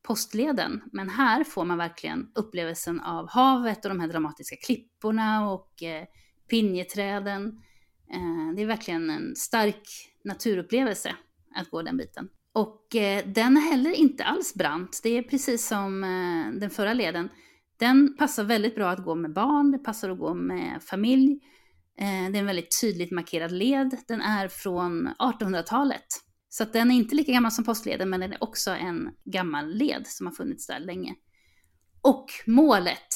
postleden. 0.04 0.82
Men 0.92 1.10
här 1.10 1.44
får 1.44 1.66
man 1.66 1.78
verkligen 1.78 2.32
upplevelsen 2.36 3.00
av 3.00 3.30
havet 3.30 3.86
och 3.86 3.90
de 3.90 4.00
här 4.00 4.08
dramatiska 4.08 4.56
klipporna 4.56 5.52
och 5.52 5.84
eh, 5.84 6.06
pinjeträden. 6.50 7.62
Eh, 8.12 8.56
det 8.56 8.62
är 8.62 8.66
verkligen 8.66 9.10
en 9.10 9.36
stark 9.36 10.12
naturupplevelse 10.24 11.16
att 11.56 11.70
gå 11.70 11.82
den 11.82 11.98
biten. 11.98 12.30
Och 12.54 12.96
eh, 12.96 13.26
den 13.28 13.58
är 13.58 13.62
heller 13.62 13.92
inte 13.92 14.24
alls 14.24 14.54
brant. 14.54 15.00
Det 15.04 15.10
är 15.10 15.24
precis 15.24 15.68
som 15.68 16.04
eh, 16.04 16.60
den 16.60 16.70
förra 16.70 16.94
leden. 16.94 17.30
Den 17.78 18.16
passar 18.18 18.44
väldigt 18.44 18.76
bra 18.76 18.90
att 18.90 19.04
gå 19.04 19.16
med 19.16 19.34
barn, 19.34 19.72
det 19.72 19.78
passar 19.78 20.10
att 20.10 20.20
gå 20.20 20.34
med 20.34 20.84
familj. 20.84 21.40
Eh, 22.00 22.32
det 22.32 22.38
är 22.38 22.40
en 22.40 22.46
väldigt 22.46 22.82
tydligt 22.82 23.12
markerad 23.12 23.52
led. 23.52 23.98
Den 24.08 24.22
är 24.22 24.48
från 24.48 25.08
1800-talet. 25.08 26.06
Så 26.50 26.64
att 26.64 26.74
den 26.74 26.92
är 26.92 26.96
inte 26.96 27.16
lika 27.16 27.32
gammal 27.32 27.52
som 27.52 27.64
postleden, 27.64 28.10
men 28.10 28.20
den 28.20 28.34
är 28.34 28.44
också 28.44 28.72
en 28.72 29.10
gammal 29.26 29.74
led 29.74 30.08
som 30.08 30.28
har 30.28 30.34
funnits 30.34 30.68
där 30.68 30.80
länge. 30.80 31.16
Och 32.02 32.26
målet 32.46 33.08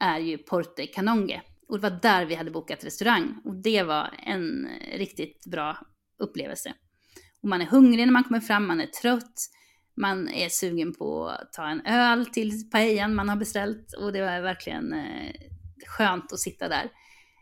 är 0.00 0.18
ju 0.18 0.38
Porte 0.38 0.86
Canonge. 0.86 1.42
Och 1.68 1.80
det 1.80 1.90
var 1.90 1.98
där 2.02 2.24
vi 2.24 2.34
hade 2.34 2.50
bokat 2.50 2.84
restaurang. 2.84 3.40
Och 3.44 3.62
det 3.62 3.82
var 3.82 4.14
en 4.18 4.68
riktigt 4.92 5.46
bra 5.50 5.78
upplevelse. 6.18 6.74
Och 7.42 7.48
man 7.48 7.60
är 7.60 7.66
hungrig 7.66 8.06
när 8.06 8.12
man 8.12 8.24
kommer 8.24 8.40
fram, 8.40 8.66
man 8.66 8.80
är 8.80 8.86
trött. 8.86 9.34
Man 9.98 10.28
är 10.28 10.48
sugen 10.48 10.94
på 10.94 11.28
att 11.28 11.52
ta 11.52 11.68
en 11.68 11.86
öl 11.86 12.26
till 12.26 12.70
paellan 12.70 13.14
man 13.14 13.28
har 13.28 13.36
beställt 13.36 13.92
och 13.92 14.12
det 14.12 14.20
var 14.20 14.40
verkligen 14.40 14.92
eh, 14.92 15.32
skönt 15.86 16.32
att 16.32 16.40
sitta 16.40 16.68
där 16.68 16.90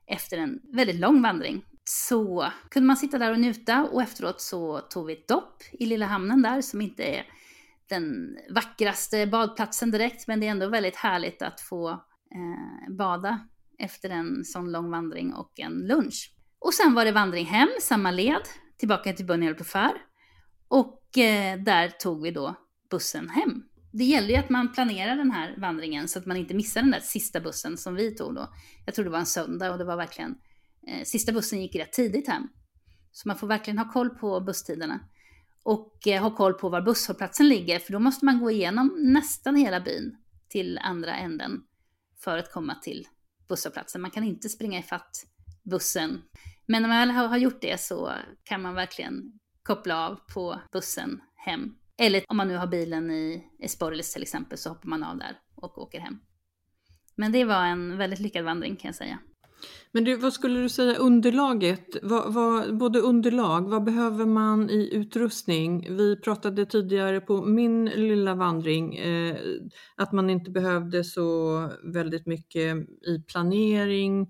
efter 0.07 0.39
en 0.39 0.61
väldigt 0.73 1.01
lång 1.01 1.23
vandring. 1.23 1.65
Så 1.85 2.53
kunde 2.71 2.87
man 2.87 2.97
sitta 2.97 3.19
där 3.19 3.31
och 3.31 3.41
njuta 3.41 3.85
och 3.93 4.03
efteråt 4.03 4.41
så 4.41 4.81
tog 4.81 5.07
vi 5.07 5.13
ett 5.13 5.29
dopp 5.29 5.63
i 5.73 5.87
lilla 5.87 6.07
hamnen 6.07 6.43
där 6.43 6.61
som 6.61 6.81
inte 6.81 7.03
är 7.03 7.27
den 7.89 8.37
vackraste 8.51 9.27
badplatsen 9.27 9.91
direkt 9.91 10.27
men 10.27 10.41
det 10.41 10.47
är 10.47 10.51
ändå 10.51 10.69
väldigt 10.69 10.97
härligt 10.97 11.43
att 11.43 11.61
få 11.61 11.91
eh, 11.91 12.95
bada 12.95 13.41
efter 13.79 14.11
en 14.11 14.45
sån 14.45 14.73
lång 14.73 14.91
vandring 14.91 15.35
och 15.35 15.61
en 15.61 15.73
lunch. 15.73 16.33
Och 16.59 16.75
sen 16.75 16.95
var 16.95 17.05
det 17.05 17.13
vandring 17.13 17.47
hem, 17.47 17.69
samma 17.81 18.11
led, 18.11 18.43
tillbaka 18.77 19.13
till 19.13 19.27
Bunny 19.27 19.55
Pufar. 19.55 19.93
Och 20.69 21.06
Eh, 21.19 21.59
där 21.59 21.89
tog 21.89 22.23
vi 22.23 22.31
då 22.31 22.55
bussen 22.91 23.29
hem. 23.29 23.63
Det 23.93 24.05
gäller 24.05 24.29
ju 24.29 24.37
att 24.37 24.51
man 24.51 24.73
planerar 24.73 25.17
den 25.17 25.31
här 25.31 25.55
vandringen 25.59 26.09
så 26.09 26.19
att 26.19 26.27
man 26.27 26.37
inte 26.37 26.55
missar 26.55 26.81
den 26.81 26.91
där 26.91 27.01
sista 27.01 27.41
bussen 27.41 27.77
som 27.77 27.95
vi 27.95 28.15
tog 28.15 28.35
då. 28.35 28.55
Jag 28.87 28.95
tror 28.95 29.05
det 29.05 29.11
var 29.11 29.19
en 29.19 29.27
söndag 29.27 29.73
och 29.73 29.79
det 29.79 29.85
var 29.85 29.97
verkligen, 29.97 30.35
eh, 30.87 31.05
sista 31.05 31.33
bussen 31.33 31.63
gick 31.63 31.77
rätt 31.77 31.93
tidigt 31.93 32.29
hem. 32.29 32.49
Så 33.13 33.29
man 33.29 33.39
får 33.39 33.47
verkligen 33.47 33.79
ha 33.79 33.93
koll 33.93 34.11
på 34.11 34.41
busstiderna. 34.41 35.01
Och 35.63 36.07
eh, 36.07 36.23
ha 36.23 36.37
koll 36.37 36.55
på 36.55 36.69
var 36.69 36.83
busshållplatsen 36.83 37.49
ligger, 37.49 37.79
för 37.79 37.93
då 37.93 37.99
måste 37.99 38.25
man 38.25 38.41
gå 38.41 38.51
igenom 38.51 38.97
nästan 38.99 39.57
hela 39.57 39.81
byn 39.81 40.17
till 40.49 40.79
andra 40.79 41.17
änden 41.17 41.63
för 42.21 42.39
att 42.39 42.53
komma 42.53 42.75
till 42.75 43.07
busshållplatsen. 43.49 44.03
Man 44.03 44.11
kan 44.11 44.25
inte 44.25 44.49
springa 44.49 44.79
ifatt 44.79 45.27
bussen. 45.71 46.23
Men 46.67 46.83
när 46.83 46.89
man 46.89 46.99
väl 46.99 47.11
har 47.11 47.39
gjort 47.39 47.61
det 47.61 47.81
så 47.81 48.13
kan 48.45 48.63
man 48.63 48.75
verkligen 48.75 49.39
koppla 49.67 50.07
av 50.07 50.19
på 50.35 50.61
bussen 50.73 51.21
hem. 51.37 51.75
Eller 51.99 52.25
om 52.29 52.37
man 52.37 52.49
nu 52.49 52.57
har 52.57 52.67
bilen 52.67 53.11
i 53.11 53.45
Esporles 53.61 54.13
till 54.13 54.23
exempel 54.23 54.59
så 54.59 54.69
hoppar 54.69 54.89
man 54.89 55.05
av 55.05 55.19
där 55.19 55.39
och 55.55 55.79
åker 55.79 56.01
hem. 56.01 56.19
Men 57.15 57.33
det 57.33 57.45
var 57.45 57.65
en 57.65 57.99
väldigt 57.99 58.21
lyckad 58.21 58.45
vandring 58.45 58.77
kan 58.77 58.89
jag 58.89 58.95
säga. 58.95 59.19
Men 59.93 60.05
du, 60.05 60.17
vad 60.17 60.33
skulle 60.33 60.61
du 60.61 60.69
säga 60.69 60.97
underlaget? 60.99 61.97
Vad, 62.03 62.35
vad, 62.35 62.79
både 62.79 62.99
underlag, 63.01 63.69
vad 63.69 63.85
behöver 63.85 64.27
man 64.27 64.71
i 64.71 64.95
utrustning? 64.95 65.97
Vi 65.97 66.17
pratade 66.17 66.67
tidigare 66.67 67.21
på 67.21 67.43
min 67.43 67.85
lilla 67.85 68.35
vandring 68.35 68.97
eh, 68.97 69.37
att 69.97 70.13
man 70.13 70.31
inte 70.31 70.51
behövde 70.51 71.05
så 71.05 71.71
väldigt 71.83 72.27
mycket 72.27 72.77
i 73.07 73.23
planering 73.29 74.21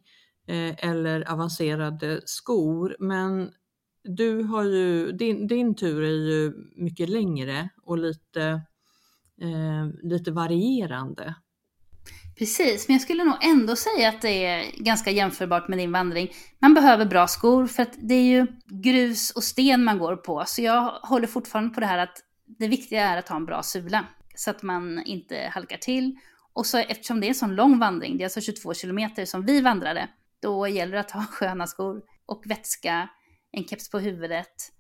eh, 0.48 0.88
eller 0.90 1.32
avancerade 1.32 2.20
skor. 2.24 2.96
Men 2.98 3.50
du 4.06 4.42
har 4.42 4.64
ju, 4.64 5.12
din, 5.12 5.46
din 5.46 5.74
tur 5.74 6.02
är 6.02 6.30
ju 6.30 6.52
mycket 6.76 7.08
längre 7.08 7.68
och 7.82 7.98
lite, 7.98 8.42
eh, 9.40 9.86
lite 10.02 10.30
varierande. 10.30 11.34
Precis, 12.38 12.88
men 12.88 12.94
jag 12.94 13.02
skulle 13.02 13.24
nog 13.24 13.36
ändå 13.40 13.76
säga 13.76 14.08
att 14.08 14.22
det 14.22 14.44
är 14.44 14.82
ganska 14.82 15.10
jämförbart 15.10 15.68
med 15.68 15.78
din 15.78 15.92
vandring. 15.92 16.32
Man 16.58 16.74
behöver 16.74 17.04
bra 17.04 17.26
skor 17.26 17.66
för 17.66 17.82
att 17.82 17.94
det 17.98 18.14
är 18.14 18.24
ju 18.24 18.46
grus 18.66 19.30
och 19.30 19.44
sten 19.44 19.84
man 19.84 19.98
går 19.98 20.16
på. 20.16 20.44
Så 20.46 20.62
jag 20.62 20.82
håller 20.82 21.26
fortfarande 21.26 21.74
på 21.74 21.80
det 21.80 21.86
här 21.86 21.98
att 21.98 22.22
det 22.58 22.68
viktiga 22.68 23.08
är 23.08 23.18
att 23.18 23.28
ha 23.28 23.36
en 23.36 23.46
bra 23.46 23.62
sula. 23.62 24.06
Så 24.34 24.50
att 24.50 24.62
man 24.62 25.02
inte 25.04 25.50
halkar 25.52 25.76
till. 25.76 26.16
Och 26.52 26.66
så 26.66 26.78
eftersom 26.78 27.20
det 27.20 27.26
är 27.26 27.28
en 27.28 27.34
sån 27.34 27.54
lång 27.54 27.78
vandring, 27.78 28.16
det 28.16 28.22
är 28.22 28.26
alltså 28.26 28.40
22 28.40 28.74
kilometer 28.74 29.24
som 29.24 29.46
vi 29.46 29.60
vandrade, 29.60 30.08
då 30.42 30.68
gäller 30.68 30.92
det 30.92 31.00
att 31.00 31.10
ha 31.10 31.22
sköna 31.22 31.66
skor 31.66 32.02
och 32.26 32.42
vätska, 32.46 33.08
en 33.52 33.64
keps 33.64 33.90
på 33.90 33.98
huvudet, 33.98 34.72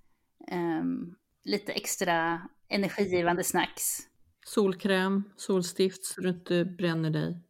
um, 0.52 1.16
lite 1.44 1.72
extra 1.72 2.48
energigivande 2.68 3.44
snacks. 3.44 3.98
Solkräm, 4.46 5.24
solstift 5.36 6.04
så 6.04 6.20
du 6.20 6.28
inte 6.28 6.64
bränner 6.64 7.10
dig 7.10 7.46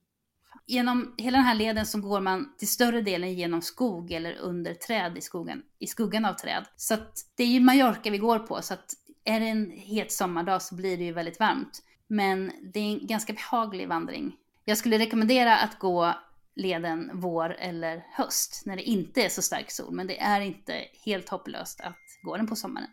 genom 0.67 1.15
hela 1.19 1.39
den 1.39 1.47
här 1.47 1.55
leden 1.55 1.87
så 1.87 2.01
går 2.01 2.21
man 2.21 2.55
till 2.59 2.69
större 2.69 3.01
delen 3.01 3.35
genom 3.35 3.63
skog 3.63 4.13
eller 4.13 4.37
under 4.39 4.75
träd 4.75 5.19
i 5.19 5.21
skogen, 5.21 5.63
i 5.79 5.87
skuggan 5.87 6.25
av 6.25 6.33
träd. 6.33 6.65
Så 6.77 6.95
att 6.95 7.13
det 7.37 7.43
är 7.43 7.47
ju 7.47 7.61
Mallorca 7.61 8.11
vi 8.11 8.19
går 8.19 8.39
på, 8.39 8.63
så 8.63 8.75
att 8.75 8.95
är 9.25 9.41
det 9.41 9.47
en 9.47 9.71
het 9.71 10.13
sommardag 10.13 10.63
så 10.63 10.75
blir 10.75 10.97
det 10.97 11.05
ju 11.05 11.13
väldigt 11.13 11.41
varmt. 11.41 11.83
Men 12.07 12.53
det 12.73 12.81
är 12.81 12.85
en 12.85 13.07
ganska 13.07 13.33
behaglig 13.33 13.89
vandring. 13.89 14.37
Jag 14.65 14.79
skulle 14.79 14.99
rekommendera 14.99 15.57
att 15.57 15.79
gå 15.79 16.15
leden 16.57 17.11
vår 17.15 17.55
eller 17.59 18.07
höst 18.13 18.63
när 18.67 18.77
det 18.77 18.83
inte 18.83 19.23
är 19.23 19.29
så 19.29 19.43
stark 19.43 19.71
sol, 19.71 19.95
men 19.95 20.07
det 20.07 20.21
är 20.21 20.41
inte 20.41 20.73
helt 21.05 21.29
hopplöst 21.29 21.81
att 21.81 21.99
gå 22.23 22.37
den 22.37 22.47
på 22.47 22.57
sommaren. 22.57 22.89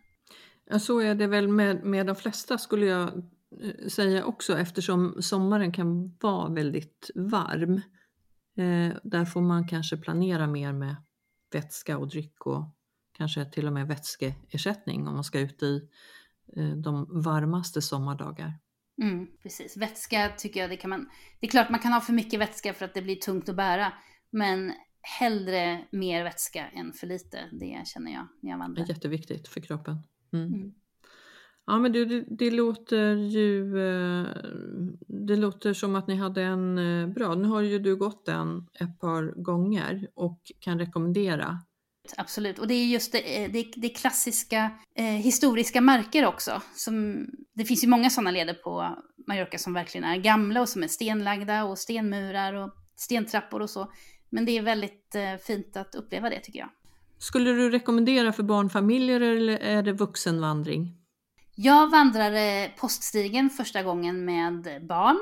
Ja, 0.66 0.80
så 0.80 0.99
är 0.99 1.16
det 1.16 1.28
väl 1.28 1.47
med, 1.47 1.84
med 1.84 2.05
de 2.05 2.16
flesta 2.16 2.57
skulle 2.57 2.86
jag 2.86 3.09
eh, 3.61 3.88
säga 3.88 4.26
också 4.26 4.57
eftersom 4.57 5.22
sommaren 5.22 5.72
kan 5.72 6.18
vara 6.22 6.49
väldigt 6.49 7.11
varm. 7.16 7.82
Eh, 8.57 8.97
där 9.03 9.26
får 9.26 9.41
man 9.41 9.68
kanske 9.68 9.97
planera 9.97 10.47
mer 10.47 10.74
med 10.74 10.95
vätska 11.51 11.97
och 11.97 12.07
dryck 12.07 12.45
och 12.45 12.66
kanske 13.18 13.45
till 13.45 13.68
och 13.68 13.74
med 13.74 13.88
vätskeersättning 13.88 15.07
om 15.07 15.14
man 15.14 15.24
ska 15.24 15.39
ut 15.39 15.64
i 15.64 15.89
eh, 16.55 16.70
de 16.70 17.22
varmaste 17.24 17.82
sommardagar. 17.82 18.53
Mm, 19.02 19.28
precis, 19.44 19.78
vätska 19.78 20.32
tycker 20.38 20.60
jag 20.60 20.70
det 20.70 20.78
kan 20.78 20.89
man. 20.89 21.10
Det 21.39 21.48
är 21.48 21.52
klart 21.52 21.70
man 21.70 21.80
kan 21.80 21.94
ha 21.94 22.02
för 22.02 22.14
mycket 22.14 22.39
vätska 22.39 22.74
för 22.74 22.86
att 22.86 22.94
det 22.94 23.02
blir 23.02 23.16
tungt 23.16 23.50
att 23.50 23.56
bära. 23.56 23.94
Men 24.30 24.74
hellre 25.20 25.86
mer 25.91 26.24
vätska 26.24 26.68
än 26.68 26.94
för 26.94 27.08
lite, 27.08 27.39
det 27.52 27.88
känner 27.88 28.12
jag 28.14 28.28
när 28.41 28.52
jag 28.52 28.58
vandrar. 28.58 28.86
Det 28.86 28.91
är 28.91 28.96
jätteviktigt 28.96 29.48
för 29.48 29.62
kroppen. 29.62 29.98
Mm. 30.34 30.54
Mm. 30.54 30.74
Ja 31.66 31.80
men 31.80 31.91
du, 31.91 32.06
det, 32.06 32.26
det, 32.30 32.52
låter 32.52 33.14
ju 33.16 33.80
eh, 33.80 34.28
det 35.08 35.36
låter 35.36 35.74
som 35.74 35.96
att 35.96 36.08
ni 36.08 36.16
hade 36.16 36.41
en 36.41 36.78
eh, 36.78 37.08
bra, 37.08 37.36
nu 37.36 37.48
har 37.48 37.62
ju 37.62 37.80
du 37.80 37.96
gått 37.96 38.26
den 38.26 38.68
ett 38.80 39.00
par 39.00 39.44
gånger 39.44 40.08
och 40.14 40.52
kan 40.60 40.80
rekommendera. 40.80 41.60
Absolut, 42.18 42.60
och 42.60 42.68
det 42.68 42.74
är 42.74 42.86
just 42.86 43.12
det, 43.12 43.43
eh, 43.43 43.51
det, 43.51 43.72
det 43.76 43.89
klassiska 43.89 44.72
eh, 44.95 45.06
historiska 45.06 45.82
marker 45.82 46.26
också. 46.26 46.62
Som, 46.76 47.26
det 47.54 47.66
finns 47.66 47.84
ju 47.84 47.88
många 47.88 48.10
sådana 48.10 48.32
leder 48.32 48.54
på 48.54 48.97
Mallorca 49.28 49.58
som 49.58 49.74
verkligen 49.74 50.04
är 50.04 50.18
gamla 50.18 50.62
och 50.62 50.70
som 50.70 50.84
är 50.84 50.88
stenlagda 50.88 51.64
och 51.64 51.78
stenmurar 51.78 52.54
och 52.54 52.74
stentrappor 52.95 53.62
och 53.62 53.70
så. 53.70 53.91
Men 54.30 54.45
det 54.45 54.58
är 54.58 54.62
väldigt 54.62 55.16
eh, 55.16 55.36
fint 55.47 55.78
att 55.78 55.95
uppleva 55.95 56.30
det 56.30 56.39
tycker 56.39 56.60
jag. 56.60 56.70
Skulle 57.18 57.51
du 57.51 57.70
rekommendera 57.70 58.34
för 58.34 58.43
barnfamiljer 58.43 59.22
eller 59.22 59.58
är 59.58 59.84
det 59.84 59.93
vuxenvandring? 59.93 60.97
Jag 61.56 61.91
vandrade 61.91 62.72
poststigen 62.78 63.49
första 63.49 63.84
gången 63.84 64.26
med 64.26 64.88
barn. 64.88 65.18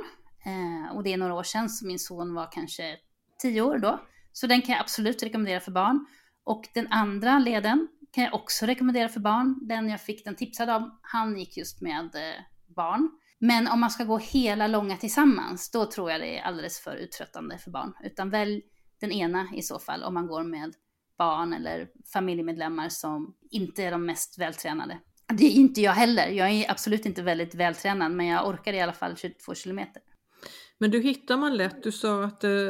Eh, 0.45 0.95
och 0.95 1.03
det 1.03 1.13
är 1.13 1.17
några 1.17 1.33
år 1.33 1.43
sedan, 1.43 1.69
så 1.69 1.85
min 1.85 1.99
son 1.99 2.33
var 2.33 2.51
kanske 2.51 2.97
tio 3.41 3.61
år 3.61 3.77
då. 3.77 3.99
Så 4.31 4.47
den 4.47 4.61
kan 4.61 4.73
jag 4.73 4.81
absolut 4.81 5.23
rekommendera 5.23 5.59
för 5.59 5.71
barn. 5.71 6.05
Och 6.43 6.67
den 6.73 6.87
andra 6.87 7.39
leden 7.39 7.87
kan 8.11 8.23
jag 8.23 8.33
också 8.33 8.65
rekommendera 8.65 9.09
för 9.09 9.19
barn. 9.19 9.59
Den 9.61 9.89
jag 9.89 10.01
fick 10.01 10.25
den 10.25 10.35
tipsad 10.35 10.69
om, 10.69 10.99
han 11.01 11.39
gick 11.39 11.57
just 11.57 11.81
med 11.81 12.15
eh, 12.15 12.43
barn. 12.75 13.09
Men 13.39 13.67
om 13.67 13.79
man 13.79 13.89
ska 13.91 14.03
gå 14.03 14.17
hela 14.17 14.67
långa 14.67 14.97
tillsammans, 14.97 15.71
då 15.71 15.85
tror 15.85 16.11
jag 16.11 16.21
det 16.21 16.39
är 16.39 16.43
alldeles 16.43 16.79
för 16.79 16.95
uttröttande 16.95 17.57
för 17.57 17.71
barn. 17.71 17.93
Utan 18.03 18.29
välj 18.29 18.61
den 18.99 19.11
ena 19.11 19.47
i 19.55 19.61
så 19.61 19.79
fall, 19.79 20.03
om 20.03 20.13
man 20.13 20.27
går 20.27 20.43
med 20.43 20.73
barn 21.17 21.53
eller 21.53 21.87
familjemedlemmar 22.13 22.89
som 22.89 23.35
inte 23.51 23.83
är 23.83 23.91
de 23.91 24.05
mest 24.05 24.37
vältränade. 24.39 24.99
Det 25.27 25.45
är 25.45 25.51
inte 25.51 25.81
jag 25.81 25.91
heller. 25.91 26.27
Jag 26.27 26.49
är 26.49 26.71
absolut 26.71 27.05
inte 27.05 27.21
väldigt 27.21 27.55
vältränad, 27.55 28.11
men 28.11 28.25
jag 28.25 28.47
orkar 28.47 28.73
i 28.73 28.81
alla 28.81 28.93
fall 28.93 29.17
22 29.17 29.55
kilometer. 29.55 30.01
Men 30.81 30.91
du 30.91 31.01
hittar 31.01 31.37
man 31.37 31.57
lätt, 31.57 31.83
du 31.83 31.91
sa 31.91 32.23
att 32.23 32.43
eh, 32.43 32.69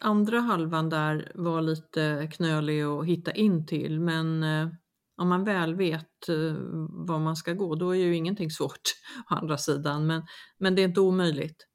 andra 0.00 0.40
halvan 0.40 0.88
där 0.88 1.32
var 1.34 1.62
lite 1.62 2.28
knölig 2.32 2.82
att 2.82 3.06
hitta 3.06 3.32
in 3.32 3.66
till, 3.66 4.00
men 4.00 4.42
eh, 4.42 4.68
om 5.16 5.28
man 5.28 5.44
väl 5.44 5.74
vet 5.74 6.28
eh, 6.28 6.54
var 7.06 7.18
man 7.18 7.36
ska 7.36 7.52
gå, 7.52 7.74
då 7.74 7.90
är 7.90 7.98
ju 7.98 8.16
ingenting 8.16 8.50
svårt 8.50 8.80
å 9.30 9.34
andra 9.34 9.58
sidan, 9.58 10.06
men, 10.06 10.22
men 10.58 10.74
det 10.74 10.82
är 10.82 10.88
inte 10.88 11.00
omöjligt. 11.00 11.66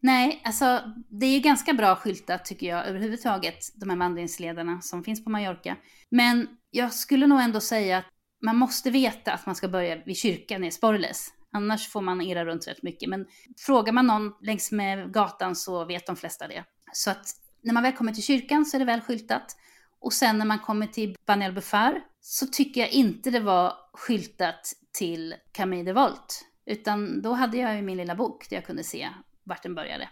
Nej, 0.00 0.42
alltså 0.44 0.80
det 1.08 1.26
är 1.26 1.34
ju 1.34 1.40
ganska 1.40 1.72
bra 1.72 1.96
skyltat 1.96 2.44
tycker 2.44 2.66
jag 2.66 2.86
överhuvudtaget, 2.86 3.58
de 3.80 3.90
här 3.90 3.96
vandringslederna 3.96 4.80
som 4.80 5.04
finns 5.04 5.24
på 5.24 5.30
Mallorca. 5.30 5.76
Men 6.10 6.48
jag 6.70 6.92
skulle 6.92 7.26
nog 7.26 7.40
ändå 7.40 7.60
säga 7.60 7.98
att 7.98 8.06
man 8.44 8.56
måste 8.56 8.90
veta 8.90 9.32
att 9.32 9.46
man 9.46 9.54
ska 9.54 9.68
börja 9.68 10.02
vid 10.06 10.16
kyrkan 10.16 10.64
i 10.64 10.70
Sporles. 10.70 11.32
Annars 11.52 11.88
får 11.88 12.00
man 12.00 12.20
irra 12.20 12.44
runt 12.44 12.68
rätt 12.68 12.82
mycket. 12.82 13.08
Men 13.08 13.26
frågar 13.56 13.92
man 13.92 14.06
någon 14.06 14.32
längs 14.40 14.72
med 14.72 15.12
gatan 15.12 15.56
så 15.56 15.84
vet 15.84 16.06
de 16.06 16.16
flesta 16.16 16.48
det. 16.48 16.64
Så 16.92 17.10
att 17.10 17.26
när 17.62 17.74
man 17.74 17.82
väl 17.82 17.92
kommer 17.92 18.12
till 18.12 18.22
kyrkan 18.22 18.64
så 18.64 18.76
är 18.76 18.78
det 18.78 18.84
väl 18.84 19.00
skyltat. 19.00 19.56
Och 20.00 20.12
sen 20.12 20.38
när 20.38 20.46
man 20.46 20.58
kommer 20.58 20.86
till 20.86 21.16
Banel 21.26 21.52
Bufar 21.52 22.00
så 22.20 22.46
tycker 22.46 22.80
jag 22.80 22.90
inte 22.90 23.30
det 23.30 23.40
var 23.40 23.74
skyltat 23.92 24.72
till 24.92 25.34
Camille 25.52 25.84
de 25.84 25.92
Volt. 25.92 26.44
Utan 26.66 27.22
då 27.22 27.32
hade 27.32 27.56
jag 27.56 27.76
ju 27.76 27.82
min 27.82 27.96
lilla 27.96 28.14
bok 28.14 28.50
där 28.50 28.56
jag 28.56 28.66
kunde 28.66 28.84
se 28.84 29.08
vart 29.44 29.62
den 29.62 29.74
började. 29.74 30.08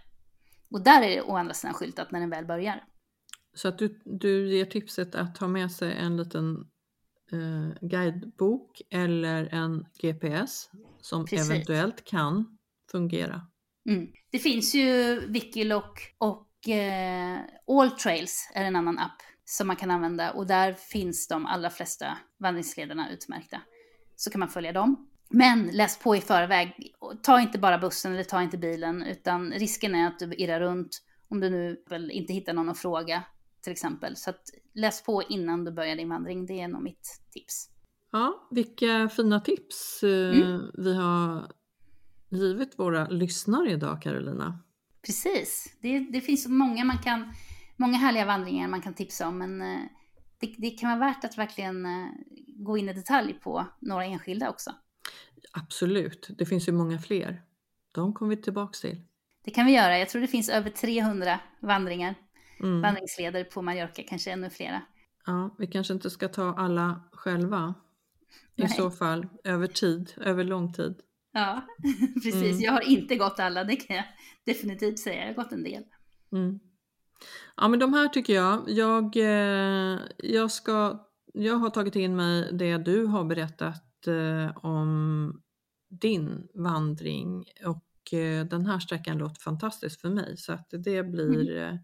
Och 0.70 0.80
där 0.80 1.02
är 1.02 1.08
det 1.08 1.22
å 1.22 1.36
andra 1.36 1.54
sidan 1.54 1.74
skyltat 1.74 2.10
när 2.10 2.20
den 2.20 2.30
väl 2.30 2.46
börjar. 2.46 2.84
Så 3.54 3.68
att 3.68 3.78
du, 3.78 4.00
du 4.04 4.56
ger 4.56 4.64
tipset 4.64 5.14
att 5.14 5.34
ta 5.34 5.48
med 5.48 5.72
sig 5.72 5.92
en 5.92 6.16
liten 6.16 6.66
eh, 7.32 7.88
guidebok 7.88 8.82
eller 8.90 9.54
en 9.54 9.86
GPS 10.00 10.70
som 11.00 11.26
Precis. 11.26 11.50
eventuellt 11.50 12.04
kan 12.04 12.58
fungera. 12.90 13.42
Mm. 13.88 14.12
Det 14.30 14.38
finns 14.38 14.74
ju 14.74 15.20
Wikiloc 15.26 15.84
och 16.18 16.68
eh, 16.68 17.38
All 17.66 17.90
Trails 17.90 18.50
är 18.54 18.64
en 18.64 18.76
annan 18.76 18.98
app 18.98 19.22
som 19.44 19.66
man 19.66 19.76
kan 19.76 19.90
använda 19.90 20.30
och 20.30 20.46
där 20.46 20.72
finns 20.72 21.28
de 21.28 21.46
allra 21.46 21.70
flesta 21.70 22.18
vandringslederna 22.38 23.10
utmärkta. 23.10 23.60
Så 24.16 24.30
kan 24.30 24.38
man 24.38 24.48
följa 24.48 24.72
dem. 24.72 25.06
Men 25.28 25.66
läs 25.66 25.98
på 25.98 26.16
i 26.16 26.20
förväg. 26.20 26.94
Ta 27.22 27.40
inte 27.40 27.58
bara 27.58 27.78
bussen 27.78 28.12
eller 28.12 28.24
ta 28.24 28.42
inte 28.42 28.58
bilen 28.58 29.02
utan 29.02 29.52
risken 29.52 29.94
är 29.94 30.06
att 30.06 30.18
du 30.18 30.34
irrar 30.34 30.60
runt 30.60 31.02
om 31.28 31.40
du 31.40 31.50
nu 31.50 31.84
väl 31.90 32.10
inte 32.10 32.32
hittar 32.32 32.52
någon 32.52 32.68
att 32.68 32.78
fråga 32.78 33.22
till 33.62 33.72
exempel. 33.72 34.16
Så 34.16 34.30
att 34.30 34.50
läs 34.74 35.02
på 35.04 35.22
innan 35.28 35.64
du 35.64 35.72
börjar 35.72 35.96
din 35.96 36.08
vandring. 36.08 36.46
Det 36.46 36.60
är 36.60 36.68
nog 36.68 36.82
mitt 36.82 37.20
tips. 37.30 37.68
Ja, 38.12 38.48
vilka 38.50 39.08
fina 39.08 39.40
tips 39.40 40.02
eh, 40.02 40.40
Mm. 40.40 40.70
vi 40.78 40.94
har 40.96 41.52
givit 42.28 42.78
våra 42.78 43.08
lyssnare 43.08 43.70
idag 43.70 44.02
Carolina. 44.02 44.58
Precis. 45.06 45.76
Det, 45.80 45.98
det 45.98 46.20
finns 46.20 46.46
många 46.48 46.84
man 46.84 46.98
kan, 46.98 47.32
många 47.76 47.96
härliga 47.98 48.24
vandringar 48.24 48.68
man 48.68 48.82
kan 48.82 48.94
tipsa 48.94 49.28
om, 49.28 49.38
men 49.38 49.62
eh, 49.62 49.80
det, 50.40 50.54
det 50.58 50.70
kan 50.70 50.98
vara 50.98 51.10
värt 51.10 51.24
att 51.24 51.38
verkligen 51.38 51.86
eh, 51.86 52.06
gå 52.46 52.78
in 52.78 52.88
i 52.88 52.92
detalj 52.92 53.34
på 53.34 53.66
några 53.80 54.04
enskilda 54.04 54.50
också. 54.50 54.74
Absolut, 55.52 56.30
det 56.38 56.46
finns 56.46 56.68
ju 56.68 56.72
många 56.72 56.98
fler. 56.98 57.42
De 57.92 58.14
kommer 58.14 58.36
vi 58.36 58.42
tillbaks 58.42 58.80
till. 58.80 59.00
Det 59.44 59.50
kan 59.50 59.66
vi 59.66 59.72
göra. 59.72 59.98
Jag 59.98 60.08
tror 60.08 60.22
det 60.22 60.28
finns 60.28 60.48
över 60.48 60.70
300 60.70 61.40
vandringar, 61.60 62.14
Mm. 62.62 62.80
vandringsleder 62.80 63.44
på 63.44 63.62
Mallorca, 63.62 64.02
kanske 64.08 64.30
ännu 64.30 64.50
flera. 64.50 64.82
Ja, 65.26 65.54
vi 65.58 65.66
kanske 65.66 65.92
inte 65.92 66.10
ska 66.10 66.28
ta 66.28 66.54
alla 66.54 67.02
själva. 67.12 67.74
I 68.56 68.62
Nej. 68.62 68.70
så 68.70 68.90
fall 68.90 69.26
över 69.44 69.66
tid, 69.66 70.12
över 70.16 70.44
lång 70.44 70.72
tid. 70.72 71.00
Ja, 71.32 71.66
precis. 72.14 72.52
Mm. 72.52 72.60
Jag 72.60 72.72
har 72.72 72.88
inte 72.88 73.16
gått 73.16 73.40
alla, 73.40 73.64
det 73.64 73.76
kan 73.76 73.96
jag 73.96 74.04
definitivt 74.44 74.98
säga. 74.98 75.20
Jag 75.20 75.26
har 75.26 75.42
gått 75.44 75.52
en 75.52 75.62
del. 75.62 75.82
Mm. 76.32 76.60
Ja 77.56 77.68
men 77.68 77.78
de 77.78 77.94
här 77.94 78.08
tycker 78.08 78.34
jag, 78.34 78.64
jag, 78.66 79.16
eh, 79.16 79.98
jag, 80.18 80.50
ska, 80.50 81.06
jag 81.32 81.56
har 81.56 81.70
tagit 81.70 81.96
in 81.96 82.16
mig 82.16 82.48
det 82.52 82.78
du 82.78 83.06
har 83.06 83.24
berättat 83.24 84.06
eh, 84.06 84.56
om 84.56 85.42
din 85.88 86.48
vandring 86.54 87.44
och 87.64 88.14
eh, 88.14 88.44
den 88.44 88.66
här 88.66 88.78
sträckan 88.78 89.18
låter 89.18 89.40
fantastisk 89.40 90.00
för 90.00 90.10
mig 90.10 90.36
så 90.36 90.52
att 90.52 90.68
det 90.70 91.02
blir 91.02 91.56
eh, 91.56 91.68
eh, 91.68 91.74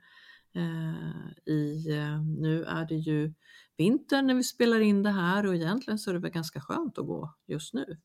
i, 1.46 1.90
eh, 1.90 2.22
nu 2.22 2.64
är 2.64 2.86
det 2.86 2.94
ju 2.94 3.34
vinter 3.76 4.22
när 4.22 4.34
vi 4.34 4.42
spelar 4.42 4.80
in 4.80 5.02
det 5.02 5.10
här 5.10 5.46
och 5.46 5.54
egentligen 5.54 5.98
så 5.98 6.10
är 6.10 6.14
det 6.14 6.20
väl 6.20 6.30
ganska 6.30 6.60
skönt 6.60 6.98
att 6.98 7.06
gå 7.06 7.34
just 7.46 7.74
nu. 7.74 7.98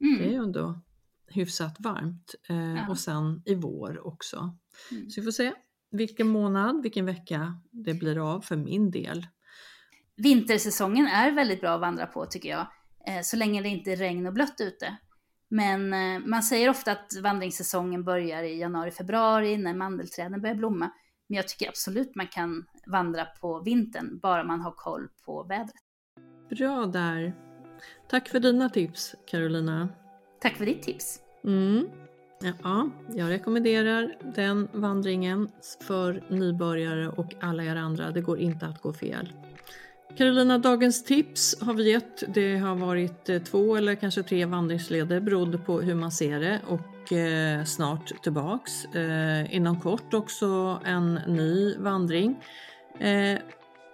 Mm. 0.00 0.18
Det 0.18 0.24
är 0.24 0.30
ju 0.30 0.36
ändå 0.36 0.80
hyfsat 1.26 1.76
varmt 1.78 2.34
eh, 2.48 2.74
Ja. 2.74 2.88
och 2.88 2.98
sen 2.98 3.42
i 3.44 3.54
vår 3.54 4.06
också. 4.06 4.58
Mm. 4.90 5.10
Så 5.10 5.20
vi 5.20 5.24
får 5.24 5.32
se 5.32 5.52
vilken 5.90 6.28
månad, 6.28 6.82
vilken 6.82 7.06
vecka 7.06 7.60
det 7.70 7.94
blir 7.94 8.34
av 8.34 8.40
för 8.40 8.56
min 8.56 8.90
del. 8.90 9.26
Vintersäsongen 10.16 11.06
är 11.06 11.32
väldigt 11.32 11.60
bra 11.60 11.70
att 11.70 11.80
vandra 11.80 12.06
på 12.06 12.26
tycker 12.26 12.48
jag, 12.48 12.66
eh, 13.06 13.22
så 13.22 13.36
länge 13.36 13.62
det 13.62 13.68
inte 13.68 13.92
är 13.92 13.96
regn 13.96 14.26
och 14.26 14.32
blött 14.32 14.60
ute. 14.60 14.96
Men 15.48 15.92
eh, 15.92 16.26
man 16.26 16.42
säger 16.42 16.68
ofta 16.68 16.92
att 16.92 17.12
vandringssäsongen 17.22 18.04
börjar 18.04 18.42
i 18.42 18.58
januari-februari 18.58 19.56
när 19.56 19.74
mandelträden 19.74 20.40
börjar 20.40 20.54
blomma. 20.54 20.90
Men 21.32 21.36
jag 21.36 21.48
tycker 21.48 21.68
absolut 21.68 22.14
man 22.14 22.26
kan 22.26 22.64
vandra 22.86 23.24
på 23.24 23.60
vintern, 23.60 24.18
bara 24.18 24.44
man 24.44 24.60
har 24.60 24.70
koll 24.70 25.08
på 25.24 25.42
vädret. 25.42 25.74
Bra 26.50 26.86
där. 26.86 27.34
Tack 28.08 28.28
för 28.28 28.40
dina 28.40 28.68
tips 28.68 29.14
Carolina. 29.26 29.88
Tack 30.40 30.56
för 30.56 30.66
ditt 30.66 30.82
tips. 30.82 31.20
Mm. 31.44 31.88
Ja, 32.62 32.90
jag 33.08 33.30
rekommenderar 33.30 34.16
den 34.34 34.68
vandringen 34.72 35.48
för 35.80 36.24
nybörjare 36.28 37.08
och 37.08 37.34
alla 37.40 37.64
er 37.64 37.76
andra. 37.76 38.10
Det 38.10 38.20
går 38.20 38.38
inte 38.38 38.66
att 38.66 38.82
gå 38.82 38.92
fel. 38.92 39.32
Carolina, 40.16 40.58
dagens 40.58 41.04
tips 41.04 41.60
har 41.60 41.74
vi 41.74 41.90
gett. 41.90 42.34
Det 42.34 42.56
har 42.56 42.74
varit 42.74 43.28
eh, 43.28 43.42
två 43.42 43.76
eller 43.76 43.94
kanske 43.94 44.22
tre 44.22 44.44
vandringsleder 44.44 45.20
beroende 45.20 45.58
på 45.58 45.80
hur 45.80 45.94
man 45.94 46.12
ser 46.12 46.40
det 46.40 46.60
och 46.66 47.12
eh, 47.12 47.64
snart 47.64 48.22
tillbaks. 48.22 48.84
Eh, 48.84 49.54
inom 49.54 49.80
kort 49.80 50.14
också 50.14 50.80
en 50.84 51.14
ny 51.14 51.76
vandring. 51.78 52.44
Eh, 52.98 53.38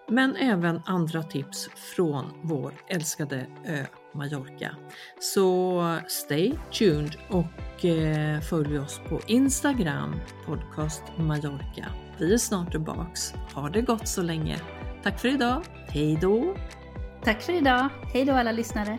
men 0.09 0.37
även 0.37 0.81
andra 0.87 1.23
tips 1.23 1.69
från 1.97 2.25
vår 2.43 2.73
älskade 2.89 3.47
ö 3.67 3.85
Mallorca. 4.15 4.77
Så 5.21 5.99
stay 6.09 6.53
tuned 6.79 7.17
och 7.29 7.85
eh, 7.85 8.41
följ 8.41 8.79
oss 8.79 9.01
på 9.09 9.21
Instagram, 9.27 10.21
podcast 10.47 11.03
Mallorca. 11.17 11.87
Vi 12.19 12.33
är 12.33 12.39
snart 12.39 12.71
tillbaks. 12.71 13.35
Ha 13.55 13.69
det 13.69 13.81
gott 13.81 14.09
så 14.09 14.23
länge. 14.23 14.61
Tack 15.09 15.21
för 15.21 15.29
idag. 15.29 15.63
Hej 15.89 16.19
då! 16.21 16.55
Tack 17.25 17.43
för 17.43 17.53
idag. 17.53 17.89
Hej 18.13 18.25
då 18.25 18.33
alla 18.33 18.53
lyssnare. 18.53 18.99